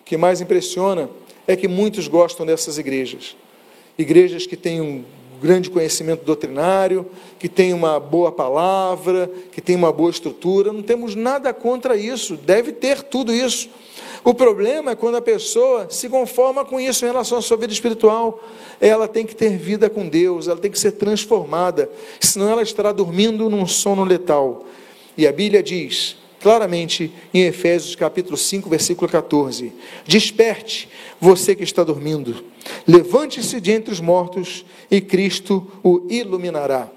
O 0.00 0.04
que 0.04 0.16
mais 0.16 0.40
impressiona 0.40 1.08
é 1.46 1.54
que 1.54 1.68
muitos 1.68 2.08
gostam 2.08 2.44
dessas 2.44 2.76
igrejas. 2.76 3.36
Igrejas 3.96 4.48
que 4.48 4.56
têm 4.56 4.80
um 4.80 5.04
grande 5.40 5.70
conhecimento 5.70 6.24
doutrinário, 6.24 7.06
que 7.38 7.48
têm 7.48 7.72
uma 7.72 8.00
boa 8.00 8.32
palavra, 8.32 9.30
que 9.52 9.60
têm 9.60 9.76
uma 9.76 9.92
boa 9.92 10.10
estrutura. 10.10 10.72
Não 10.72 10.82
temos 10.82 11.14
nada 11.14 11.52
contra 11.52 11.96
isso, 11.96 12.36
deve 12.36 12.72
ter 12.72 13.02
tudo 13.02 13.32
isso. 13.32 13.68
O 14.24 14.34
problema 14.34 14.90
é 14.90 14.96
quando 14.96 15.16
a 15.16 15.22
pessoa 15.22 15.86
se 15.88 16.08
conforma 16.08 16.64
com 16.64 16.80
isso 16.80 17.04
em 17.04 17.08
relação 17.08 17.38
à 17.38 17.42
sua 17.42 17.56
vida 17.56 17.72
espiritual. 17.72 18.42
Ela 18.80 19.06
tem 19.06 19.24
que 19.24 19.36
ter 19.36 19.56
vida 19.56 19.88
com 19.88 20.08
Deus, 20.08 20.48
ela 20.48 20.58
tem 20.58 20.70
que 20.70 20.78
ser 20.78 20.92
transformada, 20.92 21.88
senão 22.18 22.50
ela 22.50 22.62
estará 22.62 22.90
dormindo 22.90 23.48
num 23.48 23.66
sono 23.66 24.02
letal. 24.02 24.64
E 25.16 25.26
a 25.26 25.32
Bíblia 25.32 25.62
diz 25.62 26.16
claramente 26.40 27.12
em 27.32 27.42
Efésios 27.42 27.94
capítulo 27.94 28.36
5, 28.36 28.68
versículo 28.68 29.10
14: 29.10 29.72
Desperte, 30.06 30.88
você 31.20 31.54
que 31.54 31.64
está 31.64 31.82
dormindo, 31.82 32.44
levante-se 32.86 33.60
de 33.60 33.72
entre 33.72 33.92
os 33.92 34.00
mortos 34.00 34.64
e 34.90 35.00
Cristo 35.00 35.66
o 35.82 36.06
iluminará. 36.08 36.88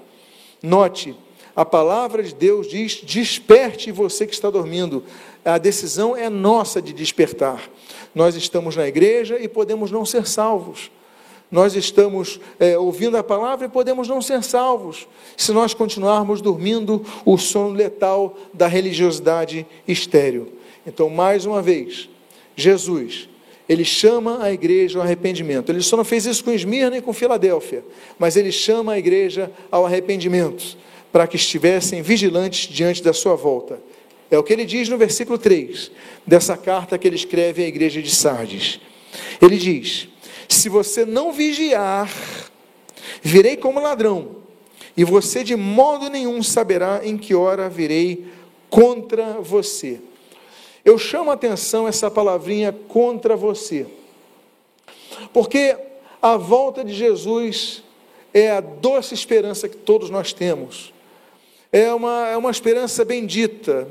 Note, 0.62 1.14
a 1.56 1.64
palavra 1.64 2.22
de 2.22 2.34
Deus 2.34 2.68
diz: 2.68 3.00
desperte 3.02 3.90
você 3.90 4.26
que 4.26 4.34
está 4.34 4.50
dormindo 4.50 5.04
a 5.44 5.58
decisão 5.58 6.16
é 6.16 6.28
nossa 6.28 6.82
de 6.82 6.92
despertar. 6.92 7.68
Nós 8.14 8.34
estamos 8.34 8.76
na 8.76 8.86
igreja 8.86 9.38
e 9.38 9.48
podemos 9.48 9.90
não 9.90 10.04
ser 10.04 10.26
salvos. 10.26 10.90
Nós 11.50 11.74
estamos 11.74 12.38
é, 12.60 12.78
ouvindo 12.78 13.16
a 13.16 13.24
palavra 13.24 13.66
e 13.66 13.70
podemos 13.70 14.06
não 14.06 14.22
ser 14.22 14.42
salvos 14.44 15.08
se 15.36 15.50
nós 15.52 15.74
continuarmos 15.74 16.40
dormindo 16.40 17.04
o 17.24 17.36
sono 17.36 17.74
letal 17.74 18.36
da 18.54 18.68
religiosidade 18.68 19.66
estéril. 19.86 20.52
Então, 20.86 21.10
mais 21.10 21.44
uma 21.44 21.60
vez, 21.60 22.08
Jesus, 22.54 23.28
ele 23.68 23.84
chama 23.84 24.42
a 24.42 24.52
igreja 24.52 24.98
ao 24.98 25.04
arrependimento. 25.04 25.70
Ele 25.70 25.82
só 25.82 25.96
não 25.96 26.04
fez 26.04 26.24
isso 26.24 26.44
com 26.44 26.52
Esmirna 26.52 26.96
e 26.96 27.02
com 27.02 27.12
Filadélfia, 27.12 27.84
mas 28.18 28.36
ele 28.36 28.52
chama 28.52 28.92
a 28.92 28.98
igreja 28.98 29.50
ao 29.70 29.84
arrependimento, 29.84 30.76
para 31.12 31.26
que 31.26 31.36
estivessem 31.36 32.00
vigilantes 32.00 32.68
diante 32.68 33.02
da 33.02 33.12
sua 33.12 33.34
volta. 33.34 33.80
É 34.30 34.38
o 34.38 34.42
que 34.44 34.52
ele 34.52 34.64
diz 34.64 34.88
no 34.88 34.96
versículo 34.96 35.36
3 35.36 35.90
dessa 36.24 36.56
carta 36.56 36.96
que 36.96 37.08
ele 37.08 37.16
escreve 37.16 37.64
à 37.64 37.66
igreja 37.66 38.00
de 38.00 38.10
Sardes. 38.10 38.80
Ele 39.42 39.56
diz: 39.56 40.08
Se 40.50 40.68
você 40.68 41.06
não 41.06 41.32
vigiar, 41.32 42.12
virei 43.22 43.56
como 43.56 43.80
ladrão, 43.80 44.36
e 44.96 45.04
você 45.04 45.44
de 45.44 45.54
modo 45.54 46.10
nenhum 46.10 46.42
saberá 46.42 47.00
em 47.04 47.16
que 47.16 47.36
hora 47.36 47.70
virei 47.70 48.26
contra 48.68 49.34
você. 49.40 50.00
Eu 50.84 50.98
chamo 50.98 51.30
a 51.30 51.34
atenção 51.34 51.86
essa 51.86 52.10
palavrinha 52.10 52.72
contra 52.88 53.36
você, 53.36 53.86
porque 55.32 55.76
a 56.20 56.36
volta 56.36 56.84
de 56.84 56.92
Jesus 56.92 57.84
é 58.34 58.50
a 58.50 58.60
doce 58.60 59.14
esperança 59.14 59.68
que 59.68 59.76
todos 59.76 60.10
nós 60.10 60.32
temos. 60.32 60.92
É 61.72 61.94
uma, 61.94 62.26
é 62.26 62.36
uma 62.36 62.50
esperança 62.50 63.04
bendita. 63.04 63.86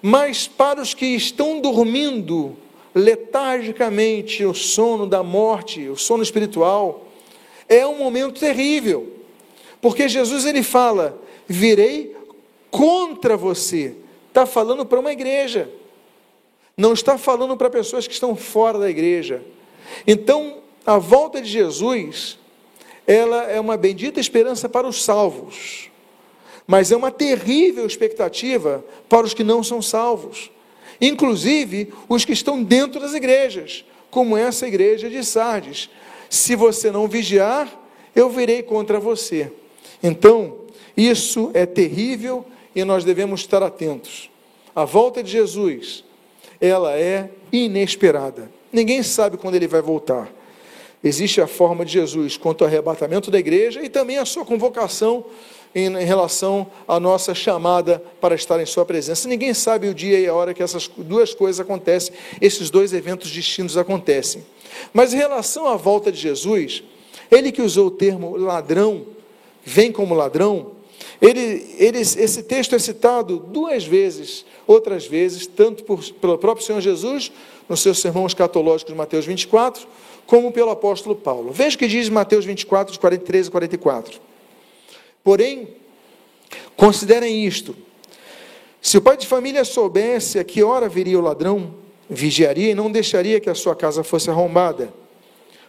Mas 0.00 0.48
para 0.48 0.80
os 0.80 0.94
que 0.94 1.04
estão 1.04 1.60
dormindo 1.60 2.56
letargicamente, 2.94 4.44
o 4.44 4.54
sono 4.54 5.06
da 5.06 5.22
morte, 5.22 5.88
o 5.88 5.96
sono 5.96 6.22
espiritual, 6.22 7.06
é 7.68 7.86
um 7.86 7.98
momento 7.98 8.40
terrível. 8.40 9.12
Porque 9.80 10.08
Jesus 10.08 10.44
ele 10.44 10.62
fala: 10.62 11.18
"Virei 11.46 12.16
contra 12.70 13.36
você". 13.36 13.94
Está 14.28 14.46
falando 14.46 14.86
para 14.86 15.00
uma 15.00 15.12
igreja. 15.12 15.68
Não 16.76 16.92
está 16.92 17.18
falando 17.18 17.56
para 17.56 17.68
pessoas 17.68 18.06
que 18.06 18.14
estão 18.14 18.36
fora 18.36 18.78
da 18.78 18.88
igreja. 18.88 19.42
Então, 20.06 20.58
a 20.86 20.98
volta 20.98 21.40
de 21.40 21.48
Jesus, 21.48 22.38
ela 23.06 23.44
é 23.50 23.58
uma 23.58 23.76
bendita 23.76 24.20
esperança 24.20 24.68
para 24.68 24.86
os 24.86 25.02
salvos 25.02 25.90
mas 26.70 26.92
é 26.92 26.96
uma 26.96 27.10
terrível 27.10 27.84
expectativa 27.84 28.84
para 29.08 29.26
os 29.26 29.34
que 29.34 29.42
não 29.42 29.60
são 29.60 29.82
salvos, 29.82 30.52
inclusive 31.00 31.92
os 32.08 32.24
que 32.24 32.32
estão 32.32 32.62
dentro 32.62 33.00
das 33.00 33.14
igrejas, 33.14 33.84
como 34.10 34.36
essa 34.36 34.66
igreja 34.66 35.08
de 35.08 35.24
Sardes. 35.24 35.88
Se 36.28 36.54
você 36.54 36.90
não 36.90 37.08
vigiar, 37.08 37.68
eu 38.14 38.28
virei 38.28 38.62
contra 38.62 38.98
você. 38.98 39.52
Então, 40.02 40.58
isso 40.96 41.50
é 41.54 41.64
terrível 41.66 42.44
e 42.74 42.84
nós 42.84 43.04
devemos 43.04 43.40
estar 43.40 43.62
atentos. 43.62 44.30
A 44.74 44.84
volta 44.84 45.22
de 45.22 45.30
Jesus, 45.30 46.04
ela 46.60 46.96
é 46.96 47.30
inesperada. 47.52 48.50
Ninguém 48.72 49.02
sabe 49.02 49.36
quando 49.36 49.54
ele 49.54 49.66
vai 49.66 49.82
voltar. 49.82 50.30
Existe 51.02 51.40
a 51.40 51.46
forma 51.46 51.84
de 51.84 51.92
Jesus 51.92 52.36
quanto 52.36 52.62
ao 52.62 52.68
arrebatamento 52.68 53.30
da 53.30 53.38
igreja 53.38 53.82
e 53.82 53.88
também 53.88 54.18
a 54.18 54.24
sua 54.24 54.44
convocação 54.44 55.24
em, 55.74 55.90
relação 56.04 56.66
à 56.86 56.98
nossa 56.98 57.34
chamada 57.34 58.02
para 58.20 58.34
estar 58.34 58.60
em 58.60 58.66
Sua 58.66 58.84
presença. 58.84 59.28
Ninguém 59.28 59.54
sabe 59.54 59.88
o 59.88 59.94
dia 59.94 60.18
e 60.18 60.26
a 60.26 60.34
hora 60.34 60.54
que 60.54 60.62
essas 60.62 60.88
duas 60.96 61.34
coisas 61.34 61.60
acontecem, 61.60 62.14
esses 62.40 62.70
dois 62.70 62.92
eventos 62.92 63.30
distintos 63.30 63.76
acontecem. 63.76 64.44
Mas 64.92 65.12
em 65.12 65.16
relação 65.16 65.66
à 65.66 65.76
volta 65.76 66.10
de 66.10 66.18
Jesus, 66.18 66.82
ele 67.30 67.52
que 67.52 67.62
usou 67.62 67.86
o 67.86 67.90
termo 67.90 68.36
ladrão, 68.36 69.06
vem 69.64 69.92
como 69.92 70.14
ladrão, 70.14 70.72
ele, 71.20 71.74
ele, 71.78 71.98
esse 71.98 72.42
texto 72.42 72.74
é 72.74 72.78
citado 72.78 73.38
duas 73.38 73.84
vezes, 73.84 74.44
outras 74.66 75.06
vezes, 75.06 75.46
tanto 75.46 75.84
por, 75.84 76.02
pelo 76.14 76.38
próprio 76.38 76.64
Senhor 76.66 76.80
Jesus, 76.80 77.30
nos 77.68 77.80
seus 77.80 78.00
sermões 78.00 78.34
catológicos 78.34 78.92
de 78.92 78.98
Mateus 78.98 79.26
24, 79.26 79.86
como 80.26 80.50
pelo 80.50 80.70
apóstolo 80.70 81.14
Paulo. 81.14 81.52
Veja 81.52 81.76
o 81.76 81.78
que 81.78 81.86
diz 81.86 82.08
Mateus 82.08 82.44
24, 82.44 82.92
de 82.92 82.98
43 82.98 83.48
a 83.48 83.50
44. 83.50 84.29
Porém, 85.22 85.68
considerem 86.76 87.44
isto: 87.46 87.76
se 88.80 88.96
o 88.96 89.02
pai 89.02 89.16
de 89.16 89.26
família 89.26 89.64
soubesse 89.64 90.38
a 90.38 90.44
que 90.44 90.62
hora 90.62 90.88
viria 90.88 91.18
o 91.18 91.22
ladrão, 91.22 91.74
vigiaria 92.08 92.70
e 92.70 92.74
não 92.74 92.90
deixaria 92.90 93.40
que 93.40 93.50
a 93.50 93.54
sua 93.54 93.76
casa 93.76 94.02
fosse 94.02 94.30
arrombada. 94.30 94.92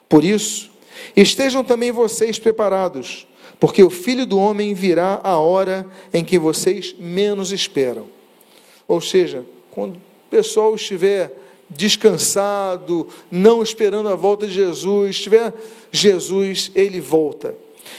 Por 0.08 0.24
isso, 0.24 0.72
estejam 1.16 1.64
também 1.64 1.92
vocês 1.92 2.40
preparados, 2.40 3.28
porque 3.60 3.84
o 3.84 3.90
filho 3.90 4.26
do 4.26 4.40
homem 4.40 4.74
virá 4.74 5.20
a 5.24 5.38
hora 5.38 5.86
em 6.14 6.24
que 6.24 6.40
vocês 6.40 6.96
menos 6.98 7.52
esperam. 7.52 8.08
Ou 8.88 9.00
seja, 9.00 9.46
quando 9.70 9.96
o 9.96 10.02
pessoal 10.30 10.74
estiver 10.76 11.34
descansado, 11.70 13.08
não 13.30 13.64
esperando 13.64 14.10
a 14.10 14.16
volta 14.16 14.46
de 14.46 14.54
Jesus, 14.54 15.12
estiver 15.12 15.54
Jesus, 15.92 16.72
ele 16.76 17.00
volta. 17.00 17.56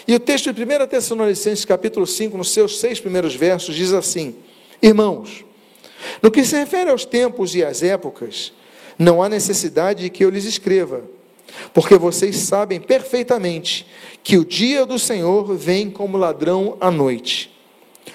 E 0.07 0.14
o 0.14 0.20
texto 0.20 0.52
de 0.52 0.62
1 0.62 0.87
Tessalonicenses, 0.87 1.64
capítulo 1.64 2.07
5, 2.07 2.37
nos 2.37 2.50
seus 2.50 2.78
seis 2.78 3.00
primeiros 3.00 3.35
versos, 3.35 3.74
diz 3.74 3.92
assim: 3.92 4.35
Irmãos, 4.83 5.44
no 6.20 6.31
que 6.31 6.44
se 6.44 6.57
refere 6.57 6.90
aos 6.90 7.05
tempos 7.05 7.55
e 7.55 7.64
às 7.64 7.83
épocas, 7.83 8.52
não 8.98 9.22
há 9.22 9.28
necessidade 9.28 10.02
de 10.02 10.11
que 10.11 10.24
eu 10.24 10.31
lhes 10.31 10.44
escreva, 10.44 11.02
porque 11.72 11.96
vocês 11.96 12.37
sabem 12.37 12.81
perfeitamente 12.81 13.87
que 14.22 14.37
o 14.37 14.44
dia 14.44 14.85
do 14.85 14.98
Senhor 14.98 15.55
vem 15.57 15.90
como 15.90 16.16
ladrão 16.16 16.76
à 16.81 16.90
noite. 16.90 17.50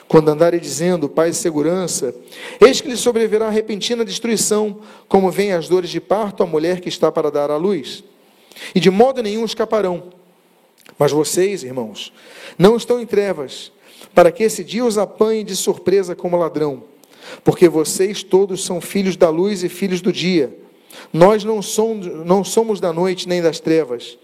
Quando 0.08 0.30
andarem 0.30 0.60
dizendo 0.60 1.10
paz 1.10 1.38
e 1.38 1.40
segurança, 1.40 2.16
eis 2.62 2.80
que 2.80 2.88
lhes 2.88 3.00
sobrevirá 3.00 3.50
repentina 3.50 4.06
destruição, 4.06 4.80
como 5.08 5.32
vêm 5.32 5.52
as 5.52 5.68
dores 5.68 5.90
de 5.90 6.00
parto 6.00 6.44
à 6.44 6.46
mulher 6.46 6.80
que 6.80 6.90
está 6.90 7.12
para 7.12 7.30
dar 7.30 7.52
à 7.52 7.58
luz. 7.58 8.04
E 8.74 8.80
de 8.80 8.90
modo 8.90 9.22
nenhum 9.22 9.44
escaparão. 9.44 10.17
Mas 10.98 11.12
vocês, 11.12 11.64
irmãos, 11.64 12.14
não 12.58 12.76
estão 12.76 13.00
em 13.00 13.06
trevas, 13.06 13.72
para 14.14 14.32
que 14.32 14.44
esse 14.44 14.64
dia 14.64 14.86
os 14.86 14.98
apanhe 14.98 15.44
de 15.44 15.56
surpresa 15.56 16.16
como 16.16 16.38
ladrão. 16.38 16.84
Porque 17.44 17.68
vocês 17.68 18.24
todos 18.24 18.64
são 18.64 18.80
filhos 18.80 19.16
da 19.16 19.30
luz 19.30 19.64
e 19.64 19.70
filhos 19.70 20.02
do 20.02 20.14
dia. 20.14 20.56
Nós 21.12 21.44
não 21.44 21.62
somos, 21.62 22.06
não 22.26 22.44
somos 22.44 22.80
da 22.80 22.94
noite 22.94 23.28
nem 23.28 23.42
das 23.42 23.60
trevas. 23.60 24.18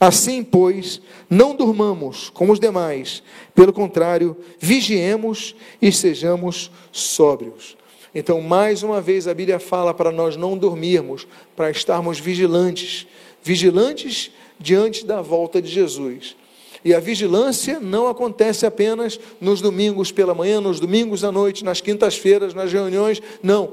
Assim, 0.00 0.44
pois, 0.44 1.00
não 1.28 1.54
durmamos 1.54 2.30
como 2.30 2.52
os 2.52 2.60
demais, 2.60 3.22
pelo 3.54 3.72
contrário, 3.72 4.36
vigiemos 4.58 5.56
e 5.82 5.90
sejamos 5.90 6.70
sóbrios. 6.92 7.76
Então, 8.14 8.40
mais 8.40 8.82
uma 8.82 9.00
vez, 9.00 9.26
a 9.26 9.34
Bíblia 9.34 9.58
fala 9.58 9.92
para 9.92 10.12
nós 10.12 10.36
não 10.36 10.56
dormirmos, 10.56 11.26
para 11.56 11.70
estarmos 11.70 12.18
vigilantes 12.18 13.06
vigilantes 13.42 14.30
diante 14.58 15.04
da 15.04 15.20
volta 15.20 15.60
de 15.60 15.68
Jesus. 15.68 16.36
E 16.84 16.94
a 16.94 17.00
vigilância 17.00 17.80
não 17.80 18.08
acontece 18.08 18.64
apenas 18.64 19.18
nos 19.40 19.60
domingos 19.60 20.12
pela 20.12 20.34
manhã, 20.34 20.60
nos 20.60 20.78
domingos 20.78 21.24
à 21.24 21.32
noite, 21.32 21.64
nas 21.64 21.80
quintas-feiras, 21.80 22.54
nas 22.54 22.72
reuniões. 22.72 23.20
Não. 23.42 23.72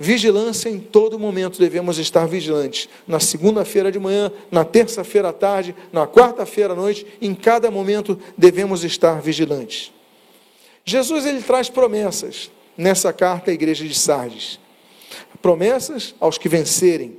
Vigilância 0.00 0.68
em 0.68 0.78
todo 0.78 1.18
momento 1.18 1.58
devemos 1.58 1.98
estar 1.98 2.26
vigilantes. 2.26 2.88
Na 3.06 3.18
segunda-feira 3.18 3.90
de 3.90 3.98
manhã, 3.98 4.30
na 4.50 4.64
terça-feira 4.64 5.30
à 5.30 5.32
tarde, 5.32 5.74
na 5.92 6.06
quarta-feira 6.06 6.72
à 6.72 6.76
noite, 6.76 7.06
em 7.20 7.34
cada 7.34 7.70
momento 7.70 8.18
devemos 8.36 8.84
estar 8.84 9.20
vigilantes. 9.20 9.92
Jesus 10.84 11.26
ele 11.26 11.42
traz 11.42 11.68
promessas 11.68 12.50
nessa 12.76 13.12
carta 13.12 13.50
à 13.50 13.54
igreja 13.54 13.84
de 13.84 13.94
Sardes. 13.94 14.60
Promessas 15.42 16.14
aos 16.20 16.38
que 16.38 16.48
vencerem. 16.48 17.18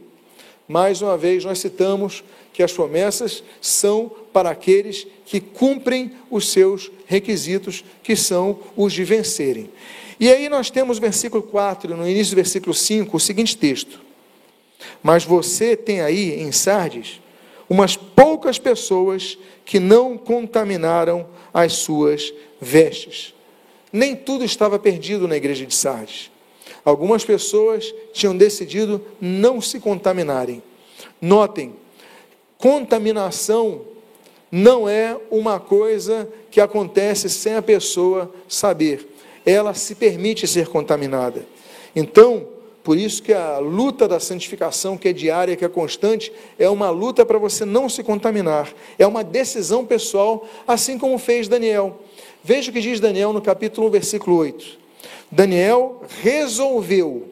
Mais 0.68 1.02
uma 1.02 1.18
vez 1.18 1.44
nós 1.44 1.60
citamos 1.60 2.24
que 2.60 2.64
as 2.64 2.74
promessas 2.74 3.42
são 3.62 4.12
para 4.34 4.50
aqueles 4.50 5.08
que 5.26 5.40
cumprem 5.40 6.12
os 6.30 6.50
seus 6.52 6.92
requisitos, 7.06 7.86
que 8.04 8.18
são 8.18 8.60
os 8.76 8.92
de 8.92 9.06
vencerem. 9.06 9.70
E 10.20 10.30
aí 10.30 10.50
nós 10.50 10.70
temos 10.70 11.00
versículo 11.00 11.42
4, 11.42 11.96
no 11.96 12.06
início 12.06 12.34
do 12.34 12.36
versículo 12.36 12.74
5, 12.74 13.16
o 13.16 13.18
seguinte 13.18 13.56
texto: 13.56 14.02
Mas 15.02 15.24
você 15.24 15.74
tem 15.78 16.02
aí 16.02 16.42
em 16.42 16.52
Sardes 16.52 17.22
umas 17.70 17.96
poucas 17.96 18.60
pessoas 18.60 19.38
que 19.64 19.80
não 19.80 20.18
contaminaram 20.18 21.28
as 21.54 21.72
suas 21.76 22.34
vestes. 22.60 23.34
Nem 23.90 24.18
tudo 24.18 24.44
estava 24.44 24.78
perdido 24.78 25.30
na 25.30 25.38
igreja 25.38 25.66
de 25.66 25.74
Sardes. 25.74 26.30
Algumas 26.84 27.24
pessoas 27.24 27.96
tinham 28.12 28.36
decidido 28.36 29.02
não 29.22 29.62
se 29.62 29.80
contaminarem. 29.80 30.62
Notem, 31.22 31.74
contaminação 32.60 33.82
não 34.52 34.88
é 34.88 35.18
uma 35.32 35.60
coisa 35.60 36.28
que 36.52 36.60
acontece 36.60 37.30
sem 37.30 37.56
a 37.56 37.62
pessoa 37.62 38.32
saber. 38.48 39.08
Ela 39.46 39.74
se 39.74 39.96
permite 39.96 40.46
ser 40.46 40.68
contaminada. 40.68 41.46
Então, 41.96 42.48
por 42.84 42.98
isso 42.98 43.24
que 43.24 43.34
a 43.34 43.60
luta 43.60 44.08
da 44.08 44.20
santificação, 44.20 44.98
que 44.98 45.08
é 45.08 45.14
diária, 45.14 45.56
que 45.56 45.64
é 45.64 45.70
constante, 45.70 46.34
é 46.58 46.70
uma 46.70 46.90
luta 46.90 47.26
para 47.26 47.38
você 47.38 47.64
não 47.64 47.88
se 47.88 48.04
contaminar. 48.04 48.74
É 48.98 49.08
uma 49.08 49.24
decisão 49.24 49.86
pessoal, 49.86 50.46
assim 50.68 50.98
como 50.98 51.18
fez 51.18 51.48
Daniel. 51.48 52.00
Veja 52.44 52.72
o 52.72 52.74
que 52.74 52.82
diz 52.82 53.00
Daniel 53.00 53.32
no 53.32 53.42
capítulo 53.42 53.88
1, 53.88 53.92
versículo 53.92 54.36
8. 54.38 54.78
Daniel 55.32 56.02
resolveu 56.22 57.30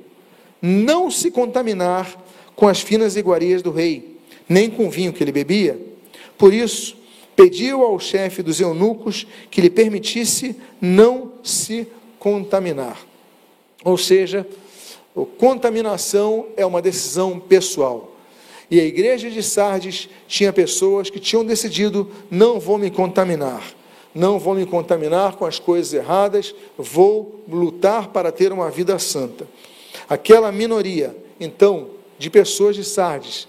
não 0.61 1.11
se 1.11 1.29
contaminar 1.31 2.15
com 2.55 2.67
as 2.67 2.79
finas 2.79 3.17
iguarias 3.17 3.61
do 3.61 3.71
rei 3.71 4.16
nem 4.47 4.69
com 4.69 4.87
o 4.87 4.91
vinho 4.91 5.13
que 5.13 5.23
ele 5.23 5.31
bebia. 5.31 5.79
Por 6.37 6.53
isso, 6.53 6.95
pediu 7.35 7.83
ao 7.83 7.99
chefe 7.99 8.41
dos 8.41 8.59
eunucos 8.59 9.27
que 9.49 9.61
lhe 9.61 9.69
permitisse 9.69 10.55
não 10.81 11.33
se 11.43 11.87
contaminar. 12.19 12.99
Ou 13.83 13.97
seja, 13.97 14.45
contaminação 15.37 16.47
é 16.57 16.65
uma 16.65 16.81
decisão 16.81 17.39
pessoal. 17.39 18.15
E 18.69 18.79
a 18.79 18.83
igreja 18.83 19.29
de 19.29 19.41
Sardes 19.41 20.09
tinha 20.27 20.51
pessoas 20.51 21.09
que 21.09 21.19
tinham 21.19 21.45
decidido: 21.45 22.11
não 22.29 22.59
vou 22.59 22.77
me 22.77 22.91
contaminar, 22.91 23.63
não 24.13 24.37
vou 24.37 24.55
me 24.55 24.65
contaminar 24.65 25.35
com 25.35 25.45
as 25.45 25.57
coisas 25.57 25.93
erradas, 25.93 26.53
vou 26.77 27.43
lutar 27.47 28.09
para 28.09 28.31
ter 28.31 28.51
uma 28.51 28.69
vida 28.69 28.99
santa. 28.99 29.47
Aquela 30.09 30.51
minoria, 30.51 31.15
então, 31.39 31.91
de 32.19 32.29
pessoas 32.29 32.75
de 32.75 32.83
Sardes, 32.83 33.47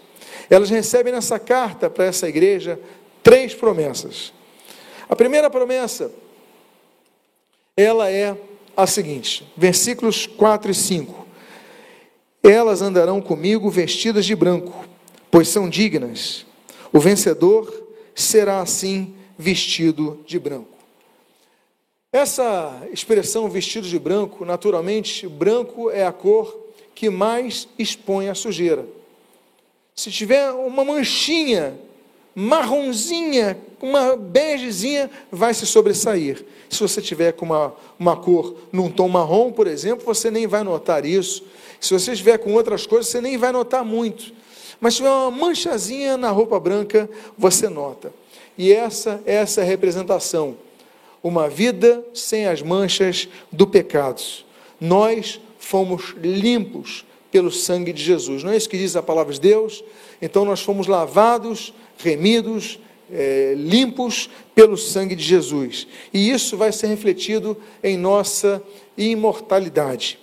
elas 0.49 0.71
recebem 0.71 1.12
nessa 1.12 1.38
carta 1.38 1.91
para 1.91 2.05
essa 2.05 2.29
igreja 2.29 2.81
três 3.23 3.55
promessas. 3.55 4.33
A 5.09 5.17
primeira 5.17 5.49
promessa, 5.49 6.11
ela 7.77 8.11
é 8.11 8.37
a 8.77 8.87
seguinte, 8.87 9.47
versículos 9.57 10.27
4 10.27 10.71
e 10.71 10.75
5. 10.75 11.27
Elas 12.43 12.81
andarão 12.83 13.21
comigo 13.21 13.71
vestidas 13.71 14.25
de 14.25 14.35
branco, 14.37 14.87
pois 15.31 15.49
são 15.49 15.69
dignas. 15.69 16.47
O 16.93 17.01
vencedor 17.01 17.88
será 18.14 18.61
assim 18.61 19.14
vestido 19.37 20.23
de 20.27 20.38
branco. 20.38 20.79
Essa 22.12 22.88
expressão 22.91 23.51
vestido 23.51 23.87
de 23.87 23.99
branco, 23.99 24.45
naturalmente, 24.45 25.29
branco 25.29 25.91
é 25.91 26.07
a 26.07 26.12
cor 26.12 26.67
que 26.95 27.11
mais 27.11 27.69
expõe 27.79 28.29
a 28.29 28.35
sujeira. 28.35 28.87
Se 29.99 30.13
tiver 30.13 30.53
uma 30.53 30.85
manchinha 30.85 31.77
marronzinha, 32.33 33.59
uma 33.83 34.17
begezinha, 34.17 35.11
vai 35.29 35.53
se 35.53 35.67
sobressair. 35.67 36.47
Se 36.71 36.79
você 36.79 37.03
tiver 37.03 37.33
com 37.33 37.47
uma, 37.47 37.75
uma 37.99 38.17
cor 38.17 38.55
num 38.71 38.89
tom 38.89 39.09
marrom, 39.09 39.51
por 39.51 39.67
exemplo, 39.67 40.07
você 40.07 40.31
nem 40.31 40.47
vai 40.47 40.63
notar 40.63 41.05
isso. 41.05 41.43
Se 41.81 41.93
você 41.93 42.13
estiver 42.13 42.39
com 42.39 42.55
outras 42.55 42.87
cores, 42.87 43.09
você 43.09 43.21
nem 43.21 43.37
vai 43.37 43.51
notar 43.51 43.85
muito. 43.85 44.33
Mas 44.81 44.95
se 44.95 44.99
tiver 44.99 45.11
uma 45.11 45.33
manchazinha 45.33 46.17
na 46.17 46.31
roupa 46.31 46.61
branca, 46.61 47.11
você 47.37 47.69
nota. 47.69 48.13
E 48.57 48.73
essa, 48.73 49.21
essa 49.27 49.63
é 49.63 49.65
a 49.65 49.67
representação. 49.67 50.57
Uma 51.21 51.49
vida 51.49 52.05
sem 52.15 52.47
as 52.47 52.63
manchas 52.63 53.29
do 53.51 53.67
pecado. 53.67 54.23
Nós 54.81 55.41
fomos 55.59 56.15
limpos 56.23 57.05
pelo 57.31 57.51
sangue 57.51 57.93
de 57.93 58.03
Jesus. 58.03 58.43
Não 58.43 58.53
é 58.53 58.57
isso 58.57 58.69
que 58.69 58.79
diz 58.79 58.97
a 58.97 59.03
palavra 59.03 59.33
de 59.33 59.41
Deus? 59.41 59.85
Então 60.21 60.45
nós 60.45 60.61
fomos 60.61 60.87
lavados, 60.87 61.73
remidos, 61.99 62.79
é, 63.11 63.55
limpos 63.57 64.29
pelo 64.55 64.77
sangue 64.77 65.14
de 65.14 65.23
Jesus. 65.23 65.87
E 66.12 66.31
isso 66.31 66.57
vai 66.57 66.73
ser 66.73 66.88
refletido 66.88 67.57
em 67.83 67.97
nossa 67.97 68.62
imortalidade. 68.97 70.19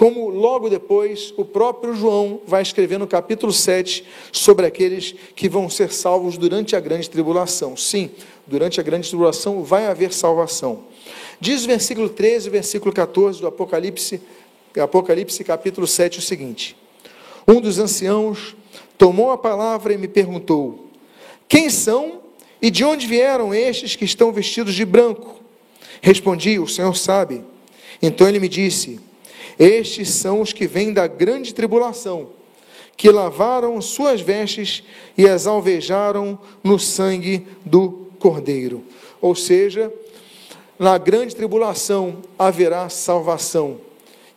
Como 0.00 0.30
logo 0.30 0.70
depois 0.70 1.34
o 1.36 1.44
próprio 1.44 1.94
João 1.94 2.40
vai 2.46 2.62
escrever 2.62 2.98
no 2.98 3.06
capítulo 3.06 3.52
7 3.52 4.02
sobre 4.32 4.64
aqueles 4.64 5.14
que 5.36 5.46
vão 5.46 5.68
ser 5.68 5.92
salvos 5.92 6.38
durante 6.38 6.74
a 6.74 6.80
grande 6.80 7.10
tribulação. 7.10 7.76
Sim, 7.76 8.10
durante 8.46 8.80
a 8.80 8.82
grande 8.82 9.08
tribulação 9.08 9.62
vai 9.62 9.86
haver 9.86 10.12
salvação. 10.14 10.84
Diz 11.38 11.64
o 11.64 11.66
versículo 11.66 12.08
13 12.08 12.48
e 12.48 12.50
versículo 12.50 12.94
14 12.94 13.40
do 13.42 13.46
Apocalipse 13.46 14.22
Apocalipse 14.78 15.42
capítulo 15.42 15.86
7, 15.86 16.20
o 16.20 16.22
seguinte: 16.22 16.76
Um 17.48 17.60
dos 17.60 17.78
anciãos 17.78 18.54
tomou 18.96 19.32
a 19.32 19.38
palavra 19.38 19.92
e 19.92 19.98
me 19.98 20.06
perguntou: 20.06 20.90
Quem 21.48 21.68
são 21.68 22.20
e 22.62 22.70
de 22.70 22.84
onde 22.84 23.06
vieram 23.06 23.52
estes 23.52 23.96
que 23.96 24.04
estão 24.04 24.30
vestidos 24.30 24.74
de 24.74 24.84
branco? 24.84 25.40
Respondi: 26.00 26.58
O 26.60 26.68
Senhor 26.68 26.94
sabe. 26.96 27.42
Então 28.00 28.28
ele 28.28 28.38
me 28.38 28.48
disse: 28.48 29.00
Estes 29.58 30.10
são 30.10 30.40
os 30.40 30.52
que 30.52 30.68
vêm 30.68 30.92
da 30.92 31.08
grande 31.08 31.52
tribulação, 31.52 32.28
que 32.96 33.10
lavaram 33.10 33.80
suas 33.80 34.20
vestes 34.20 34.84
e 35.18 35.26
as 35.26 35.48
alvejaram 35.48 36.38
no 36.62 36.78
sangue 36.78 37.44
do 37.64 38.06
Cordeiro. 38.20 38.84
Ou 39.20 39.34
seja, 39.34 39.92
na 40.78 40.96
grande 40.96 41.34
tribulação 41.34 42.18
haverá 42.38 42.88
salvação 42.88 43.89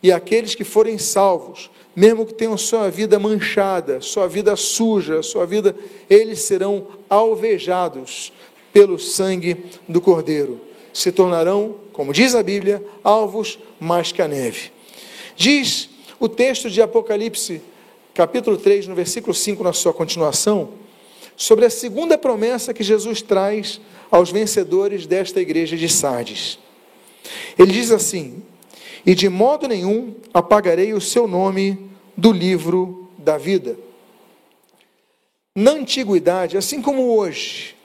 e 0.04 0.12
aqueles 0.12 0.54
que 0.54 0.64
forem 0.64 0.98
salvos, 0.98 1.70
mesmo 1.96 2.26
que 2.26 2.34
tenham 2.34 2.58
sua 2.58 2.90
vida 2.90 3.18
manchada, 3.18 4.02
sua 4.02 4.28
vida 4.28 4.54
suja, 4.54 5.22
sua 5.22 5.46
vida, 5.46 5.74
eles 6.10 6.40
serão 6.40 6.88
alvejados 7.08 8.30
pelo 8.70 8.98
sangue 8.98 9.56
do 9.88 10.02
Cordeiro. 10.02 10.60
Se 10.92 11.10
tornarão, 11.10 11.76
como 11.90 12.12
diz 12.12 12.34
a 12.34 12.42
Bíblia, 12.42 12.84
alvos 13.02 13.58
mais 13.80 14.12
que 14.12 14.20
a 14.20 14.28
neve. 14.28 14.70
Diz 15.36 15.88
o 16.20 16.28
texto 16.28 16.68
de 16.68 16.82
Apocalipse, 16.82 17.62
capítulo 18.12 18.58
3, 18.58 18.86
no 18.86 18.94
versículo 18.94 19.32
5, 19.32 19.64
na 19.64 19.72
sua 19.72 19.94
continuação, 19.94 20.68
sobre 21.34 21.64
a 21.64 21.70
segunda 21.70 22.18
promessa 22.18 22.74
que 22.74 22.84
Jesus 22.84 23.22
traz 23.22 23.80
aos 24.10 24.30
vencedores 24.30 25.06
desta 25.06 25.40
igreja 25.40 25.78
de 25.78 25.88
Sardes. 25.88 26.58
Ele 27.58 27.72
diz 27.72 27.90
assim: 27.90 28.42
E 29.06 29.14
de 29.14 29.28
modo 29.28 29.68
nenhum 29.68 30.14
apagarei 30.32 30.94
o 30.94 31.00
seu 31.00 31.28
nome 31.28 31.90
do 32.16 32.32
livro 32.32 33.08
da 33.18 33.36
vida. 33.36 33.76
Na 35.54 35.72
antiguidade, 35.72 36.56
assim 36.56 36.82
como 36.82 37.16
hoje, 37.16 37.76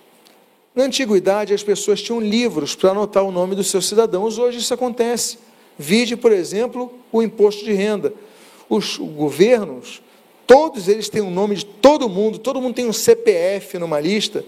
na 0.73 0.85
antiguidade 0.85 1.53
as 1.53 1.61
pessoas 1.61 2.01
tinham 2.01 2.19
livros 2.19 2.73
para 2.75 2.91
anotar 2.91 3.23
o 3.23 3.31
nome 3.31 3.55
dos 3.55 3.67
seus 3.67 3.87
cidadãos, 3.87 4.37
hoje 4.37 4.59
isso 4.59 4.73
acontece. 4.73 5.37
Vide, 5.77 6.15
por 6.15 6.31
exemplo, 6.31 6.93
o 7.11 7.21
imposto 7.21 7.63
de 7.63 7.73
renda. 7.73 8.13
Os 8.69 8.97
governos, 8.97 10.01
todos 10.47 10.87
eles 10.87 11.09
têm 11.09 11.21
o 11.21 11.29
nome 11.29 11.55
de 11.55 11.65
todo 11.65 12.09
mundo, 12.09 12.39
todo 12.39 12.61
mundo 12.61 12.75
tem 12.75 12.87
um 12.87 12.93
CPF 12.93 13.77
numa 13.77 13.99
lista, 13.99 14.43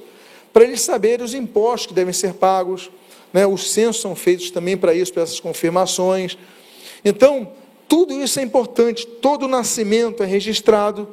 para 0.54 0.64
eles 0.64 0.82
saberem 0.82 1.26
os 1.26 1.34
impostos 1.34 1.88
que 1.88 1.94
devem 1.94 2.14
ser 2.14 2.34
pagos. 2.34 2.90
Né? 3.34 3.46
Os 3.46 3.72
censos 3.72 4.02
são 4.02 4.16
feitos 4.16 4.52
também 4.52 4.78
para 4.78 4.94
isso, 4.94 5.14
para 5.14 5.24
essas 5.24 5.40
confirmações. 5.40 6.38
Então, 7.04 7.52
tudo 7.88 8.14
isso 8.14 8.40
é 8.40 8.44
importante, 8.44 9.06
todo 9.06 9.48
nascimento 9.48 10.24
é 10.24 10.26
registrado 10.26 11.10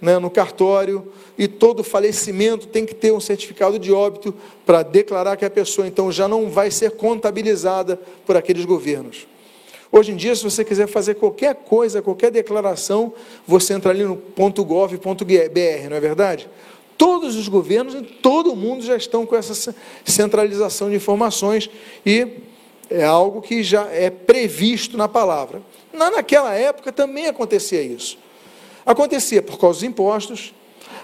né, 0.00 0.18
no 0.18 0.30
cartório 0.30 1.12
e 1.38 1.46
todo 1.46 1.84
falecimento 1.84 2.66
tem 2.66 2.84
que 2.84 2.94
ter 2.94 3.12
um 3.12 3.20
certificado 3.20 3.78
de 3.78 3.92
óbito 3.92 4.34
para 4.64 4.82
declarar 4.82 5.36
que 5.36 5.44
a 5.44 5.50
pessoa 5.50 5.86
então 5.86 6.10
já 6.10 6.26
não 6.26 6.48
vai 6.48 6.70
ser 6.70 6.92
contabilizada 6.92 8.00
por 8.24 8.36
aqueles 8.36 8.64
governos. 8.64 9.26
Hoje 9.90 10.12
em 10.12 10.16
dia, 10.16 10.34
se 10.34 10.42
você 10.42 10.64
quiser 10.64 10.88
fazer 10.88 11.14
qualquer 11.14 11.54
coisa, 11.54 12.02
qualquer 12.02 12.30
declaração, 12.30 13.12
você 13.46 13.72
entra 13.72 13.92
ali 13.92 14.02
no 14.02 14.16
.gov.br, 14.16 15.88
não 15.88 15.96
é 15.96 16.00
verdade? 16.00 16.48
Todos 16.98 17.36
os 17.36 17.46
governos 17.46 17.94
em 17.94 18.02
todo 18.02 18.56
mundo 18.56 18.84
já 18.84 18.96
estão 18.96 19.24
com 19.24 19.36
essa 19.36 19.74
centralização 20.04 20.90
de 20.90 20.96
informações 20.96 21.70
e 22.04 22.26
é 22.90 23.04
algo 23.04 23.42
que 23.42 23.62
já 23.62 23.86
é 23.86 24.10
previsto 24.10 24.96
na 24.96 25.08
palavra. 25.08 25.62
Naquela 25.92 26.54
época 26.54 26.92
também 26.92 27.26
acontecia 27.26 27.82
isso. 27.82 28.18
Acontecia 28.84 29.42
por 29.42 29.58
causa 29.58 29.80
dos 29.80 29.88
impostos, 29.88 30.54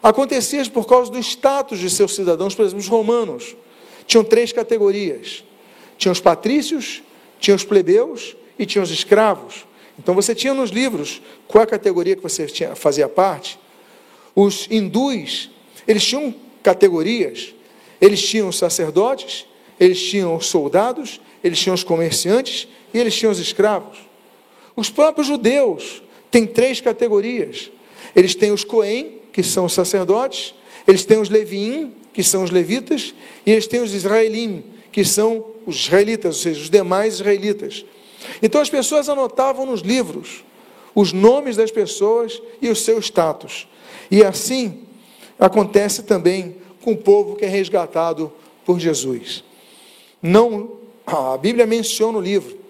acontecia 0.03 0.65
por 0.71 0.87
causa 0.87 1.11
do 1.11 1.19
status 1.19 1.79
de 1.79 1.91
seus 1.91 2.15
cidadãos, 2.15 2.55
por 2.55 2.63
exemplo, 2.63 2.81
os 2.81 2.89
romanos. 2.89 3.57
Tinham 4.07 4.23
três 4.23 4.53
categorias: 4.53 5.43
tinham 5.99 6.13
os 6.13 6.21
patrícios, 6.21 7.03
tinham 7.41 7.57
os 7.57 7.65
plebeus 7.65 8.37
e 8.59 8.65
tinham 8.65 8.85
os 8.85 8.91
escravos. 8.91 9.67
Então 9.99 10.15
você 10.15 10.35
tinha 10.35 10.55
nos 10.55 10.71
livros 10.71 11.21
qual 11.49 11.65
a 11.65 11.67
categoria 11.67 12.17
que 12.17 12.23
você 12.23 12.47
tinha, 12.47 12.75
fazia 12.75 13.09
parte. 13.09 13.59
Os 14.35 14.67
hindus, 14.71 15.51
eles 15.87 16.05
tinham 16.05 16.35
categorias. 16.63 17.55
Eles 18.01 18.21
tinham 18.21 18.49
os 18.49 18.59
sacerdotes, 18.59 19.47
eles 19.79 20.03
tinham 20.03 20.35
os 20.35 20.47
soldados, 20.47 21.21
eles 21.43 21.59
tinham 21.59 21.75
os 21.75 21.85
comerciantes 21.85 22.69
e 22.93 22.99
eles 22.99 23.15
tinham 23.15 23.33
os 23.33 23.39
escravos. 23.39 23.99
Os 24.77 24.91
próprios 24.91 25.27
judeus 25.27 26.03
têm 26.31 26.47
três 26.47 26.81
categorias. 26.81 27.71
Eles 28.15 28.35
têm 28.35 28.53
os 28.53 28.65
Cohen, 28.65 29.19
que 29.33 29.43
são 29.43 29.65
os 29.65 29.73
sacerdotes, 29.73 30.55
eles 30.87 31.05
têm 31.05 31.19
os 31.19 31.29
Leviim, 31.29 31.95
que 32.13 32.23
são 32.23 32.45
os 32.45 32.51
levitas, 32.51 33.15
e 33.47 33.51
eles 33.51 33.67
têm 33.67 33.81
os 33.81 33.95
Israelim, 33.95 34.65
que 34.91 35.05
são 35.05 35.47
os 35.67 35.77
israelitas, 35.77 36.37
ou 36.37 36.43
seja, 36.43 36.61
os 36.61 36.71
demais 36.71 37.15
israelitas. 37.15 37.85
Então 38.43 38.61
as 38.61 38.69
pessoas 38.69 39.09
anotavam 39.09 39.65
nos 39.65 39.81
livros 39.81 40.45
os 40.95 41.13
nomes 41.13 41.57
das 41.57 41.71
pessoas 41.71 42.41
e 42.61 42.69
o 42.69 42.77
seu 42.77 42.99
status. 42.99 43.67
E 44.11 44.23
assim 44.23 44.83
acontece 45.39 46.03
também 46.03 46.57
com 46.83 46.93
o 46.93 46.97
povo 46.97 47.37
que 47.37 47.45
é 47.45 47.49
resgatado 47.49 48.31
por 48.65 48.79
Jesus. 48.79 49.43
Não, 50.21 50.73
a 51.07 51.37
Bíblia 51.37 51.67
menciona 51.67 52.19
o 52.19 52.21
livro. 52.21 52.63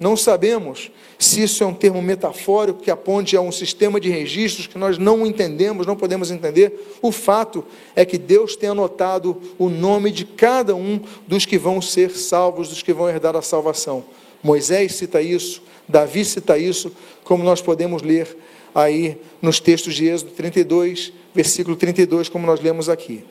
Não 0.00 0.16
sabemos 0.16 0.92
se 1.18 1.42
isso 1.42 1.64
é 1.64 1.66
um 1.66 1.74
termo 1.74 2.00
metafórico 2.00 2.80
que 2.80 2.90
aponte 2.90 3.36
a 3.36 3.40
um 3.40 3.50
sistema 3.50 4.00
de 4.00 4.08
registros 4.08 4.68
que 4.68 4.78
nós 4.78 4.96
não 4.96 5.26
entendemos, 5.26 5.86
não 5.86 5.96
podemos 5.96 6.30
entender. 6.30 6.96
O 7.02 7.10
fato 7.10 7.64
é 7.96 8.04
que 8.04 8.16
Deus 8.16 8.54
tem 8.54 8.70
anotado 8.70 9.40
o 9.58 9.68
nome 9.68 10.12
de 10.12 10.24
cada 10.24 10.76
um 10.76 11.00
dos 11.26 11.44
que 11.44 11.58
vão 11.58 11.82
ser 11.82 12.10
salvos, 12.12 12.68
dos 12.68 12.82
que 12.82 12.92
vão 12.92 13.08
herdar 13.08 13.34
a 13.34 13.42
salvação. 13.42 14.04
Moisés 14.40 14.94
cita 14.94 15.20
isso, 15.20 15.60
Davi 15.88 16.24
cita 16.24 16.56
isso, 16.56 16.92
como 17.24 17.42
nós 17.42 17.60
podemos 17.60 18.02
ler 18.02 18.36
aí 18.72 19.18
nos 19.42 19.58
textos 19.58 19.94
de 19.94 20.06
Êxodo 20.06 20.30
32, 20.30 21.12
versículo 21.34 21.74
32, 21.74 22.28
como 22.28 22.46
nós 22.46 22.60
lemos 22.60 22.88
aqui. 22.88 23.24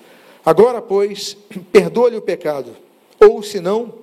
Agora, 0.46 0.82
pois, 0.82 1.38
perdoa-lhe 1.72 2.18
o 2.18 2.22
pecado, 2.22 2.76
ou 3.20 3.42
se 3.42 3.62
não, 3.62 3.94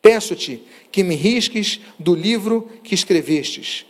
peço-te 0.00 0.62
que 0.90 1.02
me 1.02 1.14
risques 1.14 1.80
do 1.98 2.14
livro 2.14 2.68
que 2.82 2.94
escrevestes. 2.94 3.84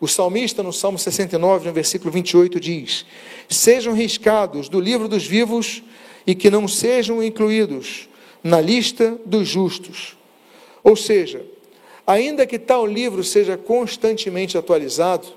O 0.00 0.08
salmista, 0.08 0.62
no 0.62 0.72
Salmo 0.72 0.98
69, 0.98 1.68
no 1.68 1.74
versículo 1.74 2.10
28, 2.10 2.58
diz: 2.58 3.04
Sejam 3.48 3.94
riscados 3.94 4.68
do 4.68 4.80
livro 4.80 5.06
dos 5.06 5.26
vivos 5.26 5.82
e 6.26 6.34
que 6.34 6.50
não 6.50 6.66
sejam 6.66 7.22
incluídos 7.22 8.08
na 8.42 8.60
lista 8.60 9.18
dos 9.26 9.46
justos. 9.46 10.16
Ou 10.82 10.96
seja, 10.96 11.44
ainda 12.06 12.46
que 12.46 12.58
tal 12.58 12.86
livro 12.86 13.22
seja 13.22 13.56
constantemente 13.56 14.56
atualizado, 14.56 15.28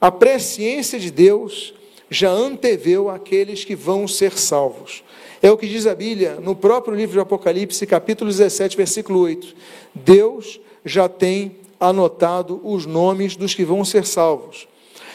a 0.00 0.10
presciência 0.10 0.98
de 0.98 1.10
Deus 1.10 1.74
já 2.08 2.30
anteveu 2.30 3.10
aqueles 3.10 3.64
que 3.64 3.74
vão 3.74 4.06
ser 4.06 4.38
salvos. 4.38 5.02
É 5.40 5.50
o 5.50 5.56
que 5.56 5.68
diz 5.68 5.86
a 5.86 5.94
Bíblia 5.94 6.38
no 6.40 6.56
próprio 6.56 6.96
livro 6.96 7.12
de 7.12 7.20
Apocalipse, 7.20 7.86
capítulo 7.86 8.30
17, 8.30 8.76
versículo 8.76 9.20
8. 9.20 9.54
Deus 9.94 10.60
já 10.84 11.08
tem 11.08 11.56
anotado 11.78 12.60
os 12.64 12.86
nomes 12.86 13.36
dos 13.36 13.54
que 13.54 13.64
vão 13.64 13.84
ser 13.84 14.04
salvos. 14.04 14.66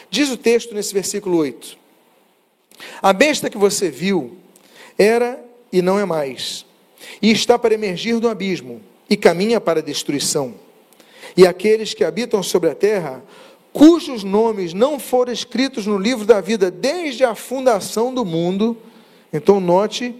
Diz 0.09 0.29
o 0.29 0.37
texto 0.37 0.73
nesse 0.73 0.93
versículo 0.93 1.37
8: 1.37 1.77
A 3.01 3.11
besta 3.11 3.49
que 3.49 3.57
você 3.57 3.89
viu 3.89 4.37
era 4.97 5.43
e 5.71 5.81
não 5.81 5.99
é 5.99 6.05
mais, 6.05 6.65
e 7.21 7.31
está 7.31 7.59
para 7.59 7.73
emergir 7.73 8.19
do 8.19 8.29
abismo, 8.29 8.81
e 9.09 9.17
caminha 9.17 9.59
para 9.59 9.79
a 9.79 9.83
destruição. 9.83 10.53
E 11.35 11.45
aqueles 11.45 11.93
que 11.93 12.03
habitam 12.03 12.41
sobre 12.41 12.69
a 12.69 12.75
terra, 12.75 13.21
cujos 13.73 14.23
nomes 14.23 14.73
não 14.73 14.99
foram 14.99 15.33
escritos 15.33 15.85
no 15.85 15.97
livro 15.97 16.25
da 16.25 16.39
vida 16.39 16.71
desde 16.71 17.25
a 17.25 17.35
fundação 17.35 18.13
do 18.13 18.23
mundo, 18.23 18.77
então, 19.33 19.59
note 19.59 20.15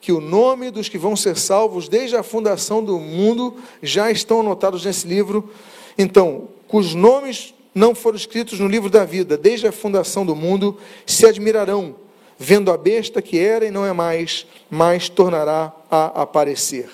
que 0.00 0.12
o 0.12 0.20
nome 0.20 0.70
dos 0.70 0.88
que 0.88 0.96
vão 0.96 1.14
ser 1.14 1.36
salvos 1.36 1.88
desde 1.88 2.16
a 2.16 2.22
fundação 2.22 2.82
do 2.82 2.98
mundo 2.98 3.56
já 3.82 4.10
estão 4.10 4.40
anotados 4.40 4.84
nesse 4.84 5.06
livro. 5.06 5.50
Então, 5.98 6.48
cujos 6.66 6.94
nomes 6.94 7.54
não 7.74 7.94
foram 7.94 8.16
escritos 8.16 8.58
no 8.58 8.68
livro 8.68 8.88
da 8.88 9.04
vida 9.04 9.36
desde 9.36 9.66
a 9.66 9.72
fundação 9.72 10.24
do 10.24 10.34
mundo, 10.34 10.78
se 11.04 11.26
admirarão, 11.26 11.94
vendo 12.38 12.70
a 12.70 12.76
besta 12.76 13.20
que 13.20 13.38
era 13.38 13.66
e 13.66 13.70
não 13.70 13.84
é 13.84 13.92
mais, 13.92 14.46
mas 14.70 15.08
tornará 15.08 15.72
a 15.90 16.22
aparecer. 16.22 16.88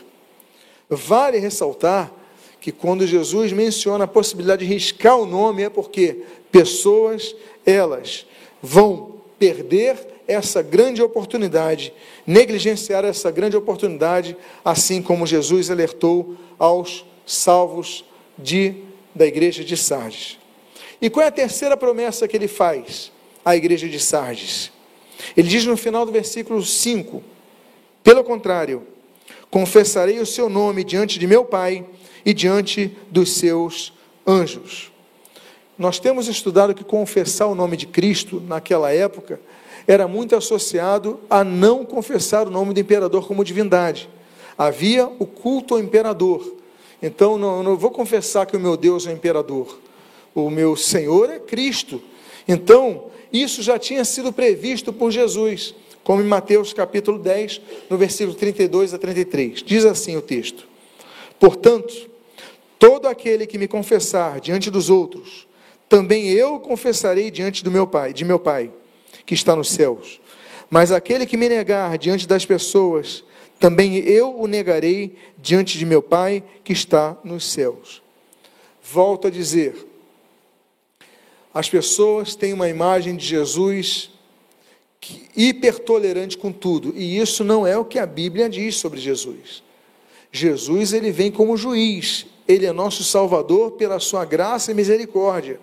Vale 0.91 1.39
ressaltar 1.39 2.13
que 2.61 2.73
quando 2.73 3.07
Jesus 3.07 3.53
menciona 3.53 4.05
a 4.05 4.09
possibilidade 4.09 4.67
de 4.67 4.73
riscar 4.73 5.17
o 5.17 5.27
nome, 5.27 5.63
é 5.63 5.69
porque 5.69 6.23
pessoas, 6.51 7.35
elas 7.65 8.27
vão 8.61 9.22
perder 9.43 9.99
essa 10.29 10.63
grande 10.63 11.03
oportunidade, 11.03 11.93
negligenciar 12.25 13.05
essa 13.05 13.29
grande 13.29 13.57
oportunidade, 13.57 14.37
assim 14.65 15.03
como 15.03 15.27
Jesus 15.27 15.69
alertou 15.69 16.37
aos 16.57 17.05
salvos 17.27 18.05
de, 18.39 18.73
da 19.13 19.27
igreja 19.27 19.65
de 19.65 19.77
Sardes. 19.77 20.39
E 21.01 21.11
qual 21.11 21.25
é 21.25 21.29
a 21.29 21.33
terceira 21.33 21.77
promessa 21.77 22.29
que 22.29 22.37
ele 22.37 22.47
faz 22.47 23.11
à 23.45 23.57
igreja 23.57 23.89
de 23.89 23.99
Sardes? 23.99 24.71
Ele 25.37 25.49
diz 25.49 25.67
no 25.67 25.77
final 25.77 26.07
do 26.07 26.13
versículo 26.13 26.65
5: 26.65 27.21
Pelo 28.05 28.23
contrário, 28.23 28.87
confessarei 29.51 30.21
o 30.21 30.27
seu 30.27 30.49
nome 30.49 30.85
diante 30.85 31.19
de 31.19 31.27
meu 31.27 31.45
Pai 31.45 31.85
e 32.25 32.33
diante 32.33 32.97
dos 33.11 33.33
seus 33.33 33.93
anjos. 34.25 34.92
Nós 35.83 35.99
temos 35.99 36.29
estudado 36.29 36.77
que 36.77 36.85
confessar 36.85 37.49
o 37.49 37.57
nome 37.57 37.77
de 37.77 37.89
Cristo 37.89 38.41
naquela 38.47 38.93
época 38.93 39.41
era 39.85 40.07
muito 40.07 40.37
associado 40.37 41.19
a 41.29 41.43
não 41.43 41.85
confessar 41.85 42.47
o 42.47 42.51
nome 42.53 42.73
do 42.73 42.79
imperador 42.79 43.27
como 43.27 43.45
divindade. 43.45 44.09
Havia 44.57 45.11
o 45.19 45.27
culto 45.27 45.75
ao 45.75 45.81
imperador. 45.81 46.55
Então, 47.03 47.37
não, 47.37 47.65
não 47.65 47.77
vou 47.77 47.91
confessar 47.91 48.47
que 48.47 48.57
o 48.57 48.61
meu 48.61 48.77
Deus 48.77 49.09
é 49.09 49.11
o 49.11 49.13
imperador. 49.13 49.77
O 50.33 50.49
meu 50.51 50.77
Senhor 50.77 51.29
é 51.29 51.41
Cristo. 51.41 52.01
Então, 52.47 53.07
isso 53.33 53.61
já 53.61 53.77
tinha 53.77 54.05
sido 54.05 54.33
previsto 54.33 54.93
por 54.93 55.11
Jesus. 55.11 55.75
como 56.05 56.23
em 56.23 56.27
Mateus 56.27 56.73
capítulo 56.73 57.19
10, 57.19 57.61
no 57.91 57.99
versículo 57.99 58.37
32 58.37 58.95
a 58.95 58.99
33. 58.99 59.65
Diz 59.65 59.85
assim 59.85 60.17
o 60.17 60.23
texto: 60.23 60.65
Portanto, 61.41 62.09
todo 62.79 63.09
aquele 63.09 63.49
que 63.49 63.59
me 63.59 63.67
confessar 63.67 64.39
diante 64.39 64.71
dos 64.71 64.89
outros, 64.89 65.51
também 65.93 66.31
eu 66.31 66.59
confessarei 66.59 67.31
diante 67.31 67.63
do 67.63 67.71
meu 67.71 67.87
Pai, 67.87 68.15
de 68.15 68.25
meu 68.25 68.39
Pai, 68.39 68.73
que 69.27 69.35
está 69.35 69.55
nos 69.55 69.69
céus. 69.69 70.23
Mas 70.71 70.91
aquele 70.91 71.27
que 71.27 71.37
me 71.37 71.51
negar 71.51 71.99
diante 71.99 72.27
das 72.27 72.47
pessoas, 72.47 73.23
também 73.61 73.99
eu 73.99 74.35
o 74.41 74.47
negarei 74.47 75.15
diante 75.37 75.77
de 75.77 75.85
meu 75.85 76.01
Pai 76.01 76.43
que 76.65 76.73
está 76.73 77.15
nos 77.23 77.45
céus. 77.45 78.03
Volto 78.83 79.27
a 79.27 79.31
dizer, 79.31 79.87
as 81.53 81.69
pessoas 81.69 82.35
têm 82.35 82.55
uma 82.55 82.71
imagem 82.71 83.15
de 83.15 83.27
Jesus 83.27 84.13
hipertolerante 85.37 86.39
com 86.39 86.51
tudo, 86.51 86.95
e 86.97 87.19
isso 87.19 87.45
não 87.45 87.67
é 87.67 87.77
o 87.77 87.85
que 87.85 87.99
a 87.99 88.07
Bíblia 88.07 88.49
diz 88.49 88.77
sobre 88.77 88.99
Jesus. 88.99 89.63
Jesus 90.33 90.95
ele 90.95 91.13
vem 91.13 91.31
como 91.31 91.55
juiz, 91.55 92.25
ele 92.49 92.65
é 92.65 92.73
nosso 92.73 93.05
Salvador 93.05 93.73
pela 93.73 94.01
sua 94.01 94.25
graça 94.25 94.71
e 94.71 94.75
misericórdia. 94.75 95.61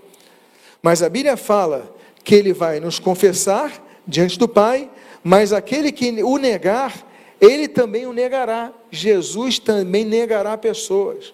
Mas 0.82 1.04
a 1.04 1.10
Bíblia 1.10 1.36
fala 1.36 1.94
que 2.24 2.36
ele 2.36 2.54
vai 2.54 2.80
nos 2.80 3.00
confessar 3.00 3.86
diante 4.08 4.38
do 4.40 4.48
Pai, 4.48 4.90
mas 5.24 5.52
aquele 5.52 5.92
que 5.92 6.24
o 6.24 6.38
negar, 6.38 7.06
ele 7.40 7.68
também 7.68 8.06
o 8.06 8.14
negará. 8.14 8.72
Jesus 8.92 9.60
também 9.60 10.06
negará 10.06 10.58
pessoas. 10.58 11.34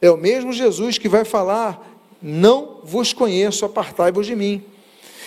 É 0.00 0.10
o 0.10 0.16
mesmo 0.16 0.52
Jesus 0.52 0.98
que 0.98 1.08
vai 1.08 1.24
falar: 1.24 1.98
Não 2.22 2.80
vos 2.82 3.12
conheço, 3.12 3.64
apartai-vos 3.64 4.26
de 4.26 4.34
mim. 4.34 4.64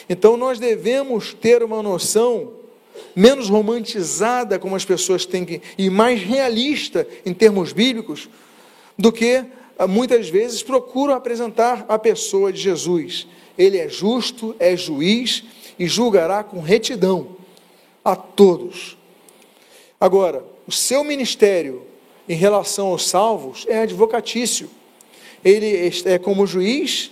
Então 0.09 0.35
nós 0.35 0.59
devemos 0.59 1.33
ter 1.33 1.63
uma 1.63 1.81
noção 1.81 2.53
menos 3.15 3.49
romantizada, 3.49 4.59
como 4.59 4.75
as 4.75 4.85
pessoas 4.85 5.25
têm 5.25 5.45
que, 5.45 5.61
e 5.77 5.89
mais 5.89 6.21
realista 6.21 7.07
em 7.25 7.33
termos 7.33 7.71
bíblicos, 7.71 8.29
do 8.97 9.11
que 9.11 9.43
ah, 9.77 9.87
muitas 9.87 10.29
vezes 10.29 10.61
procuram 10.61 11.13
apresentar 11.13 11.85
a 11.87 11.97
pessoa 11.97 12.51
de 12.51 12.59
Jesus. 12.59 13.27
Ele 13.57 13.77
é 13.77 13.87
justo, 13.87 14.55
é 14.59 14.75
juiz 14.75 15.43
e 15.77 15.87
julgará 15.87 16.43
com 16.43 16.59
retidão 16.59 17.35
a 18.03 18.15
todos. 18.15 18.97
Agora, 19.99 20.43
o 20.67 20.71
seu 20.71 21.03
ministério 21.03 21.83
em 22.27 22.35
relação 22.35 22.87
aos 22.87 23.07
salvos 23.07 23.65
é 23.67 23.79
advocatício. 23.79 24.69
Ele 25.43 25.91
é 26.05 26.17
como 26.17 26.47
juiz 26.47 27.11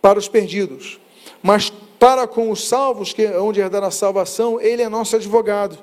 para 0.00 0.18
os 0.18 0.28
perdidos, 0.28 0.98
mas 1.42 1.72
para 1.98 2.26
com 2.26 2.50
os 2.50 2.66
salvos, 2.66 3.12
que 3.12 3.22
é 3.22 3.38
onde 3.38 3.60
herdar 3.60 3.84
a 3.84 3.90
salvação, 3.90 4.60
ele 4.60 4.82
é 4.82 4.88
nosso 4.88 5.14
advogado, 5.14 5.78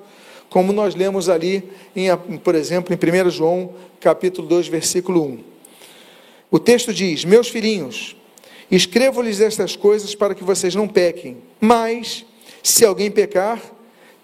como 0.50 0.74
nós 0.74 0.94
lemos 0.94 1.30
ali, 1.30 1.64
em, 1.96 2.10
por 2.44 2.56
exemplo, 2.56 2.94
em 2.94 3.26
1 3.28 3.30
João, 3.30 3.74
capítulo 4.02 4.46
2, 4.48 4.68
versículo 4.68 5.24
1. 5.24 5.40
O 6.52 6.60
texto 6.60 6.94
diz: 6.94 7.24
Meus 7.24 7.48
filhinhos, 7.48 8.18
escrevo-lhes 8.76 9.42
estas 9.42 9.76
coisas 9.76 10.14
para 10.14 10.36
que 10.36 10.44
vocês 10.44 10.76
não 10.76 10.88
pequem, 10.88 11.38
mas, 11.60 12.26
se 12.62 12.86
alguém 12.86 13.10
pecar, 13.10 13.62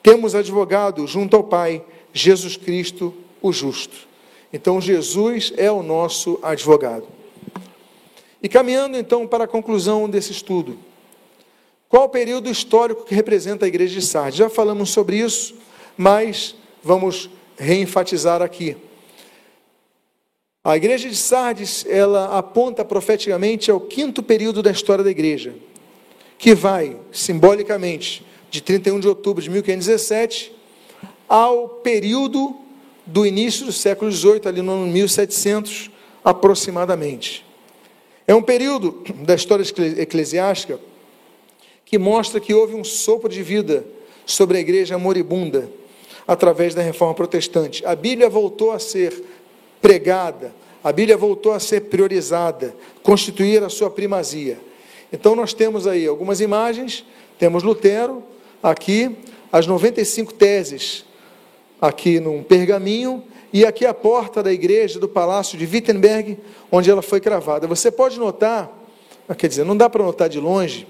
temos 0.04 0.36
advogado 0.36 1.08
junto 1.08 1.36
ao 1.36 1.44
Pai, 1.44 1.84
Jesus 2.14 2.56
Cristo, 2.56 3.14
o 3.42 3.52
justo. 3.52 4.08
Então, 4.54 4.80
Jesus 4.80 5.52
é 5.58 5.72
o 5.72 5.84
nosso 5.84 6.40
advogado. 6.42 7.08
E 8.42 8.48
caminhando 8.48 8.98
então 8.98 9.28
para 9.28 9.46
a 9.46 9.48
conclusão 9.48 10.08
desse 10.08 10.32
estudo, 10.32 10.78
qual 11.90 12.06
o 12.06 12.10
período 12.10 12.50
histórico 12.50 13.06
que 13.06 13.16
representa 13.16 13.66
a 13.66 13.68
igreja 13.68 14.00
de 14.00 14.06
Sardes? 14.06 14.38
Já 14.38 14.50
falamos 14.50 14.92
sobre 14.92 15.18
isso, 15.18 15.56
mas 15.98 16.56
vamos 16.84 17.30
reenfatizar 17.58 18.42
aqui. 18.42 18.78
A 20.66 20.76
igreja 20.76 21.08
de 21.08 21.16
Sardes, 21.16 21.86
ela 21.88 22.40
aponta 22.40 22.84
profeticamente 22.84 23.70
ao 23.70 23.80
quinto 23.80 24.24
período 24.24 24.64
da 24.64 24.72
história 24.72 25.04
da 25.04 25.12
igreja, 25.12 25.54
que 26.40 26.56
vai, 26.56 26.98
simbolicamente, 27.12 28.26
de 28.50 28.62
31 28.62 29.00
de 29.00 29.08
outubro 29.08 29.44
de 29.44 29.50
1517 29.52 30.52
ao 31.30 31.70
período 31.70 32.56
do 33.06 33.28
início 33.28 33.64
do 33.64 33.72
século 33.72 34.12
XVIII, 34.12 34.42
ali 34.46 34.64
no 34.64 34.72
ano 34.72 34.88
1700 34.88 35.92
aproximadamente. 36.24 37.46
É 38.26 38.34
um 38.34 38.42
período 38.42 39.04
da 39.24 39.36
história 39.36 39.64
eclesiástica 40.00 40.80
que 41.86 42.00
mostra 42.00 42.40
que 42.40 42.56
houve 42.56 42.74
um 42.74 42.84
sopro 42.84 43.30
de 43.30 43.44
vida 43.44 43.86
sobre 44.26 44.58
a 44.58 44.62
igreja 44.62 44.98
moribunda 44.98 45.70
através 46.28 46.74
da 46.74 46.82
reforma 46.82 47.14
protestante. 47.14 47.86
A 47.86 47.96
Bíblia 47.96 48.28
voltou 48.28 48.72
a 48.72 48.80
ser 48.80 49.14
pregada, 49.82 50.54
a 50.84 50.92
Bíblia 50.92 51.18
voltou 51.18 51.52
a 51.52 51.60
ser 51.60 51.82
priorizada, 51.82 52.76
constituir 53.02 53.64
a 53.64 53.70
sua 53.70 53.90
primazia. 53.90 54.60
Então 55.12 55.36
nós 55.36 55.54
temos 55.54 55.88
aí 55.88 56.06
algumas 56.06 56.42
imagens, 56.42 57.06
temos 57.40 57.64
Lutero 57.64 58.24
aqui, 58.62 59.16
as 59.52 59.66
95 59.66 60.34
teses 60.34 61.06
aqui 61.82 62.20
num 62.20 62.44
pergaminho 62.44 63.24
e 63.52 63.66
aqui 63.66 63.86
a 63.86 63.94
porta 63.94 64.44
da 64.44 64.52
igreja 64.52 65.00
do 65.00 65.08
palácio 65.08 65.58
de 65.58 65.66
Wittenberg, 65.66 66.38
onde 66.72 66.92
ela 66.92 67.02
foi 67.02 67.22
cravada. 67.22 67.68
Você 67.68 67.90
pode 67.90 68.20
notar, 68.20 68.72
quer 69.38 69.48
dizer, 69.48 69.64
não 69.64 69.78
dá 69.78 69.90
para 69.90 70.04
notar 70.04 70.28
de 70.28 70.40
longe, 70.40 70.88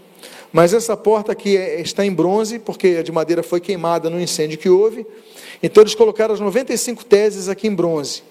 mas 0.52 0.74
essa 0.74 0.96
porta 0.96 1.32
aqui 1.32 1.58
é, 1.58 1.82
está 1.82 2.06
em 2.06 2.14
bronze, 2.14 2.60
porque 2.60 2.98
a 3.00 3.04
de 3.04 3.12
madeira 3.12 3.44
foi 3.44 3.60
queimada 3.60 4.10
no 4.10 4.20
incêndio 4.20 4.58
que 4.58 4.70
houve. 4.70 5.06
Então 5.62 5.84
eles 5.84 5.94
colocaram 5.94 6.34
as 6.34 6.40
95 6.40 7.06
teses 7.06 7.50
aqui 7.50 7.68
em 7.68 7.76
bronze. 7.76 8.24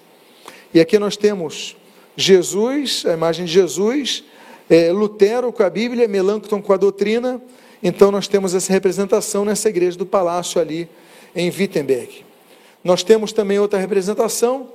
E 0.74 0.80
aqui 0.80 0.98
nós 0.98 1.16
temos 1.16 1.76
Jesus, 2.16 3.04
a 3.06 3.12
imagem 3.12 3.44
de 3.44 3.52
Jesus, 3.52 4.24
é, 4.68 4.90
Lutero 4.90 5.52
com 5.52 5.62
a 5.62 5.70
Bíblia, 5.70 6.08
Melancton 6.08 6.60
com 6.60 6.72
a 6.72 6.76
doutrina. 6.76 7.40
Então 7.80 8.10
nós 8.10 8.26
temos 8.26 8.56
essa 8.56 8.72
representação 8.72 9.44
nessa 9.44 9.68
igreja 9.68 9.96
do 9.96 10.04
palácio 10.04 10.60
ali 10.60 10.88
em 11.32 11.48
Wittenberg. 11.48 12.24
Nós 12.82 13.04
temos 13.04 13.32
também 13.32 13.56
outra 13.56 13.78
representação 13.78 14.68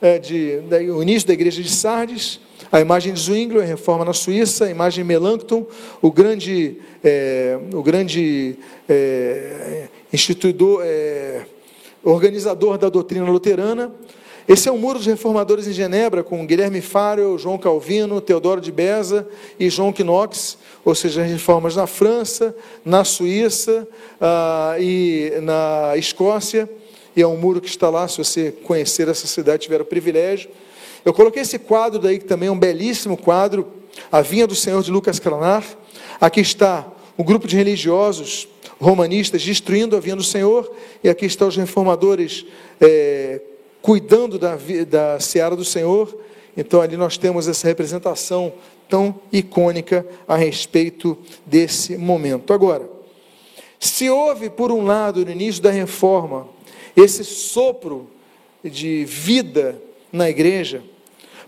é, 0.00 0.20
de, 0.20 0.60
o 0.94 1.02
início 1.02 1.26
da 1.26 1.34
igreja 1.34 1.60
de 1.60 1.68
Sardes, 1.68 2.38
a 2.70 2.80
imagem 2.80 3.12
de 3.12 3.18
Zwingli, 3.18 3.60
a 3.60 3.64
reforma 3.64 4.04
na 4.04 4.12
Suíça, 4.12 4.66
a 4.66 4.70
imagem 4.70 5.02
de 5.02 5.08
Melanchthon, 5.08 5.66
o 6.00 6.12
grande, 6.12 6.76
é, 7.02 7.58
o 7.74 7.82
grande 7.82 8.56
é, 8.88 9.88
instituidor, 10.12 10.80
é, 10.84 11.44
organizador 12.04 12.78
da 12.78 12.88
doutrina 12.88 13.28
luterana. 13.28 13.92
Esse 14.48 14.68
é 14.68 14.72
o 14.72 14.76
muro 14.78 14.98
dos 14.98 15.06
reformadores 15.06 15.66
em 15.66 15.72
Genebra, 15.72 16.24
com 16.24 16.46
Guilherme 16.46 16.80
Farel, 16.80 17.38
João 17.38 17.58
Calvino, 17.58 18.20
Teodoro 18.20 18.60
de 18.60 18.72
Beza 18.72 19.28
e 19.58 19.70
João 19.70 19.94
Knox, 19.96 20.58
ou 20.84 20.94
seja, 20.94 21.22
reformas 21.22 21.76
na 21.76 21.86
França, 21.86 22.54
na 22.84 23.04
Suíça 23.04 23.86
ah, 24.20 24.76
e 24.80 25.32
na 25.42 25.92
Escócia. 25.96 26.68
E 27.14 27.22
é 27.22 27.26
um 27.26 27.36
muro 27.36 27.60
que 27.60 27.68
está 27.68 27.88
lá, 27.90 28.06
se 28.08 28.18
você 28.18 28.50
conhecer 28.50 29.08
essa 29.08 29.26
cidade, 29.26 29.64
tiver 29.64 29.80
o 29.80 29.84
privilégio. 29.84 30.50
Eu 31.04 31.12
coloquei 31.12 31.42
esse 31.42 31.58
quadro 31.58 31.98
daí, 31.98 32.18
que 32.18 32.24
também 32.24 32.48
é 32.48 32.52
um 32.52 32.58
belíssimo 32.58 33.16
quadro, 33.16 33.66
A 34.10 34.20
Vinha 34.20 34.46
do 34.46 34.54
Senhor 34.54 34.82
de 34.82 34.90
Lucas 34.90 35.18
Cranar. 35.18 35.64
Aqui 36.20 36.40
está 36.40 36.86
o 37.16 37.24
grupo 37.24 37.46
de 37.46 37.56
religiosos 37.56 38.48
romanistas 38.80 39.42
destruindo 39.42 39.94
a 39.94 40.00
vinha 40.00 40.16
do 40.16 40.24
Senhor, 40.24 40.70
e 41.04 41.08
aqui 41.08 41.26
estão 41.26 41.48
os 41.48 41.56
reformadores 41.56 42.46
é, 42.80 43.40
cuidando 43.82 44.38
da, 44.38 44.56
da 44.88 45.20
seara 45.20 45.56
do 45.56 45.64
Senhor. 45.64 46.16
Então 46.56 46.80
ali 46.80 46.96
nós 46.96 47.16
temos 47.16 47.48
essa 47.48 47.66
representação 47.66 48.52
tão 48.88 49.14
icônica 49.32 50.06
a 50.26 50.36
respeito 50.36 51.16
desse 51.46 51.96
momento. 51.96 52.52
Agora, 52.52 52.88
se 53.78 54.10
houve, 54.10 54.50
por 54.50 54.70
um 54.70 54.84
lado, 54.84 55.24
no 55.24 55.30
início 55.30 55.62
da 55.62 55.70
reforma, 55.70 56.48
esse 56.96 57.24
sopro 57.24 58.08
de 58.62 59.04
vida 59.04 59.80
na 60.12 60.28
igreja. 60.28 60.82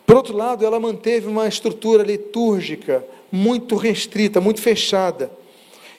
Por 0.06 0.16
outro 0.16 0.36
lado, 0.36 0.64
ela 0.64 0.80
manteve 0.80 1.26
uma 1.26 1.46
estrutura 1.46 2.02
litúrgica 2.02 3.04
muito 3.30 3.76
restrita, 3.76 4.40
muito 4.40 4.60
fechada. 4.60 5.30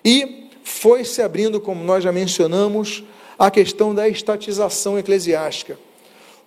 E 0.03 0.49
foi 0.63 1.03
se 1.03 1.21
abrindo, 1.21 1.59
como 1.59 1.83
nós 1.83 2.03
já 2.03 2.11
mencionamos, 2.11 3.03
a 3.37 3.51
questão 3.51 3.93
da 3.93 4.07
estatização 4.07 4.97
eclesiástica. 4.97 5.77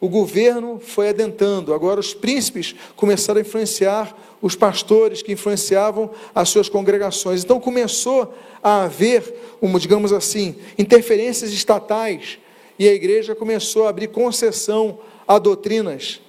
O 0.01 0.09
governo 0.09 0.79
foi 0.79 1.09
adentando, 1.09 1.73
agora 1.73 1.99
os 1.99 2.13
príncipes 2.13 2.75
começaram 2.95 3.39
a 3.39 3.41
influenciar 3.41 4.17
os 4.43 4.55
pastores 4.55 5.23
que 5.23 5.33
influenciavam 5.33 6.11
as 6.35 6.51
suas 6.51 6.69
congregações. 6.69 7.43
Então 7.43 7.59
começou 7.59 8.35
a 8.63 8.85
haver, 8.85 9.35
uma, 9.61 9.81
digamos 9.81 10.13
assim, 10.13 10.57
interferências 10.79 11.51
estatais 11.51 12.39
e 12.79 12.87
a 12.87 12.93
igreja 12.93 13.35
começou 13.35 13.87
a 13.87 13.91
abrir 13.91 14.09
concessão 14.09 14.99
a 15.27 15.39
doutrinas 15.39 16.21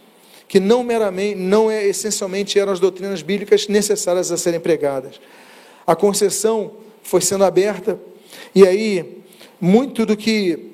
que 0.48 0.60
não 0.60 0.84
meramente, 0.84 1.36
não 1.36 1.70
é 1.70 1.86
essencialmente 1.86 2.58
eram 2.58 2.72
as 2.72 2.80
doutrinas 2.80 3.22
bíblicas 3.22 3.68
necessárias 3.68 4.32
a 4.32 4.38
serem 4.38 4.60
pregadas. 4.60 5.20
A 5.86 5.96
concessão 5.96 6.72
foi 7.04 7.22
sendo 7.22 7.44
aberta 7.44 8.00
e 8.56 8.66
aí 8.66 9.24
muito 9.60 10.06
do 10.06 10.16
que 10.16 10.72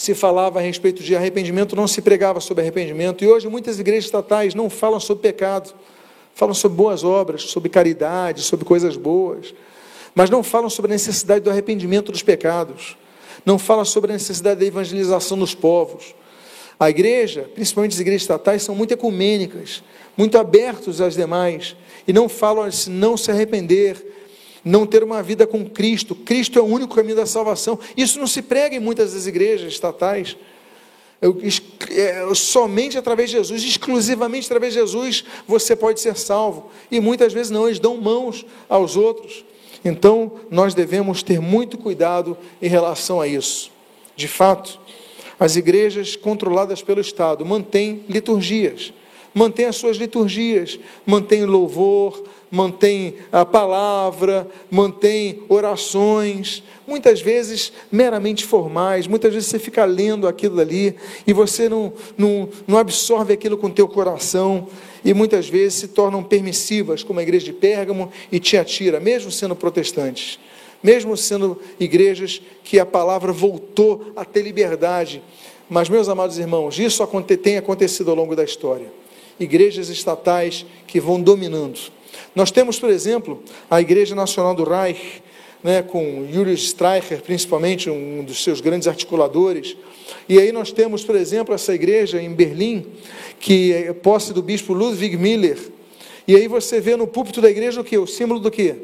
se 0.00 0.14
falava 0.14 0.60
a 0.60 0.62
respeito 0.62 1.02
de 1.02 1.14
arrependimento 1.14 1.76
não 1.76 1.86
se 1.86 2.00
pregava 2.00 2.40
sobre 2.40 2.62
arrependimento. 2.62 3.22
E 3.22 3.28
hoje 3.28 3.48
muitas 3.48 3.78
igrejas 3.78 4.06
estatais 4.06 4.54
não 4.54 4.70
falam 4.70 4.98
sobre 4.98 5.20
pecado, 5.24 5.74
falam 6.34 6.54
sobre 6.54 6.78
boas 6.78 7.04
obras, 7.04 7.42
sobre 7.42 7.68
caridade, 7.68 8.40
sobre 8.40 8.64
coisas 8.64 8.96
boas, 8.96 9.54
mas 10.14 10.30
não 10.30 10.42
falam 10.42 10.70
sobre 10.70 10.90
a 10.90 10.94
necessidade 10.94 11.44
do 11.44 11.50
arrependimento 11.50 12.10
dos 12.10 12.22
pecados, 12.22 12.96
não 13.44 13.58
falam 13.58 13.84
sobre 13.84 14.10
a 14.12 14.14
necessidade 14.14 14.60
da 14.60 14.64
evangelização 14.64 15.38
dos 15.38 15.54
povos. 15.54 16.14
A 16.78 16.88
igreja, 16.88 17.50
principalmente 17.54 17.92
as 17.92 18.00
igrejas 18.00 18.22
estatais, 18.22 18.62
são 18.62 18.74
muito 18.74 18.94
ecumênicas, 18.94 19.82
muito 20.16 20.38
abertos 20.38 21.02
às 21.02 21.14
demais, 21.14 21.76
e 22.08 22.12
não 22.14 22.26
falam 22.26 22.72
se 22.72 22.88
não 22.88 23.18
se 23.18 23.30
arrepender, 23.30 24.19
não 24.64 24.86
ter 24.86 25.02
uma 25.02 25.22
vida 25.22 25.46
com 25.46 25.64
Cristo. 25.68 26.14
Cristo 26.14 26.58
é 26.58 26.62
o 26.62 26.66
único 26.66 26.94
caminho 26.94 27.16
da 27.16 27.26
salvação. 27.26 27.78
Isso 27.96 28.18
não 28.18 28.26
se 28.26 28.42
prega 28.42 28.76
em 28.76 28.80
muitas 28.80 29.14
das 29.14 29.26
igrejas 29.26 29.72
estatais. 29.72 30.36
Eu, 31.20 31.38
é, 31.90 32.34
somente 32.34 32.96
através 32.96 33.30
de 33.30 33.36
Jesus, 33.36 33.62
exclusivamente 33.62 34.46
através 34.46 34.72
de 34.72 34.80
Jesus, 34.80 35.24
você 35.46 35.76
pode 35.76 36.00
ser 36.00 36.16
salvo. 36.16 36.70
E 36.90 36.98
muitas 36.98 37.32
vezes 37.32 37.50
não, 37.50 37.66
eles 37.66 37.78
dão 37.78 37.96
mãos 37.96 38.46
aos 38.68 38.96
outros. 38.96 39.44
Então, 39.84 40.32
nós 40.50 40.74
devemos 40.74 41.22
ter 41.22 41.40
muito 41.40 41.78
cuidado 41.78 42.36
em 42.60 42.68
relação 42.68 43.20
a 43.20 43.26
isso. 43.26 43.70
De 44.14 44.28
fato, 44.28 44.78
as 45.38 45.56
igrejas 45.56 46.16
controladas 46.16 46.82
pelo 46.82 47.00
Estado 47.00 47.44
mantêm 47.46 48.04
liturgias, 48.08 48.92
mantêm 49.32 49.66
as 49.66 49.76
suas 49.76 49.96
liturgias, 49.96 50.78
mantêm 51.06 51.46
louvor, 51.46 52.22
mantém 52.50 53.14
a 53.30 53.44
palavra, 53.44 54.46
mantém 54.70 55.42
orações, 55.48 56.62
muitas 56.86 57.20
vezes 57.20 57.72
meramente 57.92 58.44
formais, 58.44 59.06
muitas 59.06 59.32
vezes 59.32 59.48
você 59.48 59.58
fica 59.58 59.84
lendo 59.84 60.26
aquilo 60.26 60.60
ali 60.60 60.96
e 61.26 61.32
você 61.32 61.68
não, 61.68 61.92
não, 62.18 62.48
não 62.66 62.78
absorve 62.78 63.32
aquilo 63.32 63.56
com 63.56 63.68
o 63.68 63.72
teu 63.72 63.86
coração 63.86 64.66
e 65.04 65.14
muitas 65.14 65.48
vezes 65.48 65.74
se 65.74 65.88
tornam 65.88 66.22
permissivas, 66.22 67.02
como 67.04 67.20
a 67.20 67.22
igreja 67.22 67.46
de 67.46 67.52
Pérgamo 67.52 68.10
e 68.32 68.40
Tiatira, 68.40 68.98
mesmo 68.98 69.30
sendo 69.30 69.54
protestantes, 69.54 70.38
mesmo 70.82 71.16
sendo 71.16 71.60
igrejas 71.78 72.42
que 72.64 72.78
a 72.80 72.86
palavra 72.86 73.32
voltou 73.32 74.12
a 74.16 74.24
ter 74.24 74.42
liberdade. 74.42 75.22
Mas, 75.68 75.88
meus 75.88 76.08
amados 76.08 76.36
irmãos, 76.36 76.78
isso 76.80 77.06
tem 77.40 77.56
acontecido 77.56 78.10
ao 78.10 78.16
longo 78.16 78.34
da 78.34 78.42
história. 78.42 78.92
Igrejas 79.40 79.88
estatais 79.88 80.64
que 80.86 81.00
vão 81.00 81.20
dominando 81.20 81.90
nós 82.34 82.50
temos, 82.50 82.78
por 82.78 82.90
exemplo, 82.90 83.42
a 83.70 83.80
Igreja 83.80 84.14
Nacional 84.14 84.54
do 84.54 84.64
Reich, 84.64 85.22
né, 85.62 85.82
com 85.82 86.26
Julius 86.32 86.68
Streicher, 86.68 87.20
principalmente 87.22 87.90
um 87.90 88.24
dos 88.24 88.42
seus 88.42 88.60
grandes 88.60 88.88
articuladores. 88.88 89.76
E 90.28 90.38
aí 90.38 90.52
nós 90.52 90.72
temos, 90.72 91.04
por 91.04 91.16
exemplo, 91.16 91.54
essa 91.54 91.74
igreja 91.74 92.22
em 92.22 92.32
Berlim, 92.32 92.86
que 93.38 93.72
é 93.72 93.92
posse 93.92 94.32
do 94.32 94.42
bispo 94.42 94.72
Ludwig 94.72 95.16
Miller. 95.16 95.58
E 96.26 96.36
aí 96.36 96.46
você 96.46 96.80
vê 96.80 96.96
no 96.96 97.06
púlpito 97.06 97.40
da 97.40 97.50
igreja 97.50 97.80
o 97.80 97.84
que? 97.84 97.98
O 97.98 98.06
símbolo 98.06 98.40
do 98.40 98.50
quê? 98.50 98.76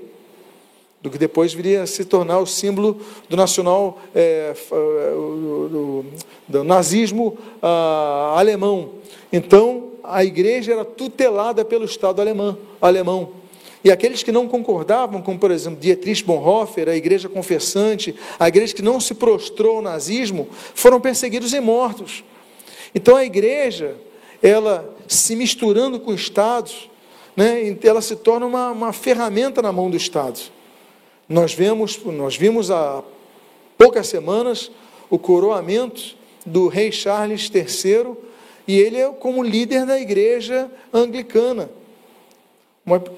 Do 1.00 1.09
que 1.09 1.16
depois 1.16 1.54
viria 1.54 1.82
a 1.82 1.86
se 1.86 2.04
tornar 2.04 2.40
o 2.40 2.46
símbolo 2.46 3.00
do 3.28 3.36
nacional, 3.36 3.98
é, 4.14 4.52
do, 4.70 5.68
do, 5.68 6.04
do, 6.48 6.64
nazismo 6.64 7.38
ah, 7.62 8.34
alemão. 8.36 8.94
Então, 9.32 9.92
a 10.09 10.24
igreja 10.24 10.72
era 10.72 10.84
tutelada 10.84 11.64
pelo 11.64 11.84
Estado 11.84 12.20
alemão. 12.20 12.59
alemão. 12.80 13.32
E 13.84 13.90
aqueles 13.90 14.22
que 14.22 14.32
não 14.32 14.48
concordavam, 14.48 15.22
como 15.22 15.38
por 15.38 15.50
exemplo 15.50 15.78
Dietrich 15.78 16.24
Bonhoeffer, 16.24 16.88
a 16.88 16.96
igreja 16.96 17.28
confessante, 17.28 18.16
a 18.38 18.48
igreja 18.48 18.74
que 18.74 18.82
não 18.82 18.98
se 18.98 19.14
prostrou 19.14 19.76
ao 19.76 19.82
nazismo, 19.82 20.48
foram 20.74 21.00
perseguidos 21.00 21.52
e 21.52 21.61
mortos. 21.61 22.24
Então 22.94 23.14
a 23.14 23.24
igreja, 23.24 23.96
ela 24.42 24.92
se 25.07 25.36
misturando 25.36 26.00
com 26.00 26.11
o 26.11 26.14
Estado, 26.14 26.70
né, 27.36 27.76
ela 27.82 28.02
se 28.02 28.16
torna 28.16 28.46
uma, 28.46 28.72
uma 28.72 28.92
ferramenta 28.92 29.62
na 29.62 29.70
mão 29.70 29.88
do 29.88 29.96
Estado. 29.96 30.40
Nós 31.28 31.54
vemos, 31.54 31.96
nós 32.04 32.36
vimos 32.36 32.70
há 32.70 33.04
poucas 33.78 34.09
semanas 34.09 34.70
o 35.11 35.18
coroamento 35.18 36.16
do 36.44 36.68
rei 36.68 36.90
Charles 36.90 37.50
III 37.54 38.16
e 38.66 38.78
ele 38.78 38.98
é 38.98 39.08
como 39.08 39.42
líder 39.42 39.86
da 39.86 40.00
igreja 40.00 40.70
anglicana. 40.92 41.70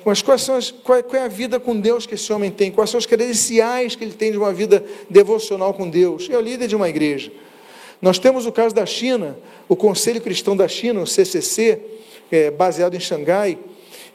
Mas 0.02 0.22
quais 0.22 0.40
são 0.40 0.56
as, 0.56 0.70
qual, 0.70 0.98
é 0.98 1.18
a 1.18 1.28
vida 1.28 1.60
com 1.60 1.78
Deus 1.78 2.06
que 2.06 2.14
esse 2.14 2.32
homem 2.32 2.50
tem? 2.50 2.70
Quais 2.70 2.88
são 2.88 2.96
as 2.96 3.04
credenciais 3.04 3.94
que 3.94 4.02
ele 4.02 4.14
tem 4.14 4.32
de 4.32 4.38
uma 4.38 4.52
vida 4.52 4.82
devocional 5.10 5.74
com 5.74 5.88
Deus? 5.88 6.28
É 6.30 6.38
o 6.38 6.40
líder 6.40 6.68
de 6.68 6.74
uma 6.74 6.88
igreja. 6.88 7.30
Nós 8.00 8.18
temos 8.18 8.46
o 8.46 8.52
caso 8.52 8.74
da 8.74 8.86
China, 8.86 9.36
o 9.68 9.76
Conselho 9.76 10.22
Cristão 10.22 10.56
da 10.56 10.66
China, 10.66 11.00
o 11.00 11.06
CCC, 11.06 11.80
é, 12.30 12.50
baseado 12.50 12.94
em 12.94 13.00
Xangai. 13.00 13.58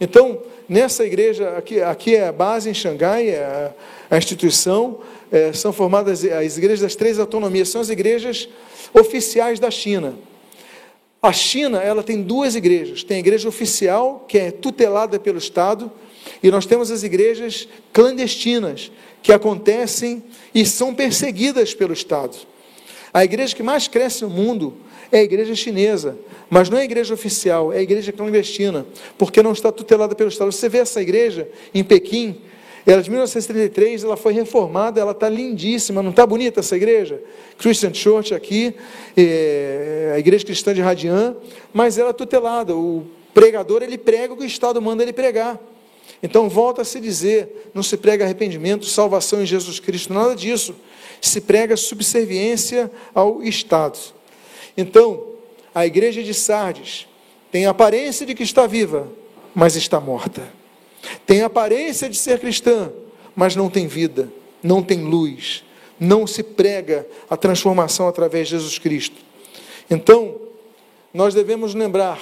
Então, 0.01 0.41
nessa 0.67 1.05
igreja, 1.05 1.55
aqui, 1.55 1.81
aqui 1.81 2.15
é 2.15 2.27
a 2.27 2.31
base 2.31 2.69
em 2.69 2.73
Xangai, 2.73 3.29
é 3.29 3.43
a, 3.43 4.15
a 4.15 4.17
instituição, 4.17 5.01
é, 5.31 5.53
são 5.53 5.71
formadas 5.71 6.23
as 6.23 6.57
igrejas 6.57 6.81
das 6.81 6.95
três 6.95 7.19
autonomias, 7.19 7.69
são 7.69 7.81
as 7.81 7.89
igrejas 7.89 8.49
oficiais 8.91 9.59
da 9.59 9.69
China. 9.69 10.15
A 11.23 11.31
China, 11.31 11.79
ela 11.79 12.03
tem 12.03 12.21
duas 12.21 12.53
igrejas. 12.53 13.01
Tem 13.01 13.15
a 13.15 13.19
igreja 13.21 13.47
oficial, 13.47 14.25
que 14.27 14.37
é 14.37 14.51
tutelada 14.51 15.17
pelo 15.17 15.37
Estado, 15.37 15.89
e 16.43 16.51
nós 16.51 16.65
temos 16.65 16.91
as 16.91 17.01
igrejas 17.01 17.65
clandestinas, 17.93 18.91
que 19.21 19.31
acontecem 19.31 20.21
e 20.53 20.65
são 20.65 20.93
perseguidas 20.93 21.73
pelo 21.73 21.93
Estado. 21.93 22.35
A 23.13 23.23
igreja 23.23 23.55
que 23.55 23.63
mais 23.63 23.87
cresce 23.87 24.23
no 24.23 24.29
mundo 24.29 24.75
é 25.13 25.19
a 25.19 25.23
igreja 25.23 25.55
chinesa, 25.55 26.17
mas 26.49 26.67
não 26.67 26.77
é 26.77 26.81
a 26.81 26.85
igreja 26.85 27.13
oficial, 27.13 27.71
é 27.71 27.77
a 27.77 27.81
igreja 27.81 28.11
clandestina, 28.11 28.85
porque 29.17 29.41
não 29.41 29.53
está 29.53 29.71
tutelada 29.71 30.13
pelo 30.13 30.29
Estado. 30.29 30.51
Você 30.51 30.67
vê 30.67 30.79
essa 30.79 31.01
igreja 31.01 31.47
em 31.73 31.85
Pequim, 31.85 32.41
ela 32.85 33.01
de 33.01 33.09
1933, 33.09 34.03
ela 34.03 34.17
foi 34.17 34.33
reformada, 34.33 34.99
ela 34.99 35.11
está 35.11 35.29
lindíssima, 35.29 36.03
não 36.03 36.09
está 36.09 36.25
bonita 36.25 36.59
essa 36.59 36.75
igreja? 36.75 37.21
Christian 37.57 37.93
Church 37.93 38.33
aqui, 38.33 38.75
é, 39.15 40.11
a 40.15 40.19
igreja 40.19 40.45
cristã 40.45 40.73
de 40.73 40.81
Radian, 40.81 41.35
mas 41.73 41.97
ela 41.97 42.09
é 42.09 42.13
tutelada, 42.13 42.75
o 42.75 43.05
pregador 43.33 43.81
ele 43.83 43.97
prega 43.97 44.33
o 44.33 44.37
que 44.37 44.43
o 44.43 44.45
Estado 44.45 44.81
manda 44.81 45.01
ele 45.01 45.13
pregar. 45.13 45.59
Então 46.21 46.49
volta 46.49 46.81
a 46.81 46.85
se 46.85 46.99
dizer, 46.99 47.69
não 47.73 47.83
se 47.83 47.95
prega 47.95 48.25
arrependimento, 48.25 48.85
salvação 48.85 49.41
em 49.41 49.45
Jesus 49.45 49.79
Cristo, 49.79 50.13
nada 50.13 50.35
disso. 50.35 50.75
Se 51.21 51.39
prega 51.39 51.77
subserviência 51.77 52.91
ao 53.15 53.41
Estado. 53.41 53.97
Então, 54.75 55.25
a 55.73 55.85
igreja 55.85 56.21
de 56.21 56.33
Sardes 56.33 57.07
tem 57.49 57.65
a 57.65 57.69
aparência 57.69 58.25
de 58.25 58.35
que 58.35 58.43
está 58.43 58.67
viva, 58.67 59.07
mas 59.55 59.75
está 59.75 60.01
morta. 60.01 60.62
Tem 61.25 61.41
aparência 61.41 62.09
de 62.09 62.17
ser 62.17 62.39
cristã, 62.39 62.91
mas 63.35 63.55
não 63.55 63.69
tem 63.69 63.87
vida, 63.87 64.31
não 64.61 64.81
tem 64.81 65.03
luz, 65.03 65.63
não 65.99 66.25
se 66.27 66.43
prega 66.43 67.07
a 67.29 67.37
transformação 67.37 68.07
através 68.07 68.47
de 68.47 68.51
Jesus 68.51 68.77
Cristo. 68.77 69.17
Então, 69.89 70.35
nós 71.13 71.33
devemos 71.33 71.73
lembrar 71.73 72.19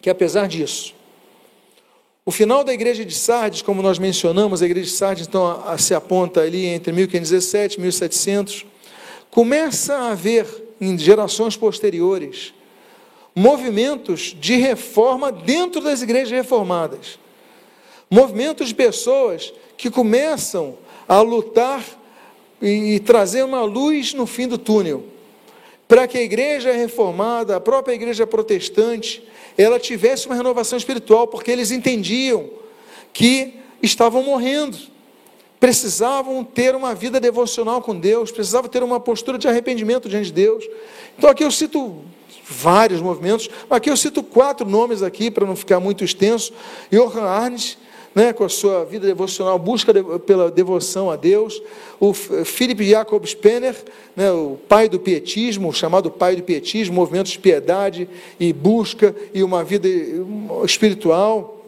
que 0.00 0.10
apesar 0.10 0.46
disso, 0.46 0.94
o 2.24 2.30
final 2.30 2.64
da 2.64 2.74
igreja 2.74 3.04
de 3.04 3.14
Sardes, 3.14 3.62
como 3.62 3.80
nós 3.80 3.98
mencionamos, 3.98 4.60
a 4.60 4.66
igreja 4.66 4.86
de 4.86 4.96
Sardes 4.96 5.26
então 5.28 5.62
se 5.78 5.94
aponta 5.94 6.40
ali 6.40 6.66
entre 6.66 6.92
1517 6.92 7.78
e 7.78 7.80
1700, 7.80 8.66
começa 9.30 9.94
a 9.94 10.10
haver 10.10 10.46
em 10.80 10.98
gerações 10.98 11.56
posteriores 11.56 12.52
movimentos 13.34 14.34
de 14.40 14.56
reforma 14.56 15.30
dentro 15.30 15.82
das 15.82 16.00
igrejas 16.00 16.30
reformadas. 16.30 17.18
Movimentos 18.10 18.68
de 18.68 18.74
pessoas 18.74 19.52
que 19.76 19.90
começam 19.90 20.78
a 21.08 21.20
lutar 21.20 21.84
e 22.60 23.00
trazer 23.00 23.44
uma 23.44 23.62
luz 23.62 24.14
no 24.14 24.26
fim 24.26 24.48
do 24.48 24.56
túnel, 24.56 25.04
para 25.86 26.06
que 26.08 26.16
a 26.16 26.22
igreja 26.22 26.72
reformada, 26.72 27.56
a 27.56 27.60
própria 27.60 27.94
igreja 27.94 28.26
protestante, 28.26 29.22
ela 29.58 29.78
tivesse 29.78 30.26
uma 30.26 30.34
renovação 30.34 30.76
espiritual, 30.76 31.26
porque 31.26 31.50
eles 31.50 31.70
entendiam 31.70 32.48
que 33.12 33.54
estavam 33.82 34.22
morrendo, 34.22 34.76
precisavam 35.58 36.44
ter 36.44 36.74
uma 36.74 36.94
vida 36.94 37.20
devocional 37.20 37.80
com 37.82 37.98
Deus, 37.98 38.30
precisavam 38.30 38.70
ter 38.70 38.82
uma 38.82 39.00
postura 39.00 39.38
de 39.38 39.48
arrependimento 39.48 40.08
diante 40.08 40.26
de 40.26 40.32
Deus. 40.32 40.64
Então 41.16 41.30
aqui 41.30 41.44
eu 41.44 41.50
cito 41.50 42.02
vários 42.44 43.00
movimentos, 43.00 43.48
aqui 43.68 43.90
eu 43.90 43.96
cito 43.96 44.22
quatro 44.22 44.68
nomes 44.68 45.02
aqui 45.02 45.30
para 45.30 45.46
não 45.46 45.56
ficar 45.56 45.80
muito 45.80 46.04
extenso. 46.04 46.52
Johann 46.90 47.24
Arndt, 47.24 47.78
né, 48.16 48.32
com 48.32 48.44
a 48.44 48.48
sua 48.48 48.82
vida 48.82 49.06
devocional, 49.06 49.58
busca 49.58 49.92
de, 49.92 50.02
pela 50.20 50.50
devoção 50.50 51.10
a 51.10 51.16
Deus. 51.16 51.62
O 52.00 52.14
Philip 52.14 52.82
Jacob 52.88 53.26
Spener, 53.26 53.76
né, 54.16 54.32
o 54.32 54.56
pai 54.66 54.88
do 54.88 54.98
pietismo, 54.98 55.70
chamado 55.70 56.10
pai 56.10 56.34
do 56.34 56.42
pietismo, 56.42 56.94
movimento 56.94 57.26
de 57.26 57.38
piedade 57.38 58.08
e 58.40 58.54
busca 58.54 59.14
e 59.34 59.42
uma 59.42 59.62
vida 59.62 59.86
espiritual. 60.64 61.66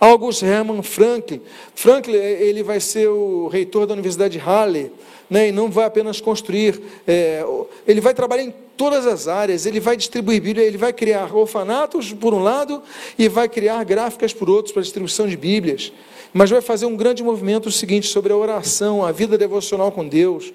August 0.00 0.42
Hermann 0.42 0.82
Franklin. 0.82 1.40
Franklin 1.76 2.16
ele 2.16 2.64
vai 2.64 2.80
ser 2.80 3.08
o 3.08 3.46
reitor 3.46 3.86
da 3.86 3.94
Universidade 3.94 4.32
de 4.32 4.44
Halle, 4.44 4.90
né, 5.30 5.48
e 5.48 5.52
não 5.52 5.70
vai 5.70 5.84
apenas 5.84 6.20
construir, 6.20 6.82
é, 7.06 7.42
ele 7.86 8.00
vai 8.00 8.12
trabalhar 8.12 8.42
em 8.42 8.54
todas 8.82 9.06
as 9.06 9.28
áreas, 9.28 9.64
ele 9.64 9.78
vai 9.78 9.96
distribuir 9.96 10.42
Bíblia, 10.42 10.66
ele 10.66 10.76
vai 10.76 10.92
criar 10.92 11.32
orfanatos 11.32 12.12
por 12.12 12.34
um 12.34 12.40
lado 12.40 12.82
e 13.16 13.28
vai 13.28 13.48
criar 13.48 13.84
gráficas 13.84 14.34
por 14.34 14.50
outros 14.50 14.72
para 14.72 14.82
distribuição 14.82 15.28
de 15.28 15.36
Bíblias, 15.36 15.92
mas 16.34 16.50
vai 16.50 16.60
fazer 16.60 16.86
um 16.86 16.96
grande 16.96 17.22
movimento 17.22 17.70
seguinte 17.70 18.08
sobre 18.08 18.32
a 18.32 18.36
oração, 18.36 19.06
a 19.06 19.12
vida 19.12 19.38
devocional 19.38 19.92
com 19.92 20.08
Deus. 20.08 20.52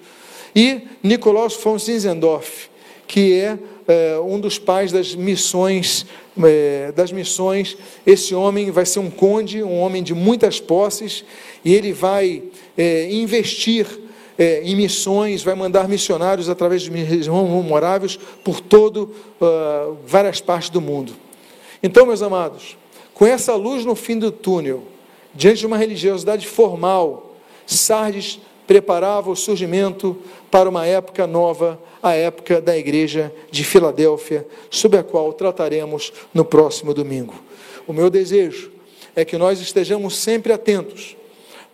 E 0.54 0.82
Nicolaus 1.02 1.54
von 1.56 1.78
Zinzendorf, 1.78 2.68
que 3.06 3.32
é, 3.32 3.58
é 3.88 4.20
um 4.20 4.38
dos 4.38 4.58
pais 4.58 4.92
das 4.92 5.14
missões, 5.14 6.04
é, 6.44 6.92
das 6.92 7.10
missões. 7.10 7.78
Esse 8.06 8.34
homem 8.34 8.70
vai 8.70 8.84
ser 8.84 8.98
um 8.98 9.08
conde, 9.08 9.62
um 9.62 9.78
homem 9.78 10.02
de 10.02 10.12
muitas 10.12 10.60
posses, 10.60 11.24
e 11.64 11.72
ele 11.72 11.94
vai 11.94 12.42
é, 12.76 13.10
investir 13.10 13.86
é, 14.38 14.62
em 14.62 14.76
missões, 14.76 15.42
vai 15.42 15.56
mandar 15.56 15.88
missionários 15.88 16.48
através 16.48 16.82
de 16.82 16.90
regiões 16.90 17.50
memoráveis 17.50 18.16
por 18.44 18.60
todo 18.60 19.12
uh, 19.40 19.96
várias 20.06 20.40
partes 20.40 20.70
do 20.70 20.80
mundo. 20.80 21.12
Então, 21.82 22.06
meus 22.06 22.22
amados, 22.22 22.78
com 23.12 23.26
essa 23.26 23.56
luz 23.56 23.84
no 23.84 23.96
fim 23.96 24.16
do 24.16 24.30
túnel, 24.30 24.84
diante 25.34 25.58
de 25.58 25.66
uma 25.66 25.76
religiosidade 25.76 26.46
formal, 26.46 27.34
Sardes 27.66 28.40
preparava 28.64 29.30
o 29.30 29.36
surgimento 29.36 30.16
para 30.50 30.68
uma 30.68 30.86
época 30.86 31.26
nova, 31.26 31.80
a 32.00 32.14
época 32.14 32.60
da 32.60 32.76
igreja 32.76 33.32
de 33.50 33.64
Filadélfia, 33.64 34.46
sobre 34.70 34.98
a 34.98 35.02
qual 35.02 35.32
trataremos 35.32 36.12
no 36.32 36.44
próximo 36.44 36.94
domingo. 36.94 37.34
O 37.88 37.92
meu 37.92 38.08
desejo 38.08 38.70
é 39.16 39.24
que 39.24 39.36
nós 39.36 39.60
estejamos 39.60 40.16
sempre 40.16 40.52
atentos 40.52 41.16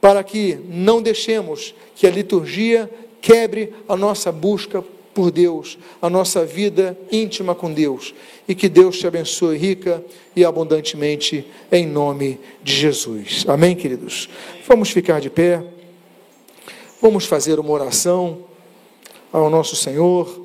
para 0.04 0.22
que 0.22 0.58
não 0.68 1.00
deixemos 1.00 1.74
que 1.96 2.06
a 2.06 2.10
liturgia 2.10 2.90
quebre 3.22 3.72
a 3.88 3.96
nossa 3.96 4.30
busca 4.30 4.84
por 5.14 5.30
Deus, 5.30 5.78
a 6.02 6.10
nossa 6.10 6.44
vida 6.44 6.94
íntima 7.10 7.54
com 7.54 7.72
Deus. 7.72 8.14
E 8.46 8.54
que 8.54 8.68
Deus 8.68 8.98
te 8.98 9.06
abençoe 9.06 9.56
rica 9.56 10.04
e 10.36 10.44
abundantemente, 10.44 11.50
em 11.72 11.86
nome 11.86 12.38
de 12.62 12.74
Jesus. 12.74 13.46
Amém, 13.48 13.74
queridos? 13.74 14.28
Vamos 14.68 14.90
ficar 14.90 15.22
de 15.22 15.30
pé, 15.30 15.64
vamos 17.00 17.24
fazer 17.24 17.58
uma 17.58 17.70
oração 17.70 18.44
ao 19.32 19.48
nosso 19.48 19.74
Senhor. 19.74 20.38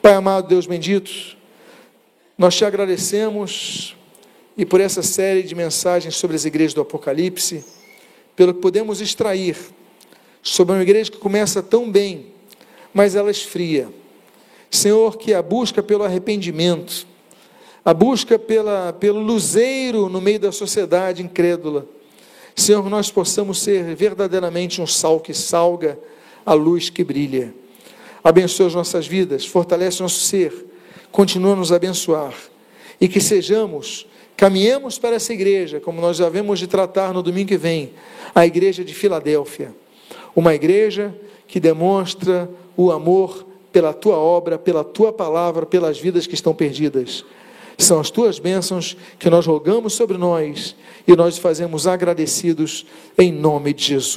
Pai 0.00 0.14
amado, 0.14 0.48
Deus 0.48 0.64
bendito, 0.64 1.36
nós 2.38 2.56
te 2.56 2.64
agradecemos 2.64 3.94
e 4.56 4.64
por 4.64 4.80
essa 4.80 5.02
série 5.02 5.42
de 5.42 5.54
mensagens 5.54 6.16
sobre 6.16 6.34
as 6.34 6.46
igrejas 6.46 6.72
do 6.72 6.80
Apocalipse 6.80 7.83
pelo 8.36 8.54
que 8.54 8.60
podemos 8.60 9.00
extrair 9.00 9.56
sobre 10.42 10.74
uma 10.74 10.82
igreja 10.82 11.10
que 11.10 11.18
começa 11.18 11.62
tão 11.62 11.90
bem, 11.90 12.26
mas 12.92 13.14
ela 13.14 13.30
esfria. 13.30 13.88
Senhor, 14.70 15.16
que 15.16 15.32
a 15.32 15.40
busca 15.40 15.82
pelo 15.82 16.04
arrependimento, 16.04 17.06
a 17.84 17.94
busca 17.94 18.38
pela, 18.38 18.92
pelo 18.92 19.20
luzeiro 19.20 20.08
no 20.08 20.20
meio 20.20 20.40
da 20.40 20.52
sociedade 20.52 21.22
incrédula, 21.22 21.86
Senhor, 22.56 22.88
nós 22.88 23.10
possamos 23.10 23.60
ser 23.60 23.94
verdadeiramente 23.94 24.80
um 24.80 24.86
sal 24.86 25.18
que 25.18 25.34
salga, 25.34 25.98
a 26.46 26.52
luz 26.52 26.88
que 26.88 27.02
brilha. 27.02 27.54
Abençoa 28.22 28.68
as 28.68 28.74
nossas 28.74 29.06
vidas, 29.06 29.44
fortalece 29.44 30.02
nosso 30.02 30.20
ser, 30.20 30.66
continua 31.10 31.52
a 31.52 31.56
nos 31.56 31.72
abençoar 31.72 32.34
e 33.00 33.08
que 33.08 33.20
sejamos 33.20 34.06
Caminhemos 34.36 34.98
para 34.98 35.16
essa 35.16 35.32
igreja, 35.32 35.80
como 35.80 36.00
nós 36.00 36.16
já 36.16 36.28
vemos 36.28 36.58
de 36.58 36.66
tratar 36.66 37.12
no 37.12 37.22
domingo 37.22 37.48
que 37.48 37.56
vem, 37.56 37.92
a 38.34 38.44
igreja 38.44 38.84
de 38.84 38.92
Filadélfia. 38.92 39.74
Uma 40.34 40.54
igreja 40.54 41.14
que 41.46 41.60
demonstra 41.60 42.50
o 42.76 42.90
amor 42.90 43.46
pela 43.72 43.92
tua 43.92 44.16
obra, 44.16 44.58
pela 44.58 44.82
tua 44.82 45.12
palavra, 45.12 45.64
pelas 45.64 45.98
vidas 45.98 46.26
que 46.26 46.34
estão 46.34 46.54
perdidas. 46.54 47.24
São 47.76 47.98
as 47.98 48.10
tuas 48.10 48.38
bênçãos 48.38 48.96
que 49.18 49.28
nós 49.28 49.46
rogamos 49.46 49.94
sobre 49.94 50.16
nós 50.16 50.76
e 51.06 51.14
nós 51.16 51.38
fazemos 51.38 51.86
agradecidos 51.86 52.86
em 53.18 53.32
nome 53.32 53.72
de 53.72 53.84
Jesus. 53.84 54.12